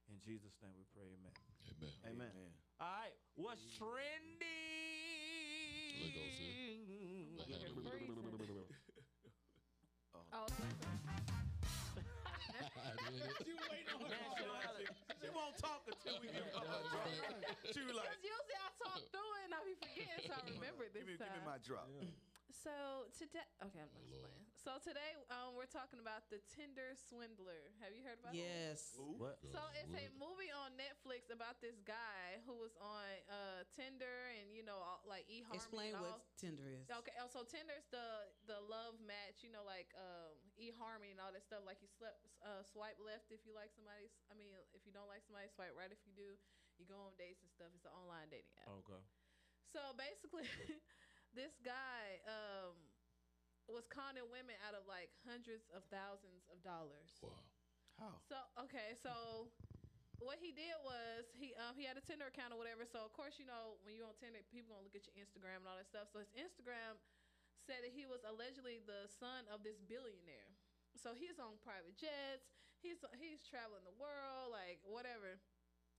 [0.09, 1.31] In Jesus' name we pray, amen.
[1.69, 1.93] Amen.
[2.01, 2.31] Amen.
[2.33, 2.51] Amen.
[2.81, 4.41] All right, what's trending?
[6.01, 6.49] Look, go, sis.
[7.37, 7.93] But You're handle it.
[7.93, 8.25] freezing.
[10.17, 10.25] Oh.
[10.33, 10.81] Oh, so- I did
[12.01, 12.18] it.
[12.39, 14.15] She waiting on her.
[15.19, 17.07] She won't talk until we get her drop.
[17.73, 20.43] She was like, Because usually I talk through it and I be forgetting, so I
[20.55, 21.29] remember it this give me, time.
[21.35, 21.87] give me my drop.
[22.49, 22.71] So
[23.15, 24.25] today, okay, I'm just Lord.
[24.27, 24.48] playing.
[24.59, 27.71] So today, um, we're talking about the Tinder swindler.
[27.79, 28.43] Have you heard about it?
[28.43, 28.91] Yes.
[28.99, 29.15] Ooh.
[29.15, 29.39] What?
[29.55, 34.51] So it's a movie on Netflix about this guy who was on uh, Tinder and
[34.51, 35.55] you know all, like eHarmony.
[35.55, 36.35] Explain and what all.
[36.35, 36.91] Tinder is.
[36.91, 41.31] Okay, oh, so Tinder's the the love match, you know, like um, eHarmony and all
[41.31, 41.63] that stuff.
[41.63, 44.11] Like you slept, uh, swipe left if you like somebody.
[44.27, 46.35] I mean, if you don't like somebody, swipe right if you do.
[46.75, 47.71] You go on dates and stuff.
[47.79, 48.75] It's an online dating app.
[48.83, 48.99] Okay.
[49.71, 50.51] So basically,
[51.39, 52.75] this guy um,
[53.73, 57.21] was conning women out of like hundreds of thousands of dollars.
[57.21, 57.45] Wow.
[57.99, 58.13] How?
[58.25, 59.51] So okay, so
[60.19, 62.83] what he did was he um, he had a Tinder account or whatever.
[62.83, 65.63] So of course you know when you're on Tinder, people gonna look at your Instagram
[65.63, 66.11] and all that stuff.
[66.11, 66.99] So his Instagram
[67.63, 70.49] said that he was allegedly the son of this billionaire.
[70.97, 72.49] So he's on private jets.
[72.79, 75.39] He's he's traveling the world, like whatever.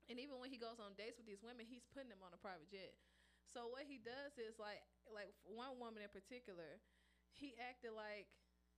[0.09, 2.41] And even when he goes on dates with these women, he's putting them on a
[2.41, 2.97] private jet.
[3.47, 6.83] So what he does is like like one woman in particular,
[7.35, 8.29] he acted like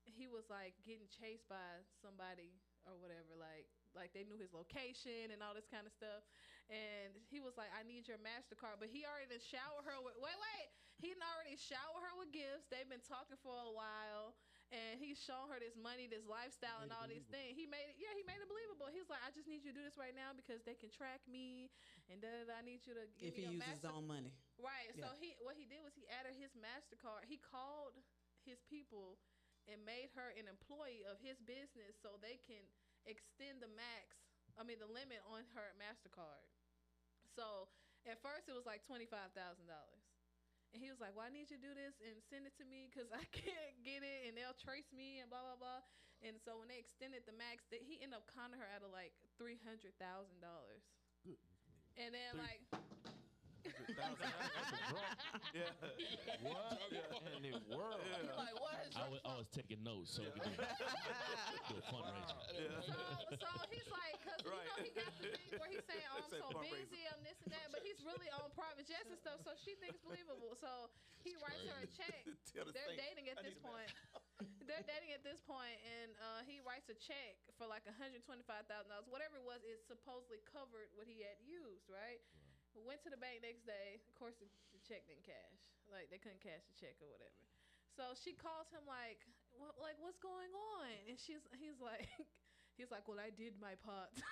[0.04, 5.30] he was like getting chased by somebody or whatever, like like they knew his location
[5.30, 6.24] and all this kind of stuff.
[6.72, 10.16] And he was like, "I need your Mastercard," but he already showered her with.
[10.18, 12.66] Wait, wait, he already showered her with gifts.
[12.72, 14.34] They've been talking for a while,
[14.72, 17.54] and he's shown her this money, this lifestyle, and all these things.
[17.54, 18.88] He made it, yeah, he made it believable.
[18.88, 21.22] He's like, "I just need you to do this right now because they can track
[21.28, 21.68] me,
[22.08, 22.42] and da da.
[22.48, 22.54] da.
[22.58, 24.32] I need you to give if me he uses his own money.
[24.56, 24.90] Right.
[24.96, 27.28] So he what he did was he added his Mastercard.
[27.28, 27.98] He called
[28.42, 29.18] his people
[29.70, 32.62] and made her an employee of his business so they can
[33.06, 34.18] extend the max.
[34.58, 36.46] I mean the limit on her Mastercard.
[37.24, 37.70] So
[38.04, 40.04] at first it was like twenty five thousand dollars.
[40.72, 42.64] And he was like, "Well, I need you to do this and send it to
[42.64, 45.82] me because I can't get it, and they'll trace me and blah blah blah."
[46.24, 48.94] And so when they extended the max, that he ended up conning her out of
[48.94, 49.92] like three hundred
[53.62, 54.50] thousand dollars.
[54.58, 55.18] And then like
[55.54, 57.36] Yeah.
[57.36, 58.02] In the world?
[58.02, 60.62] You're like, what is I was, I was taking notes so we could do,
[61.70, 62.38] do a fundraiser.
[62.82, 62.94] so,
[63.38, 66.28] so he's like, cause you know he got the thing where he's saying, "Oh, I'm
[66.28, 69.54] so busy, I'm this and that," but he's really on private jets and stuff, so
[69.58, 70.52] she thinks believable.
[70.58, 70.90] So
[71.22, 72.26] he writes her a check.
[72.54, 73.88] They're saint, dating at I this point.
[74.68, 77.38] They're dating at this point, and uh, he writes a check
[82.72, 82.80] for like $125,000, whatever it was.
[82.80, 82.84] It supposedly covered what he had used, right?
[82.84, 84.00] Went to the bank next day.
[84.08, 85.60] Of course, the, the check didn't cash.
[85.92, 87.36] Like they couldn't cash the check or whatever.
[87.92, 89.20] So she calls him like,
[89.52, 90.88] what, like what's going on?
[91.08, 92.08] And she's he's like,
[92.78, 94.12] he's like, well, I did my part.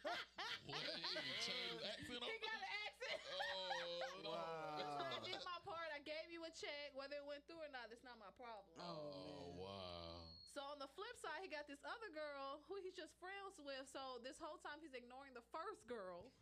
[0.00, 0.16] What?
[0.64, 3.20] He accent he got an accent.
[3.28, 4.32] Oh, no.
[4.80, 5.88] He's I did my part.
[5.92, 6.96] I gave you a check.
[6.96, 8.80] Whether it went through or not, that's not my problem.
[8.80, 10.24] Oh, oh wow.
[10.56, 13.84] So on the flip side, he got this other girl who he's just friends with.
[13.92, 16.32] So this whole time he's ignoring the first girl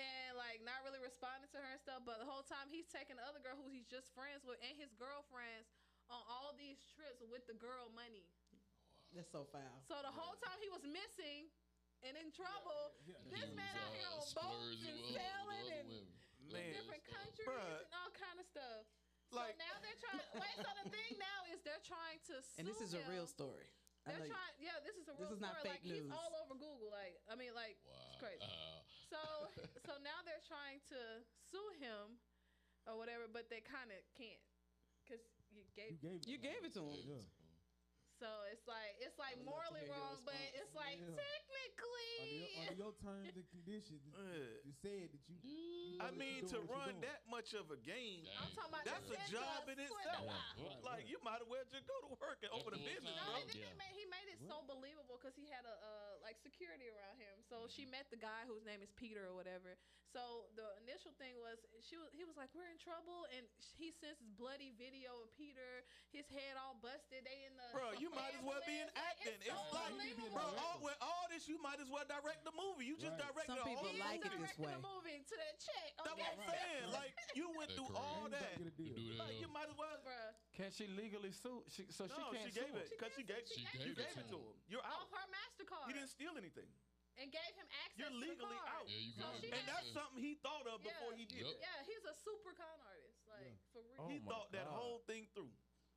[0.00, 2.02] and like not really responding to her and stuff.
[2.08, 4.72] But the whole time he's taking the other girl who he's just friends with and
[4.74, 5.68] his girlfriends
[6.08, 8.26] on all these trips with the girl money.
[9.14, 9.84] That's so foul.
[9.86, 11.50] So the whole time he was missing,
[12.06, 12.96] and in trouble.
[13.04, 16.06] He This was, man out here uh, on boats and with sailing and women.
[16.48, 16.64] Man.
[16.64, 17.60] in different countries Bruh.
[17.84, 18.88] and all kind of stuff.
[19.30, 20.24] Like- so now they're trying.
[20.42, 23.26] wait, so the thing now is they're trying to sue And this is a real
[23.28, 23.68] story.
[24.08, 24.54] I They're know trying.
[24.58, 25.66] Yeah, this is a real This real is not story.
[25.76, 26.08] fake like news.
[26.08, 26.88] he's all over Google.
[26.90, 27.94] Like I mean, like Wow.
[28.10, 28.42] it's crazy.
[28.42, 28.80] Uh,
[29.10, 29.18] So
[29.82, 31.00] so now they're trying to
[31.50, 32.22] sue him
[32.86, 34.40] or whatever, but they kind of can't
[35.02, 35.90] because you gave.
[35.90, 36.26] You gave it.
[36.26, 36.98] You gave it to him.
[37.04, 37.39] Yeah.
[38.20, 41.16] So it's like it's like I would morally wrong, but it's like Yeah.
[41.16, 42.12] technically.
[42.20, 44.60] Under your, your terms and conditions, Yeah.
[44.68, 45.36] you said that you.
[45.40, 48.52] you know I mean, to doing what you run that much of a game, I'm
[48.52, 50.04] talking about that's a job in sport.
[50.04, 50.28] itself.
[50.28, 51.08] Right, Like right.
[51.08, 53.24] you might as well just go to work and open a business, time.
[53.24, 53.40] No, bro.
[53.40, 53.72] and then Yeah.
[53.72, 57.16] he made he made it so believable because he had a uh, like security around
[57.16, 57.40] him.
[57.48, 59.80] So she met the guy whose name is Peter or whatever.
[60.12, 63.78] So the initial thing was she was he was like we're in trouble, and sh-
[63.80, 67.22] he sends this bloody video of Peter, his head all busted.
[67.22, 69.08] They in the Bro, you might as well be in ambulance.
[69.10, 69.38] Acting.
[69.40, 72.54] It's, It's so like, bro, all, with all this, you might as well direct the
[72.56, 72.86] movie.
[72.88, 73.26] You just Right.
[73.30, 74.72] directed Some a people whole He like was it this way.
[74.72, 75.88] the movie to that check.
[76.00, 76.84] That's Okay, what I'm saying.
[76.94, 78.10] Like you went That through correct.
[78.10, 78.52] all that.
[78.56, 78.94] to you deal.
[78.96, 79.20] do that.
[79.26, 79.96] Like you might as well.
[80.00, 80.30] Bruh.
[80.56, 81.62] Can she legally sue?
[81.68, 84.08] She, so she can't she gave sue it because she gave, She you gave it
[84.08, 84.44] gave to it to him.
[84.50, 84.56] him.
[84.68, 85.12] You're Off out.
[85.20, 85.86] her Mastercard.
[85.88, 86.68] He didn't steal anything,
[87.20, 87.96] and gave him access.
[88.00, 88.84] You're to the legally out.
[88.88, 89.52] Yeah, you So got it.
[89.52, 90.92] and that's something he thought of Yeah.
[90.96, 91.52] before he did Yep.
[91.52, 91.58] it.
[91.60, 93.20] Yeah, he's a super con artist.
[93.28, 93.98] Like for real.
[94.00, 95.52] Oh He my thought that whole thing through.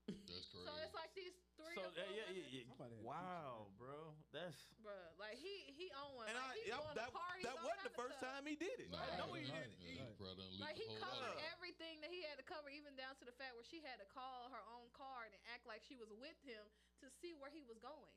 [0.07, 0.67] That's crazy.
[0.67, 2.43] So it's like these three So or four yeah, women.
[2.43, 2.67] yeah, yeah.
[2.67, 4.91] I'm about to have Wow, bro, that's bro.
[5.17, 6.27] like he he owned one.
[6.27, 8.35] And like, I, he's yep, going that, to parties, that wasn't the first stuff.
[8.35, 8.89] time he did it.
[8.91, 9.79] Nah, I know he did it.
[9.79, 13.31] Yeah, that Like he covered everything that he had to cover, even down to the
[13.35, 16.35] fact where she had to call her own card and act like she was with
[16.43, 16.67] him
[16.99, 18.15] to see where he was going.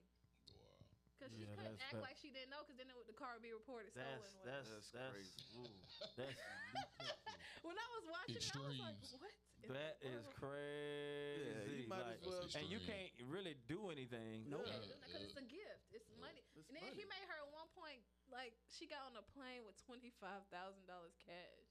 [1.16, 1.24] Wow.
[1.26, 3.32] Cause she Yeah, couldn't act that- like she didn't know, cause then it the car
[3.34, 4.20] would be reported stolen.
[4.20, 5.40] that's that's That's that's crazy.
[5.56, 5.76] ooh,
[6.20, 6.36] that's
[7.64, 9.32] when I was watching, it, I was like, "What?"
[9.72, 10.32] that is horrible.
[10.36, 11.40] crazy.
[11.40, 12.44] Yeah, you like- well.
[12.54, 14.44] And you can't really do anything.
[14.52, 14.68] Nope.
[14.68, 15.26] Yeah, Yeah, because yeah.
[15.26, 15.84] it's a gift.
[15.90, 16.44] It's money.
[16.54, 19.64] It's and then he made her at one point like she got on a plane
[19.64, 21.64] with twenty five thousand dollars cash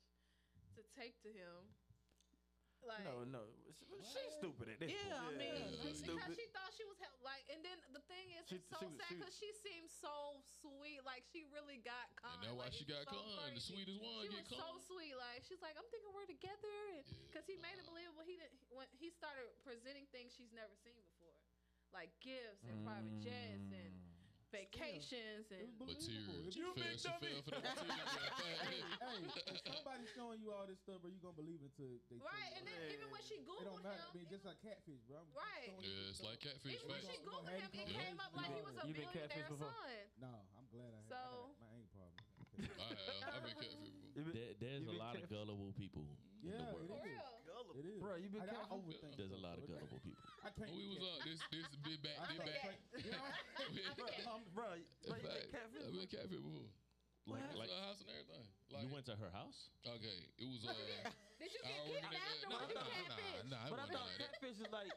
[0.74, 1.70] to take to him.
[2.86, 3.41] Like No, no,
[3.73, 6.38] she- she's stupid at this Yeah, I mean, Yeah, because stupid.
[6.38, 8.86] she thought she was help, like, and then the thing is, She- it's so she
[8.86, 11.01] was- sad because she seems so sweet.
[11.03, 12.38] Like she really got con.
[12.38, 13.53] And that's why like, she got so con.
[13.57, 15.17] The sweetest one She get was so sweet.
[15.17, 17.91] Like she's like, I'm thinking we're together, and Yeah, because he made it nah.
[17.91, 18.21] believable.
[18.23, 21.33] He didn't when he started presenting things she's never seen before,
[21.91, 24.14] like gifts and private jets and Mm.
[24.54, 25.66] Vacations and.
[25.80, 26.26] was Material.
[26.26, 26.48] believable.
[26.48, 27.41] If She you- You fell, big she dummy.
[27.46, 28.08] for the material.
[28.36, 29.20] hey, hey,
[29.50, 32.20] if somebody's showing you all this stuff, are you gonna believe it until they tell
[32.26, 32.93] Right, and then that.
[32.96, 34.06] even when she googled it don't matter.
[34.06, 35.22] I mean, just like catfish, bro.
[35.22, 35.72] I'm Right.
[35.82, 37.10] Yeah, it's like catfish even when facts.
[37.10, 40.06] she googled him, it came up like he was a You been billionaire son.
[40.22, 41.02] No, I'm glad I.
[41.10, 42.20] So- I got, my ain't problem.
[42.56, 43.34] I have.
[43.36, 44.12] I've been catfish before.
[44.16, 46.06] You been- There, there's a lot of gullible people
[46.46, 46.88] in Yeah, the world.
[46.88, 47.10] For is.
[47.10, 47.34] real.
[47.46, 47.74] Gullible.
[47.76, 48.00] It is.
[48.02, 48.78] Bro, you been I, I catfish?
[48.78, 49.14] overthink.
[49.18, 50.24] There's a lot of gullible people.
[50.46, 50.70] I can't.
[50.70, 51.20] When we was up.
[51.26, 52.62] this this big back I'm big back.
[52.62, 52.78] cat.
[53.02, 53.26] You know?
[53.98, 54.66] Bro, um, bro,
[55.06, 55.52] bro, you been Fact.
[55.52, 55.84] catfish?
[55.86, 56.70] I've been catfish before.
[57.26, 58.46] Like, Went to like her house and everything.
[58.70, 59.60] Like, you went to her house?
[59.82, 60.78] okay, it was uh.
[61.41, 62.62] Did you I get already kidnapped did or that.
[62.62, 63.41] was you Nah, catfish?
[63.50, 64.91] nah, nah, But I wasn't thought catfish is like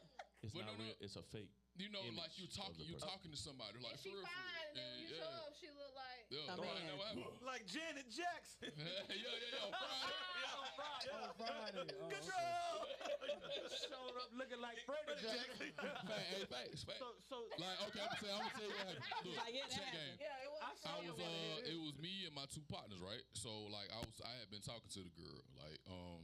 [0.45, 0.85] It's But not no, no.
[0.85, 0.95] real.
[1.01, 1.51] It's a fake.
[1.79, 3.09] You know, like you of talking, you person.
[3.09, 4.77] talking to somebody, like she for real, for fine, real.
[4.77, 6.23] then you yeah, show up, she look like.
[6.29, 6.63] yeah, A yeah.
[6.69, 6.79] man.
[6.85, 7.39] Know what happened?
[7.49, 8.71] Like Janet Jackson.
[8.77, 9.73] yeah, yeah, yeah.
[9.73, 10.48] Friday.
[10.79, 11.91] Oh, Friday.
[11.99, 12.79] Oh, Control.
[13.89, 15.71] showed up looking like Freddie Jackson.
[16.09, 16.99] Hey, facts, facts.
[16.99, 19.03] so, so Like, okay, I'm gonna tell, I'm gonna tell you what happened.
[19.29, 19.95] Look, Like, it check happened.
[19.95, 20.17] game.
[20.19, 20.59] Yeah, it was.
[20.83, 21.71] I I was uh, it.
[21.75, 23.23] it was me and my two partners, right?
[23.35, 26.23] So like I was, I had been talking to the girl like um,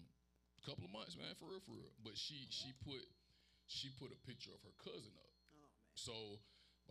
[0.59, 1.91] a couple of months, man, for real, for real.
[2.03, 3.03] But she she put
[3.67, 5.31] she put a picture of her cousin up.
[5.95, 6.13] So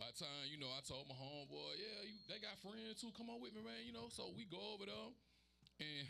[0.01, 3.13] by the time you know, I told my homeboy, yeah, you, they got friends too.
[3.17, 3.81] Come on with me, man.
[3.85, 5.09] You know, so we go over there,
[5.81, 6.05] and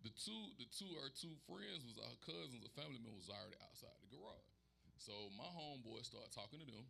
[0.00, 3.56] the two the two her two friends was her cousins, a family member was already
[3.60, 4.48] outside the garage.
[4.96, 6.84] So my homeboy started talking to them,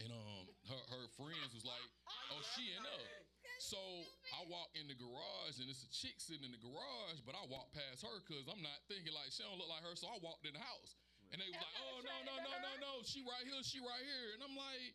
[0.00, 1.84] and um, her her friends was like,
[2.32, 3.04] "Oh, she in up.
[3.58, 3.80] So
[4.32, 7.42] I walk in the garage, and it's a chick sitting in the garage, but I
[7.48, 9.96] walk past her because I'm not thinking like she don't look like her.
[9.96, 10.96] So I walked in the house,
[11.32, 14.04] and they was like, "Oh no no no no no, she right here, she right
[14.04, 14.92] here," and I'm like,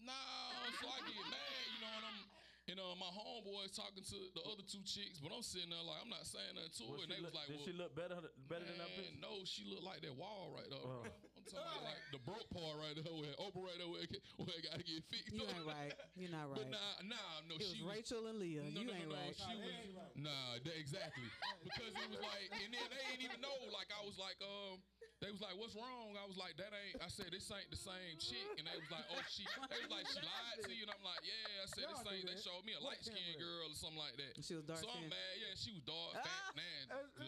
[0.00, 2.39] "Nah." So I get mad, you know, and I'm.
[2.70, 6.06] And uh, my homeboys talking to the other two chicks, but I'm sitting there like
[6.06, 7.92] I'm not saying nothing to her, Was and they was like, did well, she look
[7.98, 8.14] better
[8.46, 9.18] better than that Man?
[9.18, 10.78] No, she looked like that wall right there.
[10.78, 11.02] Oh.
[11.46, 11.56] Bro.
[11.56, 14.20] I'm talking about like the broke part right there where Oprah right there where it,
[14.36, 15.32] where it gotta get fixed.
[15.32, 15.94] You ain't right.
[16.16, 16.76] You're not But right.
[16.76, 17.90] nah, nah, no, It was she was.
[17.96, 18.68] Rachel and Leah.
[18.68, 19.22] No, you no, ain't no, no.
[19.24, 19.34] right.
[19.36, 19.76] She was
[20.16, 21.28] nah, that, exactly
[21.64, 23.56] because it was like, and then they didn't even know.
[23.72, 24.80] Like I was like, um,
[25.20, 27.76] They was like, "What's wrong?" I was like, "That ain't." I said, "This ain't the
[27.76, 30.88] same chick," and they was like, "Oh, she." They was like, "She lied to you,"
[30.88, 33.36] and I'm like, "Yeah." I said, Y'all "This ain't." They showed me a light skinned
[33.36, 34.40] girl or something like that.
[34.40, 35.34] She was dark So I'm mad.
[35.36, 36.84] Yeah, she was dark, fat, man,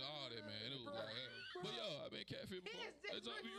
[0.09, 0.69] all that man.
[0.73, 1.31] It was like, that.
[1.61, 2.81] but yeah, I been catfish before.
[2.81, 3.53] is That's what we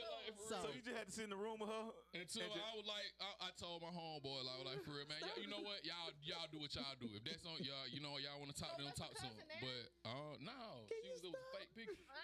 [0.00, 1.84] real, like, for So- So you just had to sit in the room with her.
[2.16, 5.06] Until and just- I was like, I, I told my homeboy, like, like for real,
[5.06, 5.20] man.
[5.20, 5.84] Y'all, you know what?
[5.84, 7.06] Y'all, y'all do what y'all do.
[7.14, 9.36] If that's on y'all, you know, y'all want to talk to them, talk to them.
[9.60, 12.04] But uh, no, she was it was a fake picture.
[12.08, 12.16] Ah.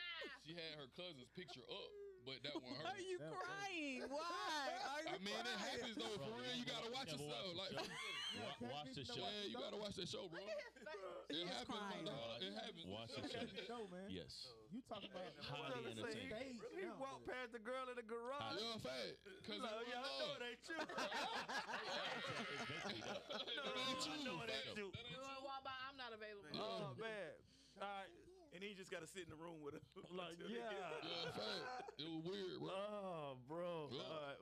[0.47, 1.91] She had her cousin's picture up,
[2.23, 2.97] but that wasn't Why her.
[2.97, 4.01] are you That- crying?
[4.09, 4.23] Why
[4.95, 6.17] are you I mean, it happens though.
[6.23, 7.55] For real, you gotta watch Never yourself.
[7.59, 9.27] watched Like, the yeah, Wa- watch the show.
[9.47, 10.41] you gotta watch that show, bro.
[10.47, 12.07] It is happens, my crying.
[12.07, 12.39] dog.
[12.43, 12.87] It happens.
[12.87, 13.43] Watch the Look show.
[13.43, 14.07] at the show, man.
[14.11, 14.55] Yes.
[14.71, 16.31] You talking about Highly Say, entertaining.
[16.31, 16.59] stage?
[16.79, 16.99] he now.
[17.03, 18.63] walked past the girl in the garage.
[18.63, 19.19] Yeah, fat.
[19.43, 20.79] Cause Like, it yeah, I know it ain't you.
[20.79, 20.87] ain't
[24.07, 24.23] you.
[24.25, 24.79] know it ain't fat.
[24.79, 24.87] you.
[24.95, 25.75] That ain't You wanna walk by?
[25.91, 26.47] I'm not available.
[26.55, 27.35] Oh man.
[27.77, 28.09] All right.
[28.55, 29.83] and he just got to sit in the room with her.
[30.17, 30.73] Like, yeah.
[31.05, 31.85] Yeah, fat.
[32.01, 32.73] It was weird, bro.
[32.73, 33.93] Oh, bro.
[33.93, 34.01] Yeah.
[34.01, 34.41] All, right.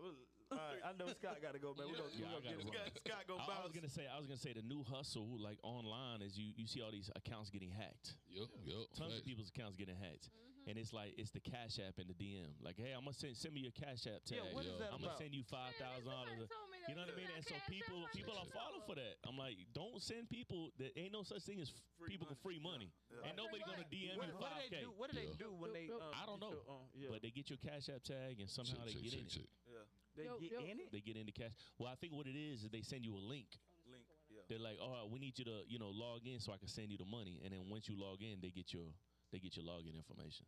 [0.55, 0.79] All right.
[0.87, 1.91] I know Scott got to go, man.
[1.91, 2.71] We're going Yeah, I to get gotta him.
[2.71, 5.35] Scott, Scott go I, I was gonna say, I was gonna say, the new hustle,
[5.43, 8.15] like online, is you you see all these accounts getting hacked.
[8.31, 8.87] Yep, yep.
[8.95, 9.19] Tons facts.
[9.19, 10.54] of people's accounts getting hacked, mm-hmm.
[10.67, 12.51] And it's like it's the Cash App in the DM.
[12.63, 14.41] Like, hey, I'm gonna send send me your Cash App tag.
[14.41, 15.21] Yeah, what is that I'm gonna about?
[15.21, 16.49] send you five thousand dollars.
[16.89, 17.31] You know what I mean?
[17.33, 19.17] And so people people are falling for that.
[19.29, 22.45] I'm like, don't send people that ain't no such thing as Free people with money.
[22.45, 22.89] free money.
[23.09, 23.29] Yeah.
[23.31, 24.77] Ain't nobody gonna DM What, you what do five they k.
[24.85, 24.91] do?
[24.97, 25.87] What do they do when they?
[25.89, 27.09] Uh, I don't get know, your, uh, yeah.
[27.13, 29.49] But they get your Cash App tag and somehow Check, they check, get in check,
[29.49, 29.49] it.
[29.49, 29.49] check.
[29.69, 29.85] Yeah,
[30.17, 30.61] they Yo, get yo.
[30.65, 30.89] in it.
[30.93, 31.53] They get into cash.
[31.81, 33.49] Well, I think what it is is they send you a link.
[33.89, 34.05] link.
[34.31, 34.45] Yeah.
[34.49, 36.91] They're like, oh, we need you to you know log in so I can send
[36.93, 38.93] you the money, and then once you log in, they get your
[39.33, 40.47] they get your login information.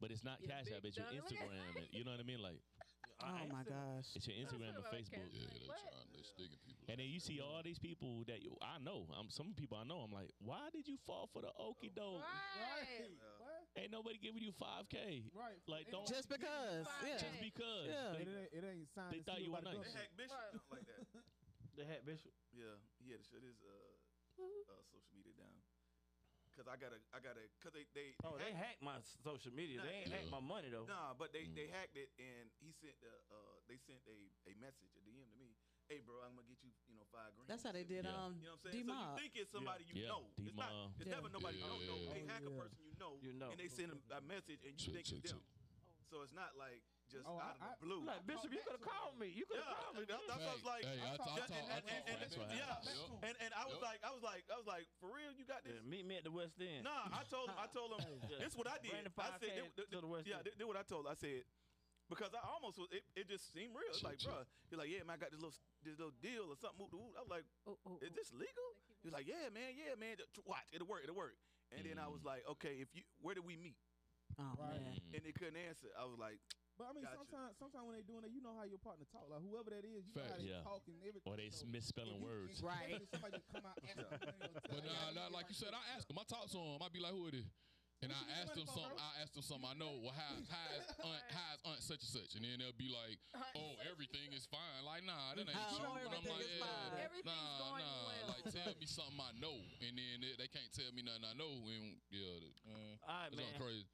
[0.00, 1.22] But it's not Yeah, Cash App, it's your dummy.
[1.22, 1.76] Look at Instagram.
[1.78, 2.42] and, you know what I mean?
[2.42, 2.60] Like
[3.22, 4.10] Oh my gosh.
[4.18, 5.30] it's your Instagram and Facebook.
[5.30, 5.78] Yeah, they What?
[5.78, 6.90] trying, they sticking people.
[6.90, 9.06] And then you see all these people that you, I know.
[9.14, 10.02] I'm some people I know.
[10.02, 12.18] I'm like, why did you fall for the okie doke?
[12.18, 13.14] Right.
[13.38, 13.62] What?
[13.78, 15.30] Ain't nobody giving you five k.
[15.30, 15.62] Right.
[15.70, 16.82] Like, don't Just because.
[17.06, 17.22] Yeah.
[17.22, 17.86] just because.
[17.86, 18.10] Yeah.
[18.10, 19.14] Like, It ain't, it ain't signed.
[19.14, 19.70] They and thought you were nice.
[19.70, 20.02] They government.
[20.02, 21.02] hack Bishop like that.
[21.78, 22.34] The hat bishop.
[22.50, 25.62] Yeah, he had to shut his uh, uh social media down.
[26.52, 28.12] Cause I gotta, I gotta, cause they they.
[28.28, 29.80] Oh, they hacked my social media.
[29.80, 30.20] They ain't Yeah.
[30.20, 30.84] hacked my money though.
[30.84, 31.56] Nah, but they Mm.
[31.56, 35.24] they hacked it and he sent the uh they sent a a message a DM
[35.32, 35.56] to me.
[35.88, 37.48] Hey, bro, I'm gonna get you you know five grand.
[37.48, 38.12] That's how they did Yeah.
[38.12, 38.84] um You know what I'm saying?
[38.84, 40.12] So you think it's somebody you Yeah.
[40.12, 40.28] know.
[40.44, 40.68] It's not.
[40.68, 40.92] D-Mob.
[41.00, 41.14] It's Yeah.
[41.16, 41.98] never nobody you don't know.
[42.12, 42.32] They yeah.
[42.36, 43.12] hack a Oh, person you know.
[43.24, 43.48] You know.
[43.48, 45.40] And they send them a message and you think it's them.
[46.12, 48.02] So it's not like just Oh, out I- of the blue.
[48.08, 49.28] Like Bishop, you could have called me.
[49.28, 50.04] You could yeah, have called me.
[50.08, 50.82] that, that's what I was like.
[50.88, 52.08] Hey, I I talk, I talk- talk, and, I and, talk.
[52.08, 53.84] and, and, yeah, and and I was Yep.
[53.86, 55.76] like, I was like, I was like, for real, you got this?
[55.76, 56.88] Yeah, meet me at the West End.
[56.88, 57.56] Nah, I told him.
[57.60, 58.02] I told him.
[58.32, 58.40] Yeah.
[58.40, 58.96] This is what I did.
[59.12, 60.48] I said, th- th- to the West yeah, End.
[60.48, 61.04] this what I told.
[61.06, 61.44] I said
[62.08, 62.88] because I almost was.
[62.92, 63.92] It, it just seemed real.
[63.92, 66.56] It's like, bro, you're like, yeah, man, I got this little this little deal or
[66.56, 66.80] something.
[66.80, 67.14] Whoop, whoop.
[67.16, 68.68] I was like, Oh, oh, is this legal?
[69.04, 70.16] He was like, yeah, man, yeah, man.
[70.46, 71.34] Watch, it'll work, it'll work.
[71.74, 73.80] And then I was like, okay, if you, where did we meet?
[74.38, 74.76] Oh Right.
[74.78, 74.94] man.
[74.94, 75.14] Mm.
[75.18, 75.88] And they couldn't answer.
[75.98, 76.38] I was like,
[76.80, 77.20] But I mean, Gotcha.
[77.20, 79.28] sometimes, sometimes when they doing that, you know how your partner talk.
[79.28, 80.64] Like whoever that is, you know how they Yeah.
[80.64, 81.28] talk and everything.
[81.30, 82.58] Or they so misspelling you- words.
[82.64, 82.96] Right.
[82.96, 85.48] Somebody, somebody just come out asking for money or tell But nah, nah, you like
[85.52, 85.72] you said.
[85.76, 86.16] I ask him.
[86.18, 86.80] I talk to him.
[86.82, 87.48] I be like, who it is?
[88.02, 88.98] And I What you asked get him money for, something.
[88.98, 89.68] I asked him something.
[89.70, 89.94] I know.
[90.02, 92.30] Well, how how is aunt, how is aunt such and such?
[92.34, 93.14] And then they'll be like,
[93.54, 94.82] oh, everything is fine.
[94.82, 95.86] Like, nah, that ain't Oh, true.
[95.86, 96.92] And I'm everything like, is yeah, fine.
[96.98, 98.02] Everything's nah, going nah.
[98.10, 98.26] well.
[98.34, 99.54] Like, tell me something I know,
[99.86, 101.54] and then they, they can't tell me nothing I know.
[101.62, 103.54] And yeah, uh, All right, it's man.
[103.54, 103.86] all crazy.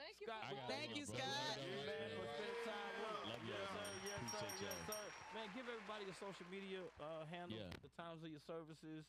[0.00, 0.26] Thank you.
[0.26, 1.04] Scott, for Thank you.
[1.04, 1.20] Scott.
[1.20, 2.16] Love y'all, man, man.
[2.16, 3.20] for spending time with us.
[3.28, 4.08] Love yes, y'all, sir, man.
[4.08, 4.96] yes, sir, yes, y'all.
[4.96, 5.04] sir.
[5.36, 7.70] Man, give everybody your social media uh, handles, Yeah.
[7.84, 9.04] the times of your services,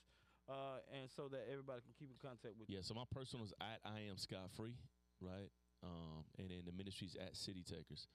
[0.51, 2.75] uh, and so that everybody can keep in contact with you.
[2.75, 4.75] Yeah, so my personal is at I am Scott Free,
[5.23, 5.49] right?
[5.81, 8.05] Um, and then the ministry's at City Takers,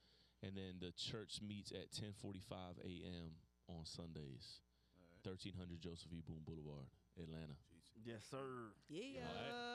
[0.45, 3.35] and then the church meets at 10:45 a.m.
[3.67, 4.61] on Sundays,
[5.25, 6.21] 1300 Joseph E.
[6.23, 6.87] Boone Boulevard,
[7.19, 7.57] Atlanta.
[8.07, 8.71] Yes, sir.
[8.87, 9.19] Yeah.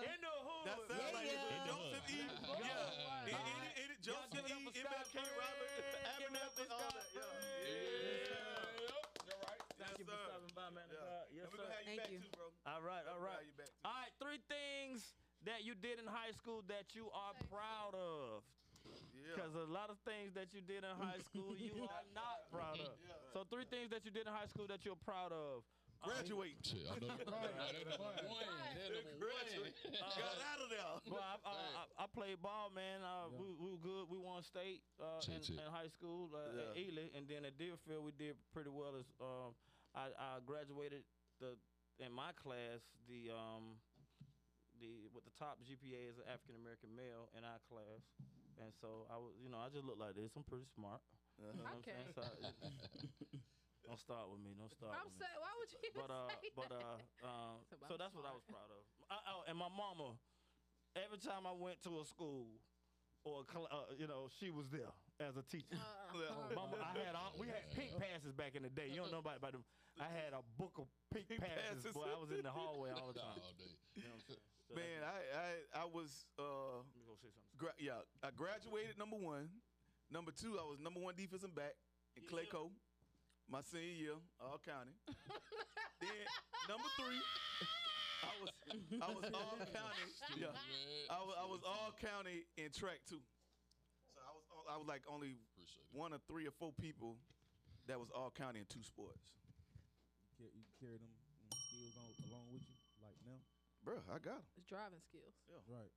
[0.08, 0.64] In the hood.
[0.64, 1.52] that sounds like yeah.
[1.52, 2.16] it's Joseph E.
[2.16, 2.64] Yeah.
[2.64, 3.28] Yeah, Wow.
[3.28, 4.64] It- it- it- it- Joseph give E.
[4.64, 7.12] for MLK Scott Robert, Give it up Abernathy, all Scott that.
[7.12, 8.32] Yeah, Free.
[8.32, 9.28] yeah.
[9.28, 9.62] You're right.
[9.76, 10.24] Thank you for sir.
[10.32, 10.88] stopping by, man.
[10.88, 11.04] of Yeah.
[11.04, 11.24] God.
[11.28, 11.62] Yes, And we sir.
[11.62, 12.20] gonna have you Thank back you.
[12.24, 12.46] too, bro.
[12.72, 13.36] All right, all We'll right.
[13.36, 13.84] have you back too.
[13.84, 14.98] All right, three things
[15.44, 18.42] that you did in high school that you are proud of.
[19.12, 19.36] Yeah.
[19.36, 22.80] Because a lot of things that you did in high school you are not proud
[22.80, 22.96] of.
[23.04, 23.12] Yeah.
[23.36, 25.62] So three things that you did in high school that you're proud of.
[26.02, 26.58] Graduate.
[26.66, 27.14] Shit, I know.
[27.22, 28.46] That number one.
[28.74, 29.74] That number Graduate.
[29.86, 30.02] one.
[30.18, 30.90] Got out of there.
[31.06, 33.02] Well, I, I, I, I played ball, man.
[33.02, 33.38] Uh, Yeah.
[33.38, 34.04] we, we were good.
[34.10, 35.58] We won state uh, in, Shit, shit.
[35.62, 36.82] in high school uh, at Yeah.
[36.90, 38.98] Ely, and then at Deerfield we did pretty well.
[38.98, 39.54] As um,
[39.94, 41.04] I, I graduated
[41.38, 41.54] the
[42.02, 43.78] in my class the um,
[44.80, 48.02] the with the top GPA as an African American male in our class,
[48.58, 50.32] and so I was you know I just look like this.
[50.34, 51.00] I'm pretty smart.
[51.38, 51.96] You know what I'm Okay.
[51.96, 52.12] saying?
[52.14, 52.22] So,
[53.86, 54.54] don't start with me.
[54.56, 55.26] Don't start I'm with me.
[55.26, 56.82] saying, why would you even But uh, say but that?
[56.82, 58.42] uh, uh, So so I'm that's what I smart.
[58.42, 58.82] was proud of.
[59.10, 60.16] I, oh, and my mama,
[60.96, 62.46] every time I went to a school,
[63.24, 64.90] or cl- uh, you know, she was there
[65.22, 65.78] as a teacher.
[65.78, 68.90] Uh, Mama, I had all, we had pink passes back in the day.
[68.90, 69.64] You don't know about, about them.
[70.00, 71.84] I had a book of pink, Pink passes.
[71.86, 71.94] passes.
[71.94, 73.36] Boy, I was in the hallway all the time.
[73.38, 73.70] all day.
[73.94, 74.44] You know what I'm saying?
[74.66, 77.54] So Man, I I I was uh let me go say something.
[77.58, 79.50] gra- yeah, I graduated number one.
[80.10, 81.74] Number two, I was number one defensive back
[82.16, 82.70] in Clayco,
[83.50, 84.92] my senior year, all county.
[86.00, 86.26] then
[86.68, 87.20] number three,
[88.26, 88.50] I was
[89.02, 90.06] I was all county.
[90.38, 90.54] Yeah,
[91.10, 93.20] I was I was all county in track too.
[94.14, 95.36] So I was I was like only
[95.92, 97.16] one or three or four people
[97.86, 99.34] that was all county in two sports.
[100.38, 101.12] You ca- you carry them
[101.68, 103.40] skills on along with you, like now.
[103.82, 104.46] Bro, I got him.
[104.56, 105.34] it's driving skills.
[105.50, 105.90] Yeah, right.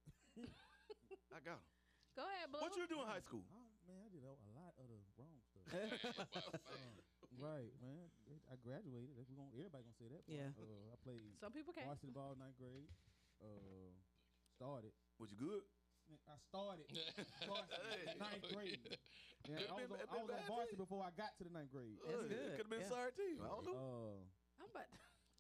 [1.30, 1.70] I got him.
[2.18, 2.62] Go ahead, Blue.
[2.66, 3.44] What you do in high school?
[3.46, 5.70] Oh, man, I did a, a lot of the wrong stuff.
[7.36, 8.08] Man, right, man.
[8.48, 9.12] I graduated.
[9.16, 10.24] We're gonna, everybody gonna say that.
[10.24, 10.36] part.
[10.40, 10.56] Yeah.
[10.56, 11.88] Uh, I played Some people can't.
[11.88, 12.88] varsity ball ninth grade.
[13.44, 13.92] Uh,
[14.56, 14.96] started.
[15.20, 15.64] Was you good?
[16.30, 16.86] I started
[17.50, 18.80] varsity ninth grade.
[19.50, 20.86] Yeah, I was, been- on, been I was on varsity team.
[20.86, 21.98] before I got to the ninth grade.
[22.02, 22.94] That's good, Could have been yeah.
[22.94, 23.38] sorry team.
[23.44, 23.76] I don't know.
[23.78, 24.18] Uh,
[24.62, 24.90] I'm about.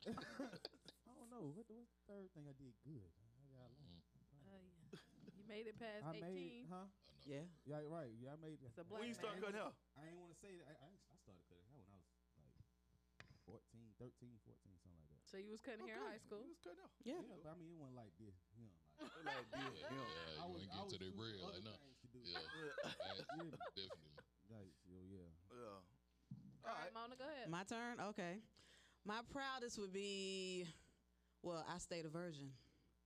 [1.10, 1.50] I don't know.
[1.56, 3.10] What the, what's the third thing I did good?
[3.10, 3.78] I got a.
[3.82, 3.98] Uh,
[4.46, 5.00] yeah.
[5.38, 6.22] You made it past I 18.
[6.22, 6.86] made, huh?
[7.26, 7.46] Yeah.
[7.66, 8.14] Yeah, right.
[8.22, 8.62] Yeah, I made.
[8.62, 9.50] It's a black When you start man.
[9.50, 9.74] cutting hair?
[9.98, 10.70] I ain't want to say that.
[10.70, 12.54] I, I, I started cutting hair when I was like
[13.50, 15.24] 14, 13, 14, something like that.
[15.26, 16.42] So you was cutting hair in high school.
[16.44, 16.92] You was cutting hair.
[17.06, 17.22] Yeah.
[17.24, 18.36] Yeah, but I mean, it wasn't like this.
[18.56, 20.08] You know, like, Like this, yeah, you know.
[20.08, 21.74] yeah, I you was, ain't I was to their choosing bread like no.
[21.76, 22.20] to do.
[22.24, 22.74] Yeah, Yeah.
[23.08, 23.52] definitely.
[24.52, 25.30] Like, so yeah.
[25.52, 25.80] Yeah.
[26.68, 27.48] All right, Mona, go ahead.
[27.50, 28.00] My turn?
[28.14, 28.42] Okay.
[29.06, 30.66] My proudest would be,
[31.46, 32.50] well, I stayed a virgin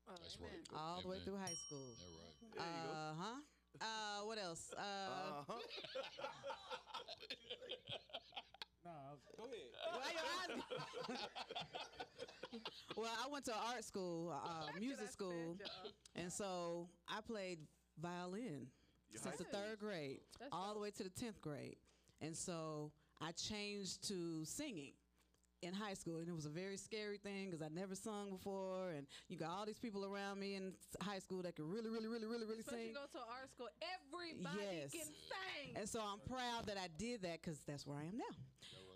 [0.08, 0.50] Oh, That's amen.
[0.74, 0.80] right.
[0.80, 1.94] all the way through high school.
[2.00, 2.36] That right.
[2.56, 2.94] There you go.
[2.96, 3.40] Uh huh.
[3.80, 4.72] Uh, what else?
[4.76, 5.60] Uh, Uh-huh.
[8.90, 9.22] Nah, I was,
[9.94, 10.58] why your
[11.14, 11.28] eyes-
[12.98, 15.58] well, I went to art school, uh, music school,
[16.16, 17.60] and so I played
[18.02, 18.68] violin
[19.12, 21.76] Your since the third grade, That's all the way to the tenth grade,
[22.22, 22.92] and so
[23.22, 24.94] I changed to singing
[25.62, 28.92] in high school, and it was a very scary thing because I never sung before,
[28.92, 32.08] and you got all these people around me in high school that could really, really,
[32.08, 32.88] really, really, really Especially sing.
[32.90, 34.92] you go to art school, everybody Yes.
[34.92, 35.76] can sing.
[35.76, 38.36] And so I'm proud that I did that because that's where I am now.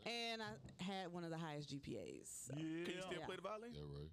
[0.06, 2.50] And I had one of the highest GPAs.
[2.50, 3.26] Can you still Yeah.
[3.26, 3.74] play the violin?
[3.74, 4.10] That right.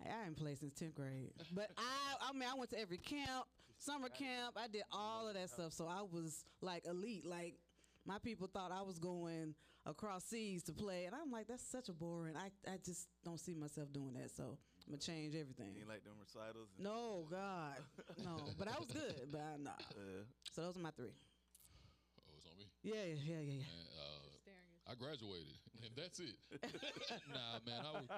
[0.00, 1.32] I I didn't play since 10th grade.
[1.52, 3.46] But I I mean I went to every camp,
[3.78, 5.72] summer camp, I did all of that stuff.
[5.72, 7.24] So I was like elite.
[7.26, 7.58] Like
[8.04, 9.54] my people thought I was going
[9.86, 12.36] across seas to play and I'm like that's such a boring.
[12.36, 14.30] I I just don't see myself doing that.
[14.30, 14.56] So
[14.86, 15.74] I'm gonna change everything.
[15.78, 16.68] Ain't like them recitals.
[16.76, 17.76] and- No, God.
[18.22, 18.36] No.
[18.58, 19.70] But I was good, but I, nah.
[19.96, 21.12] Uh, So those are my three.
[21.12, 22.66] Oh, it's on me.
[22.82, 23.60] Yeah, yeah, yeah, yeah.
[23.60, 23.64] yeah.
[23.64, 26.36] Man, uh, I graduated, and that's it.
[27.32, 28.08] nah, man, I was.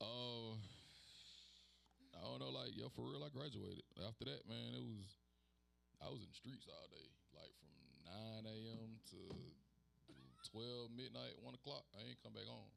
[0.00, 0.52] Uh,
[2.14, 3.82] I don't know, like yo, for real, I graduated.
[4.06, 5.16] After that, man, it was.
[6.04, 7.72] I was in the streets all day, like from
[8.44, 9.00] 9 a.m.
[9.16, 9.20] to
[10.50, 11.84] 12 midnight, one o'clock.
[11.96, 12.70] I ain't come back home.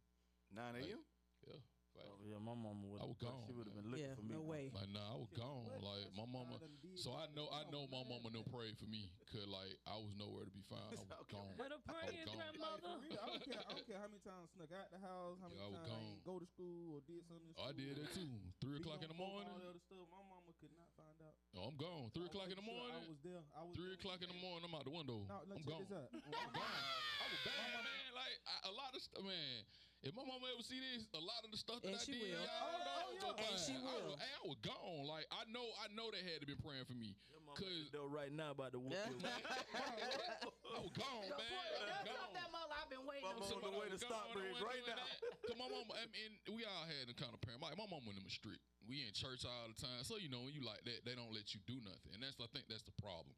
[0.55, 1.03] 9 a.m.
[1.45, 1.59] Yeah,
[1.97, 2.13] fact.
[2.13, 3.01] Oh, yeah, my mama would.
[3.01, 4.33] I was gone, She would have been looking Yeah, for me.
[4.37, 4.69] no way.
[4.69, 5.65] Like, nah, I was gone.
[5.81, 6.55] Like my mama.
[6.55, 7.01] all them did.
[7.01, 10.13] So I know, I know my mama no prayed for me, cause like I was
[10.13, 10.93] nowhere to be found.
[10.93, 11.57] I was gone.
[11.57, 12.85] What a I was praying grandmother.
[12.85, 13.63] Like, real, I don't care.
[13.65, 15.73] I don't care how many times I snuck out the house, how many Yeah, I
[15.73, 17.49] was times I ain't go to school or did something.
[17.49, 18.29] in Oh, I did that too.
[18.61, 19.49] Three o'clock in the morning.
[19.49, 20.05] All the other stuff.
[20.13, 21.35] My mama could not find out.
[21.57, 22.13] Oh, I'm gone.
[22.13, 23.43] Three o'clock in made the sure I was there.
[23.55, 23.97] I was Three there.
[23.97, 24.61] o'clock in the morning.
[24.67, 25.25] I'm out the window.
[25.25, 25.87] No, I'm gone.
[25.89, 26.83] I'm gone.
[27.17, 28.09] I was bad, man.
[28.13, 29.57] Like I, a lot of stuff, man.
[30.05, 32.13] If my mama ever see this, a lot of the stuff that And I she
[32.15, 32.45] did, will.
[32.45, 33.09] y'all Oh, know.
[33.11, 33.21] yeah.
[33.21, 33.57] go And by.
[33.59, 34.05] she I will.
[34.13, 35.03] was, hey, I was gone.
[35.09, 37.17] Like I know, I know they had to be praying for me.
[37.57, 39.09] Cause though right now about to whoop Yeah.
[39.09, 39.17] you.
[40.77, 41.49] I was gone, Go man.
[41.49, 41.57] for.
[41.57, 42.33] I was That's gone.
[42.37, 43.41] that mother I've been waiting My on.
[43.41, 45.01] mama- on the way to stop was Stockbridge right now.
[45.01, 45.41] doing that.
[45.49, 47.57] Cause my mama, I mean, we all had the kind of parent.
[47.65, 48.61] My, my mama and them was strict.
[48.85, 51.33] We in church all the time, so you know when you like that, they don't
[51.33, 53.33] let you do nothing, and that's I think that's the problem.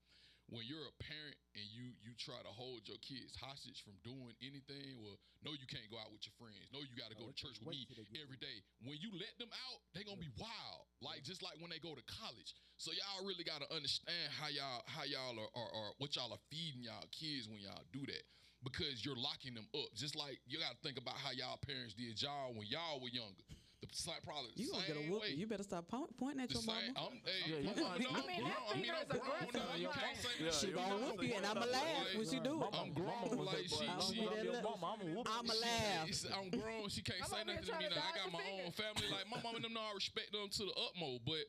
[0.50, 4.34] When you're a parent and you you try to hold your kids hostage from doing
[4.42, 6.66] anything, well, no, you can't go out with your friends.
[6.74, 8.42] No, you got to go Oh, to church with me wait till they get every
[8.42, 8.58] day.
[8.82, 10.90] When you let them out, they gonna be wild.
[11.06, 12.58] Like just like when they go to college.
[12.82, 16.44] So y'all really gotta understand how y'all how y'all are, are, are what y'all are
[16.50, 18.26] feeding y'all kids when y'all do that.
[18.66, 19.94] Because you're locking them up.
[19.94, 23.46] Just like you gotta think about how y'all parents did y'all when y'all were younger.
[23.90, 25.34] The same probably the You gonna get a same whooping.
[25.34, 25.38] way.
[25.40, 27.10] You better stop po- pointing at The your same, mama.
[27.10, 28.02] I'm, hey, Yeah, you I'm, fine.
[28.06, 28.54] no, I I'm mean, grown.
[28.54, 29.76] that I mean, I'm grown now.
[29.82, 32.54] You can't say that She gonna whoop you, and I'ma laugh Like, when she do
[32.62, 32.70] it.
[32.78, 33.30] I'm grown.
[33.50, 36.06] Like she, she, be that your little- mama, I'm gonna whoop I'ma she laugh.
[36.06, 36.86] can't- I'm grown.
[36.90, 37.98] She can't say nothing to me now.
[38.06, 39.08] I got my own family.
[39.10, 41.26] Like my mom and them know I respect them to the utmost.
[41.26, 41.44] But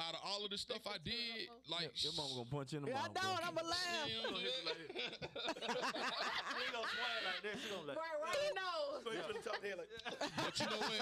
[0.00, 2.84] out of all of the stuff I did, like Your mama gonna punch you in
[2.84, 3.14] the Yeah, I mouth.
[3.14, 3.30] know, bro.
[3.36, 4.08] and I'ma laugh.
[4.10, 4.64] you know, She ain't
[6.72, 7.54] gonna swing like that.
[7.62, 7.96] She gonna like.
[7.96, 8.34] Right, right.
[8.34, 9.02] He knows.
[9.04, 9.90] So you put the top of the like,
[10.36, 11.00] But you know what?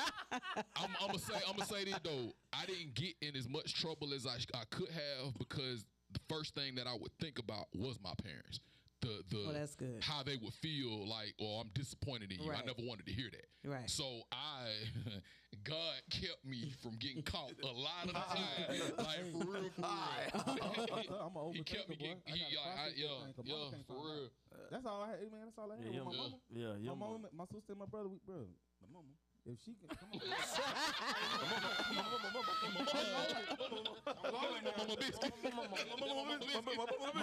[0.77, 2.33] I'm, I'm gonna say I'm gonna say this though.
[2.53, 6.55] I didn't get in as much trouble as I, I could have because the first
[6.55, 8.61] thing that I would think about was my parents.
[9.03, 9.99] The the Oh, that's good.
[10.01, 12.53] how they would feel like, oh, I'm disappointed in you.
[12.53, 13.47] I never wanted to hear that.
[13.69, 13.91] Right.
[13.91, 14.71] So I,
[15.65, 18.95] God kept me from getting caught a lot of the time.
[19.03, 21.19] like for real, for real.
[21.19, 22.15] I'm an he kept me overthinker, boy.
[22.15, 24.31] getting, he, I gotta I, I, yeah, everything, 'cause mama yeah, for real.
[24.71, 25.19] That's all I had.
[25.33, 25.85] Man, that's all I had.
[25.85, 26.23] Yeah, with my Yeah.
[26.23, 26.37] mama.
[26.49, 27.23] Yeah, your my mom.
[27.27, 28.09] mom, my sister, and my brother.
[28.09, 28.47] We, bro,
[28.81, 29.11] my mama.
[29.45, 30.21] If she can, come on.
[34.79, 35.33] Mama biscuit.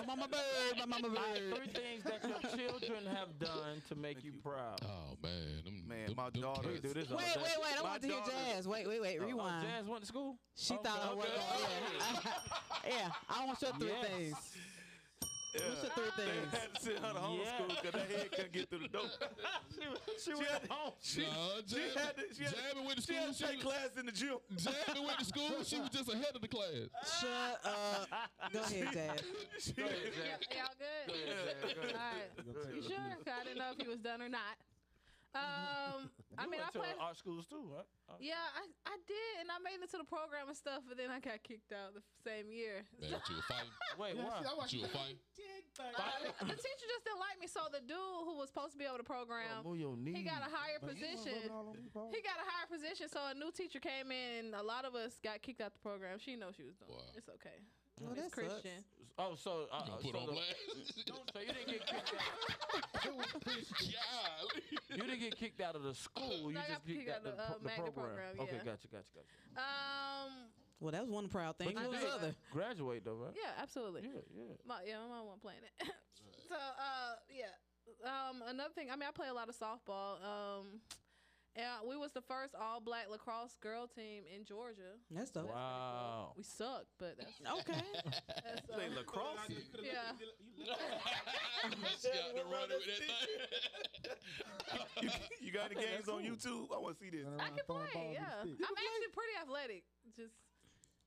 [0.07, 1.55] Mama bird, my mama bird.
[1.55, 2.39] three things that your
[2.79, 4.79] children have done to make you proud.
[4.83, 7.73] Oh man, them, Man, them, my them daughter- cats- Do this all Wait, wait, wait!
[7.79, 8.17] I My want to hear
[8.53, 8.67] Jazz.
[8.67, 9.17] Wait, wait, wait!
[9.19, 9.65] Oh, oh, Rewind.
[9.67, 10.37] Jazz went to school.
[10.55, 11.25] She Okay, thought I was.
[11.25, 12.29] okay.
[12.87, 13.09] Yeah, yeah.
[13.29, 14.07] I want your three Yes.
[14.07, 14.35] things.
[15.67, 16.53] What's your three They things?
[16.53, 19.09] had to send her to homeschool because her head couldn't get through the door.
[19.73, 19.81] she,
[20.23, 20.61] She had,
[21.01, 23.37] she, Nah, she Jasmine- had to, she had, Jasmine went to she had school, to
[23.37, 24.37] she take was- class in the gym.
[24.55, 25.49] Jasmine went to school.
[25.63, 26.87] She was just ahead of the class.
[27.19, 28.07] Shut up.
[28.53, 29.19] Go ahead, Jazz.
[29.59, 29.85] She- Y-
[30.55, 31.13] y'all good?
[31.13, 32.75] All right.
[32.75, 32.97] You sure?
[33.23, 34.55] 'Cause I didn't know if he was done or not.
[35.35, 36.97] Um, I You mean, I went to played.
[36.99, 37.85] art schools too, right?
[38.09, 40.95] Uh, Yeah, I, I did, and I made it to the program and stuff, but
[40.97, 42.87] then I got kicked out the same year.
[42.97, 43.73] Man, you were fighting.
[44.01, 44.41] Wait, why?
[44.71, 45.19] You were fighting.
[45.79, 47.95] Uh, the teacher just didn't like me, so the dude
[48.25, 51.51] who was supposed to be able to program, Move your he got a higher position.
[52.11, 54.95] He got a higher position, so a new teacher came in, and a lot of
[54.95, 56.19] us got kicked out the program.
[56.19, 56.91] She knows she was doing.
[56.91, 57.05] Wow.
[57.13, 57.17] it.
[57.19, 57.63] It's okay.
[57.99, 58.61] Well, it's that sucks.
[58.61, 58.83] Christian.
[59.17, 60.55] Oh, so uh, You uh, put so, on the- blast?
[61.33, 62.29] so you didn't get kicked out.
[63.03, 64.61] Golly.
[64.89, 66.47] You didn't get kicked out of the school.
[66.51, 68.15] You No, I just got kicked kicked out out the, the, uh, the magnet program.
[68.15, 69.59] program, Okay, gotcha, gotcha, gotcha.
[69.59, 70.31] Um,
[70.79, 71.71] Well, that was one proud thing.
[71.75, 72.35] But you was did the other?
[72.51, 73.33] Graduate though, right?
[73.35, 74.01] yeah, absolutely.
[74.03, 74.53] Yeah, yeah.
[74.65, 75.87] My, yeah, my mom wasn't playing it.
[76.49, 77.51] so, uh, yeah.
[78.07, 78.87] Um, another thing.
[78.91, 80.23] I mean, I play a lot of softball.
[80.23, 80.79] Um,
[81.55, 84.93] and we was the first all black lacrosse girl team in Georgia.
[85.11, 85.49] That's dope.
[85.49, 86.33] Wow.
[86.37, 87.81] We suck, but that's Okay.
[88.45, 89.49] that's Play uh, lacrosse.
[89.83, 90.13] yeah.
[92.01, 93.15] She got to run with that thing.
[95.01, 95.09] you,
[95.47, 96.23] you got the games that's on.
[96.23, 96.67] YouTube?
[96.73, 97.25] I want to see this.
[97.39, 98.13] I can play.
[98.13, 99.83] Yeah, I'm actually pretty athletic.
[100.15, 100.33] Just.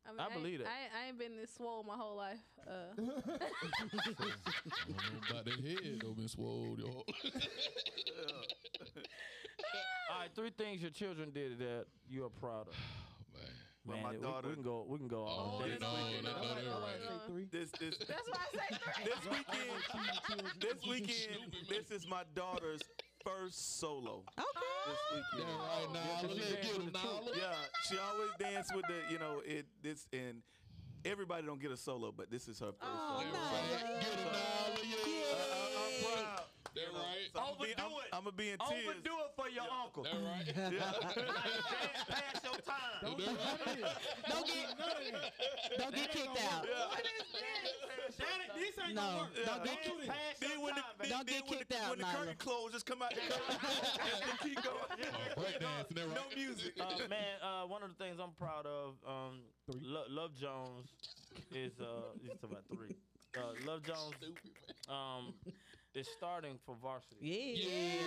[0.04, 0.66] I, mean, I ain't- believe it.
[0.66, 2.42] I, ain't- I ain't been this swole my whole life.
[2.66, 3.22] Uh, I don't know
[5.30, 6.76] about that head though, been swole.
[6.78, 7.04] Yo.
[10.10, 12.74] All right, three things your children did that you are proud of.
[13.34, 13.42] Man.
[13.84, 14.84] Well, Man, my we- daughter- we, can go.
[14.88, 15.76] We can go all Oh, day.
[15.80, 17.20] no, no, no, no, no, right.
[17.26, 17.46] Three.
[17.50, 19.04] This this that's why I say three.
[19.04, 20.60] this weekend.
[20.60, 21.64] This weekend, Stupid, man.
[21.68, 22.80] this is my daughter's
[23.24, 24.22] first solo.
[24.38, 24.46] Okay.
[24.86, 25.58] This Yeah, weekend.
[25.58, 26.20] right now.
[26.20, 27.18] she Let's dance get with him the now.
[27.24, 27.36] truth.
[27.36, 27.54] Yeah,
[27.90, 30.42] she always dance with the, you know, it this and
[31.04, 33.32] everybody don't get a solo, but this is her first Oh, solo.
[33.32, 33.80] nice.
[33.80, 34.38] So, Get him now.
[34.82, 35.34] Yeah.
[35.34, 36.41] uh, I'm proud.
[36.74, 37.28] That right.
[37.32, 38.08] So I'm, be, I'm, Overdo it.
[38.12, 38.86] I'm gonna be in tears.
[38.88, 40.02] Overdo it for your uncle.
[40.04, 40.46] That right.
[42.08, 43.02] Pass your time.
[43.02, 44.78] Don't get
[45.78, 46.66] don't get kicked out.
[48.54, 49.44] This ain't No, gonna work.
[49.46, 50.06] don't get do this.
[50.08, 51.10] Pass Then your when the, time, then, baby.
[51.10, 52.38] Don't then get when kicked the, out, when the curtain Nyla.
[52.38, 53.56] closes, just come out the curtain
[54.30, 54.76] and keep going.
[55.36, 55.94] Oh, breakdancing.
[55.94, 56.36] That No right.
[56.36, 56.72] music.
[56.80, 59.80] uh, man, uh, one of the things I'm proud of, um, Three.
[59.82, 60.86] Lo- Love Jones
[61.50, 62.94] is uh, it's about three.
[63.36, 64.14] Uh, Love Jones
[64.88, 65.34] um,
[65.94, 67.20] is starting for varsity.
[67.20, 68.00] Yeah.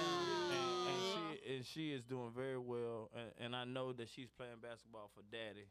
[0.51, 4.29] and, and she and she is doing very well, and, and I know that she's
[4.37, 5.67] playing basketball for daddy,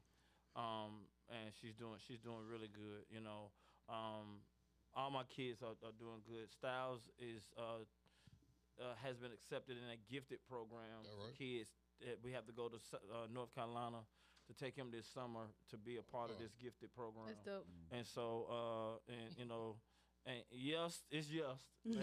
[0.57, 3.05] um, and she's doing she's doing really good.
[3.11, 3.51] You know,
[3.89, 4.41] um,
[4.95, 6.51] all my kids are, are doing good.
[6.51, 7.83] Styles is uh,
[8.81, 11.71] uh, has been accepted in a gifted program All for kids.
[12.03, 12.77] Uh, We have to go to
[13.11, 14.03] uh, North Carolina
[14.47, 16.43] to take him this summer to be a part of Oh.
[16.43, 17.27] this gifted program.
[17.27, 17.67] That's dope.
[17.91, 19.77] And so, uh, and you know,
[20.27, 21.61] and yes, it's yes.
[21.85, 22.01] Yeah.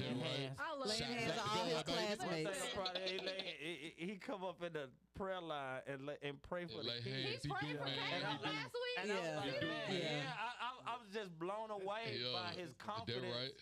[0.61, 1.97] I love Laying hands on all his God, baby.
[2.45, 2.61] Classmates.
[2.61, 6.05] I'm proud of, he, lay- he- he- he come up in the prayer line and
[6.05, 7.25] lay, and pray for Yeah, the kids.
[7.25, 7.41] hands.
[7.41, 7.97] He He prayed for man.
[8.21, 8.97] Caleb last week.
[9.01, 9.37] And I was Yeah.
[9.41, 10.01] like, He do, man, man.
[10.21, 13.57] yeah, I, I, I was just blown away Yeah, by his confidence right.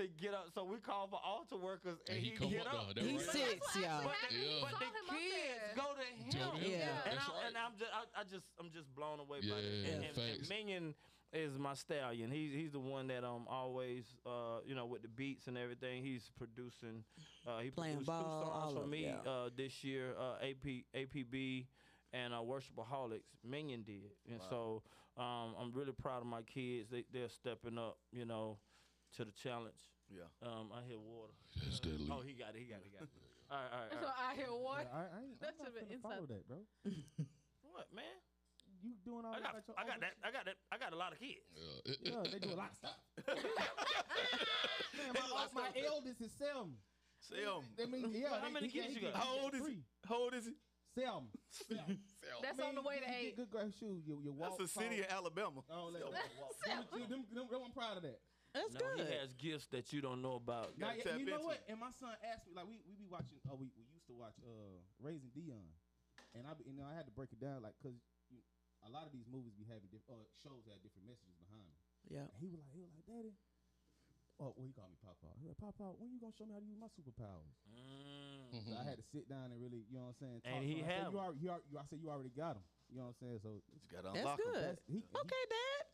[0.00, 0.48] To get up.
[0.56, 2.94] So we call for altar workers, and, And he he, come get up up.
[2.96, 3.28] there, He right.
[3.28, 4.08] sits, y'all.
[4.08, 4.64] But the, Yeah.
[4.64, 6.32] but the kids go to him.
[6.32, 6.56] Go.
[6.64, 7.04] Yeah.
[7.04, 7.44] And, That's I, right.
[7.44, 9.60] and I'm just, I, I just, I'm just blown away by that.
[9.60, 10.48] Yeah, And, and, and.
[10.48, 10.94] Minion
[11.32, 12.30] is my stallion.
[12.30, 16.02] He's he's the one that um always uh you know with the beats and everything.
[16.02, 17.04] He's producing.
[17.46, 19.30] Uh, he Playing produced ball, two songs for me yeah.
[19.30, 20.14] uh this year.
[20.18, 21.66] Uh, AP APB
[22.12, 23.28] and uh, Worshipaholics.
[23.44, 24.82] Minion did, and so
[25.16, 26.88] um I'm really proud of my kids.
[26.90, 27.98] They they're stepping up.
[28.12, 28.58] You know.
[29.16, 29.80] To the challenge.
[30.12, 30.28] Yeah.
[30.44, 31.32] Um, I hear water.
[31.64, 32.08] That's deadly.
[32.12, 32.60] Oh, he got it.
[32.60, 32.88] He got it.
[32.88, 33.12] He got it.
[33.48, 33.92] All right, all right.
[33.96, 34.28] So All right.
[34.28, 34.84] I hear what?
[34.92, 36.60] I, I ain't, That I'm not should've follow that, bro.
[37.72, 38.16] What, man?
[38.88, 39.42] You doing all I that?
[39.44, 40.08] got, about your I got uncle?
[40.08, 40.14] that.
[40.24, 40.56] I got that.
[40.72, 41.44] I got a lot of kids.
[41.52, 42.16] Yeah.
[42.16, 42.96] Yeah, they do a lot of stuff.
[44.96, 46.72] Man, my, my eldest is seven.
[47.20, 48.40] Sam, I mean, yeah.
[48.40, 49.16] How they- many kids you got?
[49.20, 49.66] how old is he?
[49.66, 49.82] three.
[50.08, 50.56] How old is he?
[50.96, 51.28] Selma.
[51.52, 51.98] Selma.
[52.42, 53.36] That's on the way to eight.
[53.36, 54.02] Good grass shoes.
[54.06, 54.56] You, you walk.
[54.58, 55.04] That's a city tall.
[55.04, 55.60] in Alabama.
[55.70, 58.18] Oh, let- them, them, them, them, them, I'm proud of that.
[58.54, 59.06] That's No, good.
[59.06, 60.72] he has gifts that you don't know about.
[60.80, 61.60] Now, Gotta y- tap you know into what?
[61.68, 64.16] And my son asked me, like, we, we be watching, oh, we, we used to
[64.16, 65.68] watch uh Raising Dion.
[66.34, 68.00] And I, be, you know, I had to break it down, like, cause you,
[68.86, 71.80] a lot of these movies be having different, uh, shows have different messages behind them.
[72.08, 72.26] Yeah.
[72.30, 73.34] And he was like, he was like, Daddy.
[74.38, 75.34] Oh, well, he called me Papa.
[75.34, 77.58] He was like, Papa, when you gonna show me how to use my superpowers?
[77.66, 78.54] Mm.
[78.62, 80.38] So I had to sit down and really, you know what I'm saying?
[80.46, 80.86] And talk to he him.
[80.86, 82.66] I said, have you already, you already, you, I said you already got him.
[82.90, 83.38] You know what I'm saying?
[83.42, 83.60] So You
[83.92, 84.52] gotta That's unlock 'em.
[84.52, 84.64] good.
[84.64, 85.84] that's, he, Okay, Dad.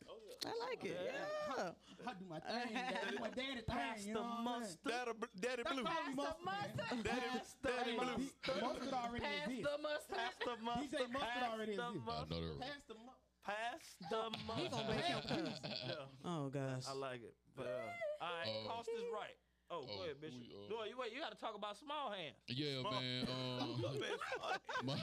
[0.45, 0.97] I like it.
[1.01, 1.71] Yeah.
[2.05, 2.73] I do my thing.
[2.73, 3.07] Dad.
[3.11, 4.07] do my daddy thing.
[4.07, 4.63] You know what I'm?
[4.85, 5.11] Daddy,
[5.41, 5.83] Daddy Blue.
[5.83, 7.03] calling Pass the mustard, mustard.
[7.03, 7.29] Daddy,
[7.65, 8.15] Daddy Blue.
[8.15, 9.65] D- mustard already Pass exists.
[9.65, 10.15] the mustard.
[10.15, 10.85] Pass the mustard.
[10.85, 12.05] DJ Mustard pass already the exists.
[12.05, 12.59] I know mustard.
[12.59, 12.65] that.
[12.65, 14.85] Pass the mu- Pass He gonna mustard.
[14.87, 15.59] break your piece.
[15.87, 16.85] Yeah, Oh gosh.
[16.87, 17.35] I like it.
[17.55, 19.37] But, uh, all right, Uh, cost is right.
[19.71, 20.39] Oh, oh, go ahead, Bishop.
[20.39, 21.11] we, uh, no, you wait.
[21.13, 22.35] You got to talk about small hands.
[22.47, 23.27] Yeah, man.
[23.35, 24.95] Um, my,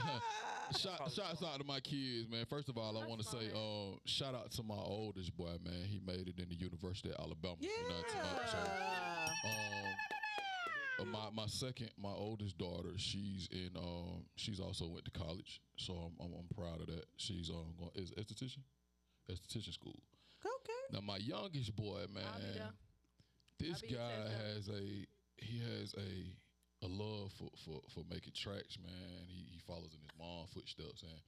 [0.78, 2.44] shout, shouts out to my kids, man.
[2.48, 5.84] First of all, I want to say, uh, shout out to my oldest boy, man.
[5.86, 7.56] He made it in the University of Alabama.
[7.58, 7.70] Yeah.
[7.82, 8.52] United States.
[8.52, 8.58] So,
[9.48, 9.94] um,
[11.00, 13.70] uh, my my second, my oldest daughter, she's in.
[13.76, 17.06] Um, she's also went to college, so I'm I'm, I'm proud of that.
[17.16, 18.62] She's um going is esthetician,
[19.30, 19.98] esthetician school.
[20.44, 20.72] Okay.
[20.92, 22.70] Now my youngest boy, man, I'll be there.
[23.62, 24.82] This I'll be your guy has a
[25.38, 26.12] he has a
[26.82, 29.26] a love for for, for making tracks, man.
[29.30, 31.18] He he follows in his mom's footsteps, and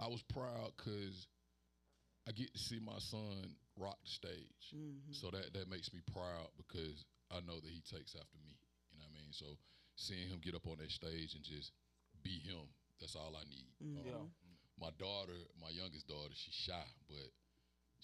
[0.00, 1.28] I was proud because
[2.26, 4.64] I get to see my son rock the stage.
[4.72, 5.12] Mm-hmm.
[5.12, 8.56] So that that makes me proud because I know that he takes after me.
[8.90, 9.32] You know what I mean?
[9.32, 9.46] So
[9.96, 11.70] seeing him get up on that stage and just
[12.22, 12.64] be him,
[13.00, 13.70] that's all I need.
[13.82, 14.16] Mm-hmm.
[14.16, 14.32] Um,
[14.80, 17.28] My daughter, my youngest daughter, she's shy, but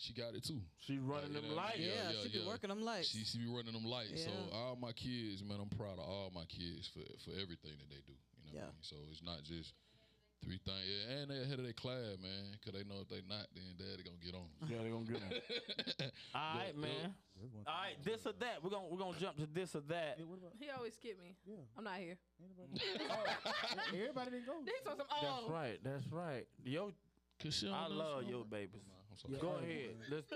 [0.00, 0.60] she got it too.
[0.80, 1.78] She running you them know lights.
[1.78, 1.88] mean?
[1.88, 2.48] Yeah, yeah, she be yeah.
[2.48, 3.08] working them lights.
[3.08, 4.24] She, she be running them lights.
[4.24, 7.88] So all my kids, man, I'm proud of all my kids for for everything that
[7.92, 8.16] they do.
[8.40, 8.72] You know Yeah.
[8.72, 8.88] what I mean?
[8.88, 9.74] So it's not just
[10.40, 10.88] three things.
[10.88, 13.76] Yeah, and they ahead of their class, man, because they know if they not, then
[13.76, 14.48] daddy gonna get on.
[14.64, 15.30] Yeah, they gonna get on.
[16.34, 17.12] All right, man.
[17.68, 18.64] All right, this or that.
[18.64, 20.16] We're gonna we're gonna jump to this or that.
[20.16, 20.24] Hey,
[20.58, 21.36] He always skip me.
[21.44, 21.60] yeah?
[21.76, 22.16] I'm not here.
[22.40, 22.80] Anybody?
[23.12, 24.60] oh, everybody didn't go.
[24.64, 25.06] He's on some.
[25.12, 25.78] Oh, That's right.
[25.84, 26.46] That's right.
[26.64, 26.92] Yo,
[27.42, 28.80] Cause she I love your don't- babies.
[29.26, 29.40] I'm sorry.
[29.40, 29.90] Go ahead.
[30.10, 30.32] Let's,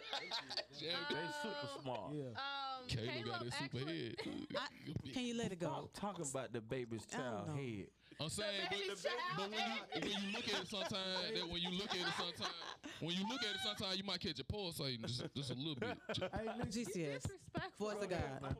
[0.81, 2.13] Yeah, they super smart.
[2.13, 2.23] Yeah.
[2.37, 5.13] Um, Caleb Caleb got that super actually- head.
[5.15, 5.67] Can you let it go?
[5.67, 7.55] Stop talking about the baby's I don't child know.
[7.57, 7.87] head.
[8.21, 11.49] I'm saying, but, baby but child when you when you look at it sometimes, that
[11.51, 12.55] when you look at it sometimes,
[13.01, 15.75] when you look at it sometimes, you might catch a pulsating just, just a little
[15.75, 15.99] bit.
[16.15, 16.85] Ju- Hey, listen.
[16.85, 17.23] GCS.
[17.23, 17.91] Disrespectful.
[17.91, 18.57] Voice of God.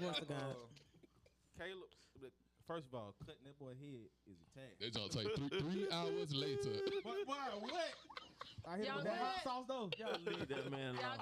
[0.00, 0.56] Voice of God.
[1.58, 2.32] Caleb,
[2.66, 4.72] first of all, cutting that boy head is a tag.
[4.80, 6.80] It's gonna take three, three hours later.
[7.02, 7.16] What?
[7.26, 7.36] Why?
[7.60, 7.72] What?
[8.66, 9.42] I hit him Y'all with that hot good?
[9.44, 9.90] sauce though.
[9.98, 11.18] Y'all leave that man Y'all alone.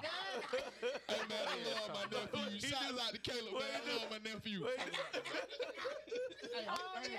[0.51, 0.63] good?
[1.07, 2.59] Hey man, I love my nephew.
[2.69, 3.61] Shout out to Caleb, man.
[3.75, 4.59] I love my nephew.
[4.65, 4.71] Hey,
[6.67, 6.71] Oh,
[7.01, 7.17] hey,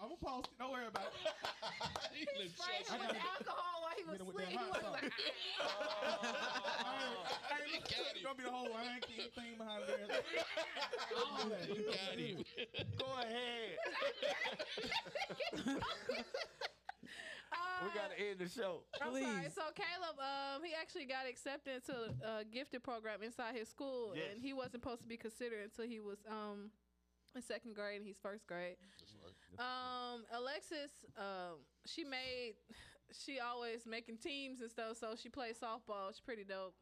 [0.00, 0.58] I'm gonna post it.
[0.58, 1.10] Don't worry about it.
[2.14, 4.48] He look Sprayed him with alcohol while he was Hit him with that.
[4.48, 5.02] He hot was sauce.
[5.02, 5.12] like,
[5.60, 5.64] ah.
[7.50, 10.08] Hey, look, it's gonna be the whole wanky thing behind there.
[11.16, 11.68] All that.
[11.68, 12.44] Got him.
[12.98, 13.78] Go ahead.
[17.82, 18.82] we gotta end the show.
[19.00, 19.22] I'm sorry.
[19.24, 19.54] Please.
[19.54, 21.92] So Caleb, um, he actually got accepted into
[22.24, 24.24] a gifted program inside his school, Yes.
[24.32, 26.70] and he wasn't supposed to be considered until he was um
[27.34, 28.76] in second grade, and he's first grade.
[29.58, 32.54] Um, Alexis, um, she made,
[33.12, 34.96] she always making teams and stuff.
[34.98, 36.08] So she plays softball.
[36.10, 36.74] She's pretty dope.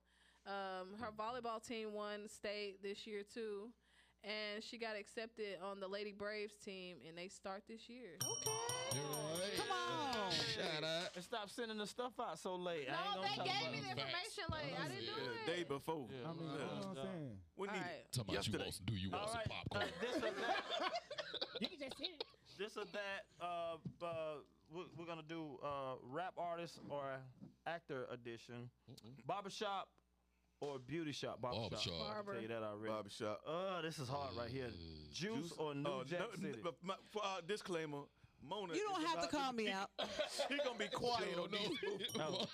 [0.47, 3.71] Um, her volleyball team won state this year too,
[4.25, 8.17] and she got accepted on the Lady Braves team, and they start this year.
[8.21, 9.57] Okay.
[9.57, 10.10] Come on.
[10.61, 11.09] Shout out.
[11.15, 12.87] And stop sending the stuff out so late.
[12.89, 13.83] I No, ain't gonna they talk gave about me it.
[13.83, 14.75] the information late.
[14.79, 15.57] I didn't do Yeah, it.
[15.57, 16.07] day before.
[16.11, 16.29] Yeah.
[16.29, 17.37] I mean, you know what I'm saying?
[17.57, 18.13] We need right.
[18.13, 18.65] Talking about you yesterday.
[18.65, 19.83] want some, do you want All some popcorn?
[19.83, 20.65] uh, this or that.
[21.61, 22.25] You can just hit it.
[22.59, 23.21] This or that.
[23.41, 24.09] Uh, uh,
[24.73, 27.17] we're, we're gonna do uh, rap artist or
[27.67, 28.71] actor edition,
[29.27, 29.89] barbershop
[30.61, 31.41] or beauty shop.
[31.43, 31.71] Barbershop.
[31.71, 31.93] Barbershop.
[32.01, 32.33] I'll Barber.
[32.35, 32.89] tell you that already.
[32.89, 33.41] Barber barbershop.
[33.47, 34.69] Uh, this is hard right here.
[35.13, 36.59] Juice, or New uh, Jack no, City.
[36.65, 37.99] n- my- for, uh, disclaimer.
[38.49, 38.75] Mona.
[38.75, 39.91] You don't have to call me out.
[40.49, 41.59] He gonna be quiet Sure, on no.
[41.59, 42.17] these.
[42.17, 42.47] No.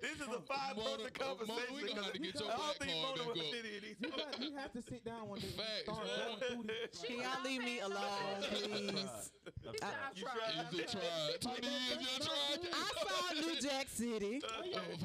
[0.00, 1.46] This is a five-person conversation.
[1.46, 3.38] Mona, we gonna have to get your I don't black think card Mona and was
[3.38, 3.58] go.
[3.58, 3.96] any these.
[4.00, 5.46] You got, you have to sit down one day.
[5.48, 7.02] and Facts, start going through this.
[7.06, 9.30] Can y'all leave me alone, please?
[9.82, 10.66] I've You tried.
[10.72, 11.40] You just tried.
[11.40, 12.60] 20 years you tried.
[12.72, 14.42] I saw New Jack City.
[14.44, 14.48] Uh,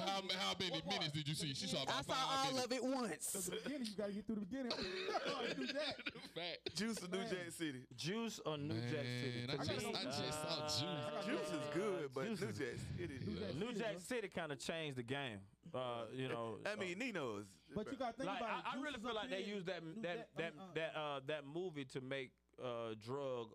[0.01, 1.53] how, how many minutes did you see?
[1.53, 2.65] She saw I saw all minutes.
[2.65, 3.25] of it once.
[3.31, 4.71] The beginning, you gotta get through the beginning.
[4.75, 5.95] Oh, do that.
[6.35, 6.75] Fact.
[6.75, 7.81] Juice of New Jack City.
[7.95, 9.26] Juice or New Jack City.
[9.27, 11.25] Man, I To just, I just saw juice.
[11.25, 13.19] Juice is good, but Juice New Jack City.
[13.59, 13.95] New Jack.
[13.99, 15.39] City kind of changed the game.
[15.73, 16.57] Uh, you know.
[16.65, 17.45] I mean, Nino's.
[17.75, 18.63] But you gotta think like, about I, it.
[18.67, 21.41] I Juice really feel like they used that that that uh, uh, that uh that
[21.53, 22.31] movie to make
[22.63, 23.47] uh drug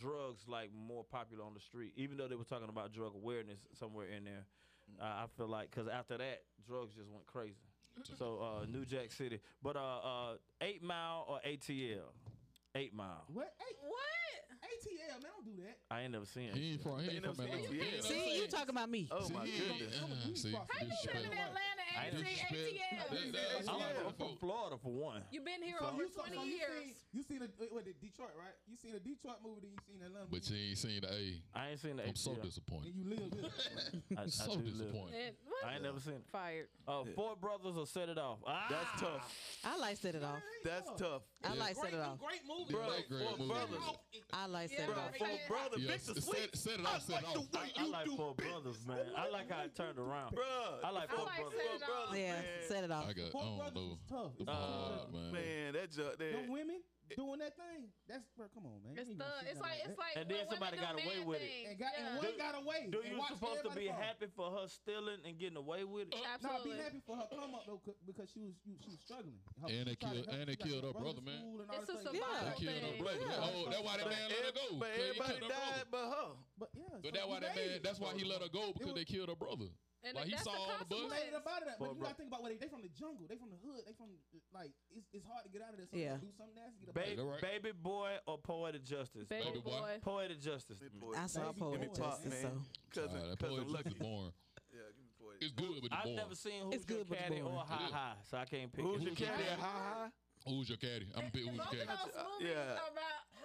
[0.00, 3.60] drugs like more popular on the street, even though they were talking about drug awareness
[3.78, 4.44] somewhere in there.
[5.00, 7.54] Uh, I feel like because after that, drugs just went crazy.
[8.18, 12.08] So uh, New Jack City, but uh, uh, Eight Mile or ATL,
[12.74, 13.24] Eight Mile.
[13.32, 13.52] What?
[13.58, 13.98] Hey, What?
[14.78, 15.76] ATL, man, don't do that.
[15.90, 16.56] I ain't never seen it.
[16.56, 17.52] He ain't from, he ain't from Atlanta.
[17.52, 17.68] it.
[17.72, 19.08] He See, you talking about me?
[19.10, 20.00] Oh my See, goodness.
[20.00, 21.22] uh, see, How How you disrespect.
[21.22, 21.84] been in Atlanta?
[21.92, 22.52] I ain't AT, disrespect.
[22.52, 23.08] ATL.
[23.12, 24.06] That- that- I'm, Yeah.
[24.08, 25.22] I'm from Florida for one.
[25.30, 26.70] You been here So over you, so, 20 so you years.
[26.82, 28.54] Seen, you seen a, what, the Detroit, right?
[28.66, 30.54] You seen a Detroit movie, then you seen Atlanta But movie.
[30.56, 31.42] you ain't seen the A.
[31.54, 32.42] I ain't seen the I'm so ATL.
[32.42, 32.94] disappointed.
[32.94, 34.02] and you live with it.
[34.18, 34.64] I, I so live.
[34.64, 35.14] disappointed.
[35.14, 35.64] And what?
[35.68, 36.24] I ain't never seen it.
[36.32, 36.68] Fired.
[36.88, 38.38] Uh, Four Brothers or Set It Off.
[38.46, 38.66] Ah!
[38.70, 39.36] That's tough.
[39.64, 40.40] I like set it off.
[40.64, 41.22] That's tough.
[41.44, 42.18] I like set it off.
[42.18, 42.72] great movie.
[42.72, 43.48] Yeah, Bro, that great movie.
[43.52, 43.78] Brothers.
[44.32, 45.16] I like set it off.
[45.18, 46.56] four brother, Yeah, Victor set- Sweet.
[46.56, 47.46] set it I off, set it off.
[47.54, 48.52] I, like do Four business.
[48.52, 49.06] Brothers, man.
[49.16, 50.36] I like how it turned around.
[50.36, 51.52] Bruh, I like Four Brothers.
[51.52, 51.88] Set It Off.
[51.88, 53.08] brothers, Yeah, set it off.
[53.08, 53.88] I got, I Four don't Brothers know.
[53.88, 54.32] was tough.
[54.36, 55.12] The It's vibe, tough.
[55.12, 55.32] man.
[55.32, 56.80] Man, that ju- Them that, women
[57.16, 57.88] doing that thing.
[58.08, 58.94] That's bro, come on, man.
[58.98, 59.24] It's the.
[59.48, 61.50] It's down like it's like And then somebody got away man with it.
[61.70, 62.22] and got and Yeah.
[62.22, 62.80] one got away.
[62.90, 63.96] Do you supposed to be fall.
[64.00, 66.16] happy for her stealing and getting away with it?
[66.16, 66.76] No, Absolutely.
[66.76, 69.38] be happy for her come up though, because she was you, she was struggling.
[69.60, 71.38] Her- And they she tried to killed- and they killed her brother brother, man.
[71.40, 72.96] school and all It's a survival They thing.
[73.42, 74.66] Oh, that's why that man let her go.
[74.78, 75.76] but 'cause he everybody killed her brother.
[75.76, 76.28] died but her.
[76.58, 77.80] But yeah, But that's why that man.
[77.82, 79.68] That's why he let her go because they killed her brother.
[80.04, 80.98] And Like he that's saw the on the bus.
[81.30, 83.26] You about it, but Poor you gotta think about what they they from the jungle,
[83.30, 84.10] they from the hood, they from
[84.52, 85.86] like it's, it's hard to get out of there.
[85.86, 86.18] So Yeah.
[86.18, 86.86] do something nasty.
[86.86, 87.62] Get Ba- out of That right?
[87.62, 89.30] Baby boy or poetic justice?
[89.30, 89.78] Baby Baby boy.
[89.78, 89.94] boy.
[90.02, 90.78] Poetic justice.
[90.82, 91.14] Give me.
[91.14, 92.42] I saw Baby, Poet give me pop, Justice, man.
[92.42, 93.88] so Cousin, Nah, that cousin poetry Lucky.
[93.88, 94.32] is boring.
[94.74, 95.36] Yeah, give me poet.
[95.38, 96.16] It's good, but it's I've boring.
[96.18, 97.66] never seen Who's It's good, Your but it's Caddy or boring.
[97.70, 98.82] hi-hi so I can't pick.
[98.84, 99.42] Who's your caddy?
[99.46, 99.60] caddy?
[99.62, 100.10] Ha
[100.50, 101.06] Who's your caddy?
[101.14, 101.46] I'm big.
[101.46, 101.86] Who's your caddy?
[101.86, 102.74] of those movies Yeah.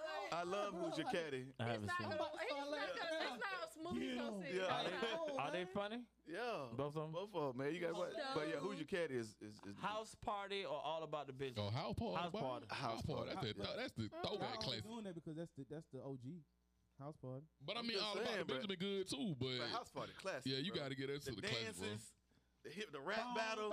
[0.08, 0.32] Are about.
[0.32, 0.40] ha.
[0.40, 1.44] I love Who's your caddy.
[1.60, 1.98] I haven't not.
[1.98, 2.08] seen.
[2.08, 2.18] It's it.
[2.18, 2.32] not.
[3.28, 4.16] It's not smoothie.
[4.18, 4.56] So serious.
[4.56, 4.74] Yeah.
[4.74, 6.00] Are they, are they funny?
[6.26, 6.72] Yeah.
[6.76, 7.12] Both of them.
[7.12, 7.74] Both of them, man.
[7.74, 8.12] You got what?
[8.34, 11.64] But yeah, Who's your caddy is is, is House party or all about the business?
[11.64, 12.16] Oh, house party.
[12.16, 12.40] House boy.
[12.40, 12.66] party.
[12.70, 13.30] House party.
[13.32, 13.76] That's the, Yeah.
[13.76, 14.84] that's the I throwback only classic.
[14.84, 16.26] doing that because that's the that's the OG
[17.00, 17.44] house party.
[17.64, 18.48] But I mean, just all about the bruh.
[18.58, 19.34] Benjamin good too.
[19.38, 20.50] But But house party classic.
[20.52, 20.82] yeah, you bro.
[20.82, 21.86] got to get into the, the, classic, bro.
[21.88, 22.02] dances,
[22.64, 23.70] the hip, the rap Dun, battle,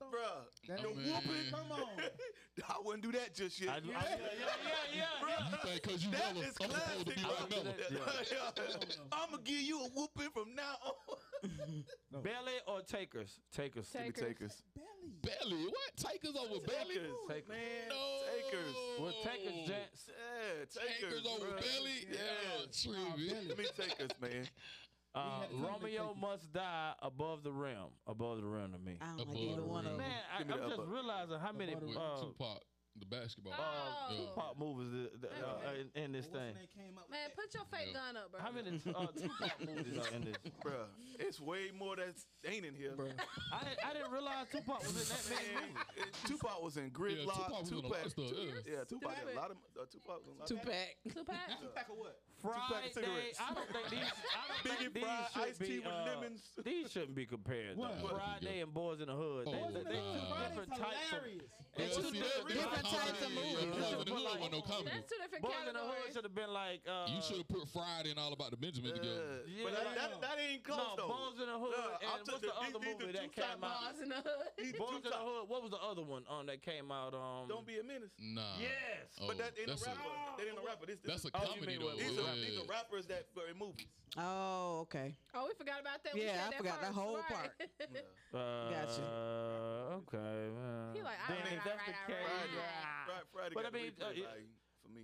[0.00, 0.08] dun.
[0.10, 0.48] bruh.
[0.68, 1.88] That Oh, the whooping, come on.
[2.68, 3.70] I wouldn't do that just yet.
[3.70, 4.46] I, do- I, yeah, yeah,
[4.92, 5.50] yeah, yeah.
[5.50, 7.40] You think because you That Miller, is I'm supposed to be classic.
[7.40, 7.74] like Miller.
[7.90, 9.08] Yeah.
[9.12, 11.84] I'm gonna give you a whooping from now on.
[12.22, 13.38] Belly or takers?
[13.54, 13.88] Takers.
[13.92, 14.26] Give me Takers.
[14.28, 14.62] takers.
[14.74, 14.86] Belly.
[15.22, 15.96] Belly, what?
[15.96, 16.94] Takers over Belly?
[17.00, 17.48] Takers, Takers.
[17.48, 17.88] man.
[17.88, 18.18] No.
[18.28, 18.74] Takers.
[19.00, 20.00] Well, takers, gents.
[20.08, 21.60] Yeah, takers, Takers over bruh.
[21.60, 21.98] Belly?
[22.10, 22.18] Yeah.
[22.20, 23.10] Yeah, true.
[23.16, 23.46] Belly.
[23.48, 24.44] Give me takers, man.
[25.14, 27.90] Uh, had to come to Romeo must die above the rim.
[28.06, 28.96] Above the rim to me.
[29.00, 29.98] I don't like Above either the one of rim.
[29.98, 30.08] them.
[30.08, 30.90] Man, I, Give me I'm the just upper.
[30.90, 32.62] realizing how many Above the With uh, Tupac,
[33.00, 33.54] the basketball.
[33.58, 34.12] Oh.
[34.12, 34.18] Yeah.
[34.28, 36.54] Tupac movies that- that, uh, in, in this thing.
[36.54, 37.36] the came up Man, that?
[37.36, 38.00] put your fake Yeah.
[38.00, 38.40] gun up, bro.
[38.40, 40.36] How many uh, Tupac movies are in this?
[40.64, 40.86] Bruh,
[41.18, 42.14] it's way more that
[42.46, 42.94] ain't in here.
[43.52, 46.06] I didn't, I didn't realize Tupac was in that many Man, movies.
[46.06, 47.34] it- Tupac was in Gridlock.
[47.48, 48.72] Tupac was in a lot of stuff, yeah.
[48.72, 50.88] yeah, Tupac had a lot of uh, Tupac was in a lot of Tupac.
[51.08, 51.60] Tupac.
[51.60, 52.18] Tupac or what?
[52.42, 53.38] Tupac Friday, cigarettes.
[53.40, 54.08] I don't think these.
[54.32, 55.66] I don't Biggie think these fried should iced be.
[55.66, 56.40] tea with uh, lemons.
[56.64, 57.76] These shouldn't be compared.
[57.76, 57.82] though.
[57.82, 58.16] What?
[58.16, 59.44] Friday and Boys in the Hood.
[59.46, 60.20] Oh, They, Boys they, the they Hood.
[60.20, 61.18] two Friday's different types of.
[61.20, 61.42] hilarious.
[61.76, 63.56] Yeah, It's two see, that- different, that's different types of movies.
[63.60, 64.90] Yeah, Boys in the Hood like- no comedy.
[64.90, 66.12] That's two different Boys in the Hood categories.
[66.14, 66.80] should have been like.
[66.88, 69.00] Uh, You should have put Friday and all about the Benjamin Yeah.
[69.00, 69.42] together.
[69.46, 69.64] Yeah.
[69.64, 71.08] But that, that, that ain't close No, though.
[71.14, 71.70] Boys in the Hood.
[71.70, 73.64] Nah, I'm and what's just- the these- other these the movie that two top came
[73.64, 73.78] out?
[73.80, 74.48] Boys in the hood.
[74.78, 75.44] Boys in two the Hood.
[75.48, 77.12] What was the other one um, that came out?
[77.14, 78.12] Um, Don't be a menace.
[78.18, 78.58] Nah.
[78.58, 79.14] Yes.
[79.20, 80.10] Oh, but that ain't a that's a, rapper.
[80.38, 80.86] That ain't a rapper.
[80.86, 81.86] This, this that's a Oh, you comedy mean though.
[81.86, 83.86] what- these, are, these are rappers that for in movies.
[84.18, 85.14] Oh, okay.
[85.34, 86.14] Oh, we forgot about that.
[86.14, 86.98] We Yeah, said I forgot that first.
[86.98, 87.28] whole Right.
[87.28, 87.50] part.
[88.30, 89.02] Uh, Gotcha.
[90.06, 90.54] Okay.
[90.54, 92.50] Uh, He like, then alright, if that's the alright, case, alright.
[92.54, 93.04] yeah.
[93.06, 94.46] Friday, Friday But I mean, replay uh, it- value
[94.82, 95.02] for me.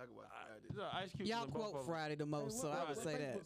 [0.00, 0.68] I can watch Friday.
[0.72, 1.86] No, Ice Cube Y'all was in both quote of.
[1.86, 3.36] Friday the most, so I would say that.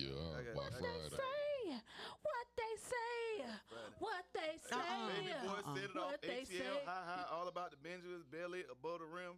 [0.00, 1.76] Yeah, all right, got- by I got- say,
[2.24, 3.44] what they say,
[3.98, 5.08] what they say, Uh-uh.
[5.12, 5.74] Baby boy Uh-uh.
[5.76, 6.08] set it off.
[6.12, 6.84] What they ATL, say.
[6.88, 9.36] high high, all about the Benjamins, belly, above the rim.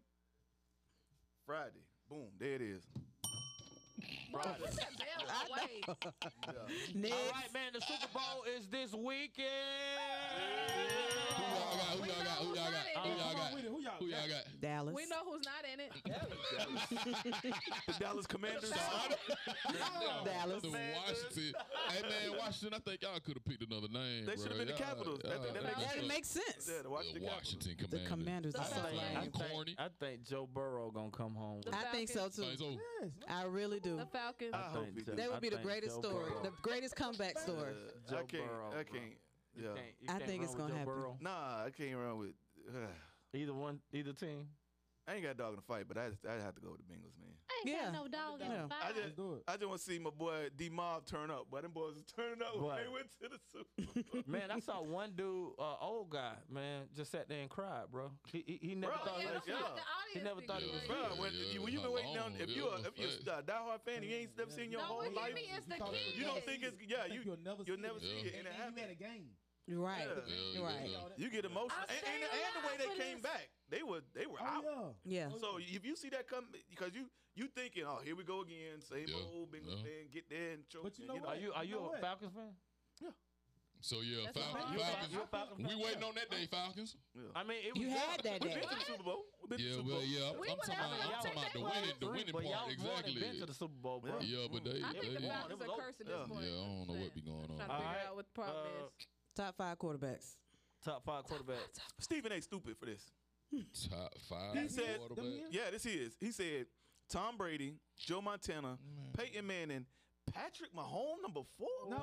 [1.46, 2.86] Friday, boom, there it is.
[4.32, 5.82] Boy, put that bell away.
[6.94, 7.12] Next.
[7.14, 7.72] All right, man.
[7.72, 9.46] The Super Bowl is this weekend.
[10.74, 11.98] Who y'all got?
[11.98, 12.38] Who y'all got?
[12.38, 12.84] Who y'all got?
[13.04, 13.50] Who y'all got?
[13.50, 14.44] Who y'all Who y'all got?
[14.60, 14.94] Dallas.
[14.94, 15.90] We know who's not in it.
[17.86, 18.70] The Dallas Commanders.
[20.24, 20.62] Dallas.
[20.62, 21.52] The Washington.
[21.88, 22.74] Hey man, Washington.
[22.74, 24.26] I think y'all could have picked another name.
[24.26, 25.20] They should've been the Capitals.
[25.22, 26.68] That- y'all- that y'all makes That should- makes sense.
[26.68, 27.34] Yeah, the The Washington Capitals.
[27.34, 28.08] Washington The Commanders.
[28.08, 28.80] Commanders are so
[29.16, 29.74] I think, corny.
[29.78, 31.62] I think Joe Burrow gonna come home.
[31.72, 32.42] I think so too.
[32.52, 32.80] It's over.
[33.02, 33.96] Yes, I really do.
[33.96, 34.54] The Falcons.
[34.54, 35.12] I hope think he so.
[35.12, 35.16] does.
[35.16, 37.74] That would be the greatest story, the greatest comeback story.
[38.08, 38.46] Joe I can't.
[38.46, 39.16] Burrow, I can't.
[39.56, 39.74] You Yeah.
[39.74, 40.94] can't- you I can't think run it's with gonna Joe happen.
[40.94, 41.18] Burrow.
[41.20, 42.34] Nah, I can't run with.
[43.34, 44.48] Either one, either team.
[45.06, 46.80] I ain't got a dog in the fight, but I I have to go with
[46.80, 47.36] the Bengals, man.
[47.50, 47.84] I ain't Yeah.
[47.84, 48.66] got no dog in Yeah.
[48.66, 48.88] the I fight.
[48.94, 49.42] just Let's do it.
[49.46, 51.48] I just want to see my boy D Mob turn up.
[51.50, 52.80] But them boys was turning up when Boy.
[52.82, 54.22] they went to the Super Bowl.
[54.26, 58.12] Man, I saw one dude, uh, old guy, man, just sat there and cried, bro.
[58.32, 59.82] He he, he never Bro, thought yeah, it was yeah.
[60.14, 60.88] He never thought it was Yeah.
[60.88, 61.16] Bro, real.
[61.20, 62.32] when, Yeah, when you how been waiting long?
[62.32, 63.26] on, if you a, if you facts.
[63.28, 65.34] a diehard fan, and you ain't never seen your No, whole what you life.
[65.34, 66.16] mean it's the thought it was king.
[66.18, 68.02] You don't think it's yeah think you you'll never you'll see never it.
[68.02, 68.78] see it, and it And you happened.
[68.78, 69.36] at a game.
[69.66, 70.04] Right.
[70.04, 70.34] Yeah.
[70.60, 70.84] Yeah, Right.
[70.90, 70.98] yeah.
[71.16, 73.30] You get emotional, and, and, and the way they came this.
[73.32, 74.64] back, they were they were out.
[74.68, 75.28] Oh yeah.
[75.32, 75.36] Yeah.
[75.40, 78.82] So if you see that come, because you you thinking, oh, here we go again,
[78.84, 79.88] same Yeah, old Bengals yeah.
[79.88, 80.84] fan, get there and choke.
[80.84, 81.36] But you know and, what?
[81.36, 82.00] Are you are you You know a what?
[82.04, 82.52] Falcons fan?
[83.00, 83.16] Yeah.
[83.80, 84.64] So yeah, That's Falcons.
[84.64, 85.12] a You a Fal- Falcons.
[85.12, 85.80] you Falcons We fan?
[85.84, 86.96] waiting on that day, Falcons.
[87.16, 87.32] Yeah.
[87.36, 88.60] I mean, it was You had that We've day.
[88.60, 89.22] been to the Super Bowl.
[89.40, 90.08] We've been to the Yeah, Super well, Bowl.
[90.08, 90.40] yeah.
[90.40, 92.68] We I'm talking about, I'm talking about the winning, the winning but y'all part.
[92.72, 93.20] was more than Exactly.
[93.28, 94.12] been to the Super Bowl, bro.
[94.24, 95.36] Yeah, but they, I think they the didn't.
[95.36, 95.82] Falcons It was are over.
[95.84, 96.08] cursed Yeah.
[96.16, 96.44] this point.
[96.48, 97.68] Yeah, I don't know what be going Trying to on.
[97.68, 98.88] figure Alright, out what the problem uh, is.
[99.34, 100.36] Top five quarterbacks.
[100.84, 101.58] Top five quarterback.
[101.98, 102.40] Stephen A.
[102.40, 103.10] Stupid for this.
[103.90, 105.46] Top five He said- quarterbacks.
[105.50, 106.16] Yeah, this is.
[106.20, 106.66] He said
[107.08, 108.78] Tom Brady, Joe Montana,
[109.16, 109.86] Peyton Manning,
[110.32, 111.68] Patrick Mahomes, number four.
[111.90, 111.98] No.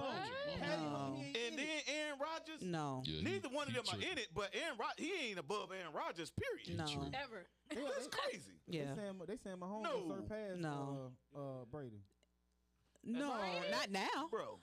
[0.60, 1.68] Patty Mahomes, And then.
[1.88, 2.62] Aaron Rodgers.
[2.62, 3.02] No.
[3.06, 5.40] Yeah, he- Neither one of he them are in it, but Aaron Rod- he ain't
[5.40, 6.32] above Aaron Rodgers.
[6.32, 6.78] Period.
[6.78, 6.86] No.
[6.86, 7.16] tripping.
[7.16, 7.48] Ever.
[7.70, 8.52] They, That's they, crazy.
[8.68, 8.94] Yeah.
[8.94, 9.98] they saying they saying Mahomes No.
[10.06, 11.12] will surpass No.
[11.36, 12.04] uh, uh, Brady.
[13.04, 13.36] No,
[13.72, 14.28] not now.
[14.30, 14.60] Bro,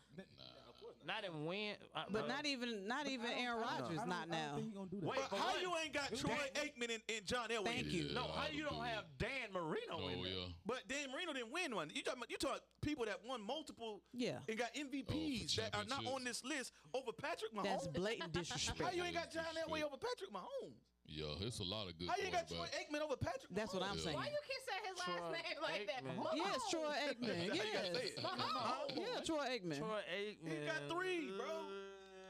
[1.06, 3.98] Not in win, uh, But not even not even Aaron I don't- Rodgers.
[3.98, 4.54] Don't- Not I don't now.
[4.56, 5.06] think he gonna do that.
[5.08, 5.62] Wait, but but how what?
[5.62, 7.64] you ain't got Troy Dan- Aikman and, and John Elway?
[7.64, 8.10] Thank you.
[8.12, 10.32] No, how you don't have Dan Marino Oh in there?
[10.32, 10.44] yeah.
[10.66, 11.90] But Dan Marino didn't win one.
[11.94, 14.40] You talking about, you talking people that won multiple Yeah.
[14.48, 17.62] and got MVPs that are not on this list over Patrick Mahomes.
[17.64, 18.80] That's blatant disrespect.
[18.80, 19.68] how you ain't got John Disrespect.
[19.70, 20.74] Elway over Patrick Mahomes?
[21.08, 22.66] Yeah, it's a lot of good How you got Troy.
[22.76, 23.48] Aikman over Patrick?
[23.50, 24.04] That's what I'm Mahomes?
[24.04, 24.16] saying.
[24.16, 26.04] Why you keep saying his last name like that?
[26.04, 26.16] Aikman.
[26.20, 26.36] Mahomes.
[26.36, 27.48] Yes, Troy Aikman.
[27.48, 28.12] That's how you say Yes.
[28.12, 28.22] it.
[28.22, 28.96] Mahomes.
[28.96, 29.78] Yeah, Troy Aikman.
[29.78, 30.52] Troy Aikman.
[30.52, 31.48] He got three, bro.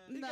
[0.07, 0.29] He No.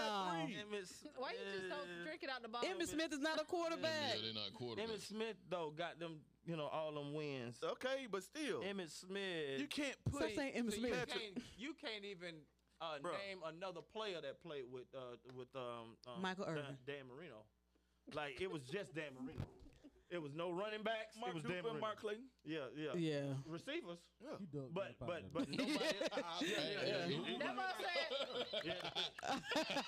[0.47, 0.57] three.
[0.63, 2.71] Emmitt Why you just don't drink it out the bottle?
[2.71, 4.15] Emmitt Smith is not a quarterback.
[4.15, 5.09] Yeah, they're not Emmitt quarterbacks.
[5.09, 7.59] Smith though got them, you know, all them wins.
[7.63, 9.59] Okay, but still, Emmitt Smith.
[9.59, 10.21] you can't put.
[10.23, 10.37] So put.
[10.37, 10.95] saying Emmitt See, Smith.
[10.95, 12.37] you, can't, you can't even
[12.81, 16.77] uh, name another player that played with uh, with um, um, Michael Dan, Irvin.
[16.87, 17.43] Dan Marino.
[18.15, 19.45] Like it was just Dan Marino.
[20.09, 21.19] It was no running backs.
[21.19, 21.81] Mark it was Dan Marino.
[21.81, 22.31] Mark Clayton.
[22.47, 22.95] Yeah, yeah.
[22.95, 23.35] Yeah.
[23.45, 24.39] Receivers, Yeah.
[24.39, 25.67] You dug but but but nobody.
[25.67, 25.91] yeah,
[26.47, 27.07] yeah, yeah.
[27.11, 27.39] Yeah.
[27.43, 28.71] That's what I'm saying.
[28.71, 28.87] yeah.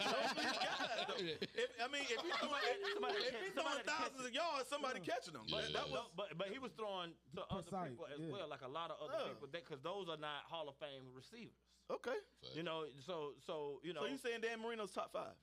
[0.03, 1.23] Those three guys, though.
[1.23, 2.59] If, I mean, if he's throwing,
[2.99, 5.47] Somebody if catch- he's throwing somebody catch thousands of yards, somebody catching them.
[5.47, 5.78] But Yeah.
[5.78, 8.32] that was No, but but he was throwing to other people as yeah.
[8.35, 9.31] well, like a lot of other Yeah.
[9.39, 11.55] people, because those are not Hall of Fame receivers.
[11.95, 12.19] okay.
[12.59, 14.03] You know, so so you know.
[14.03, 15.39] So you saying Dan Marino's top five?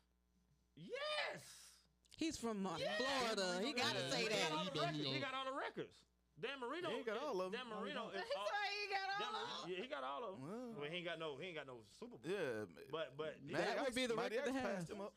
[0.75, 1.64] yes.
[2.17, 3.59] He's from uh, Florida.
[3.65, 4.49] He gotta say that.
[4.63, 5.91] He got, he got all the records.
[6.39, 6.89] Dan Marino.
[6.91, 7.51] He got is- all of 'em.
[7.59, 8.19] Dan Marino is.
[8.19, 9.71] He's all- like, he got Dan of them.
[9.71, 10.39] yeah, he got all of them.
[10.43, 10.75] Well.
[10.79, 11.37] Well, he ain't got no.
[11.39, 12.27] He ain't got no Super Bowl.
[12.27, 12.67] Yeah.
[12.91, 14.75] But but Matty That would be the Matty record to have.
[14.79, 15.13] passed him up.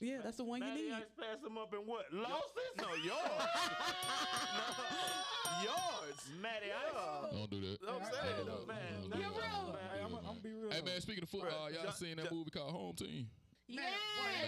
[0.00, 0.92] Yeah, that's the one you Matty need.
[0.92, 2.06] Ice passed him up in what?
[2.14, 2.74] Losses?
[2.78, 3.46] No, yards.
[4.58, 6.22] no, yards.
[6.40, 7.26] Matty Yeah.
[7.26, 7.32] Ice.
[7.32, 7.78] Don't do that.
[7.86, 8.46] I'm saying.
[8.46, 9.00] Don't do man, that.
[9.00, 9.78] Don't that's do You're real.
[9.94, 10.70] Hey, I'm gonna be real.
[10.72, 11.74] Hey man, speaking of football, Right.
[11.74, 13.30] y'all John- seen that John- movie called Home Team?
[13.70, 13.94] Yes.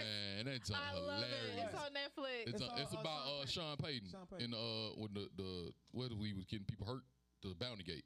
[0.03, 1.27] Man, that's I love it.
[1.31, 1.63] hilarious.
[1.63, 2.41] It's on Netflix.
[2.47, 4.45] It's, It's uh, all- it's uh, about Sean uh, Sean Payton, Sean Payton.
[4.45, 7.03] in uh when the the where we was getting people hurt,
[7.41, 8.05] the Bounty Gate.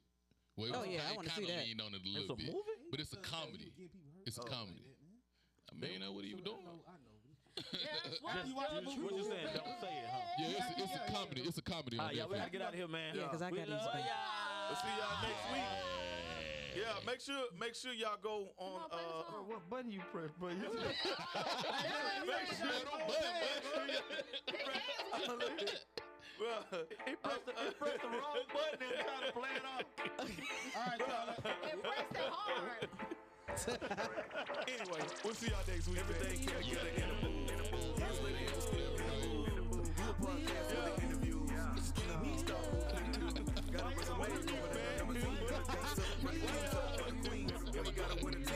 [0.56, 1.66] Well, it Oh, was, yeah, I it wanna see kinda that.
[1.66, 2.86] leaned on it a It's little a bit, movie?
[2.90, 3.70] but it's a comedy.
[4.26, 4.82] It's a comedy.
[5.70, 6.58] I mean, that's what he was doing.
[6.62, 6.82] I know.
[6.88, 7.14] I know.
[7.58, 9.02] Just, You watch the movie?
[9.02, 9.50] what you saying?
[9.54, 10.22] Don't say it, huh?
[10.38, 11.42] Yeah, it's, it's a comedy.
[11.42, 11.98] It's a comedy.
[11.98, 13.14] All on right, y'all, we gotta get out of here, man.
[13.18, 14.70] Yeah, 'cause I We gotta love use y'all.
[14.70, 16.37] We'll see y'all next week.
[16.76, 18.82] Yeah, make sure make sure y'all go on.
[18.82, 18.96] on, Uh,
[19.30, 19.48] song.
[19.48, 20.48] What button you press, bro?
[20.50, 20.70] You- make
[22.56, 22.98] sure you go
[26.38, 26.62] Well,
[27.04, 29.82] He pressed the, he pressed the wrong button and tried to play it off.
[30.76, 31.34] All right, y'all.
[31.68, 32.88] It pressed it hard.
[34.68, 35.98] anyway, we'll see y'all next week.
[35.98, 37.50] Everything came together in the booth.
[37.50, 37.98] In the booth.
[37.98, 39.48] Years later, it was still in the booth.
[39.48, 39.90] In the booth.
[39.98, 41.82] We a podcast with the interviews.
[41.82, 42.62] Skinny me, stop.
[43.72, 43.90] Got a
[45.58, 46.38] we
[47.28, 48.47] queens, and we got a winner.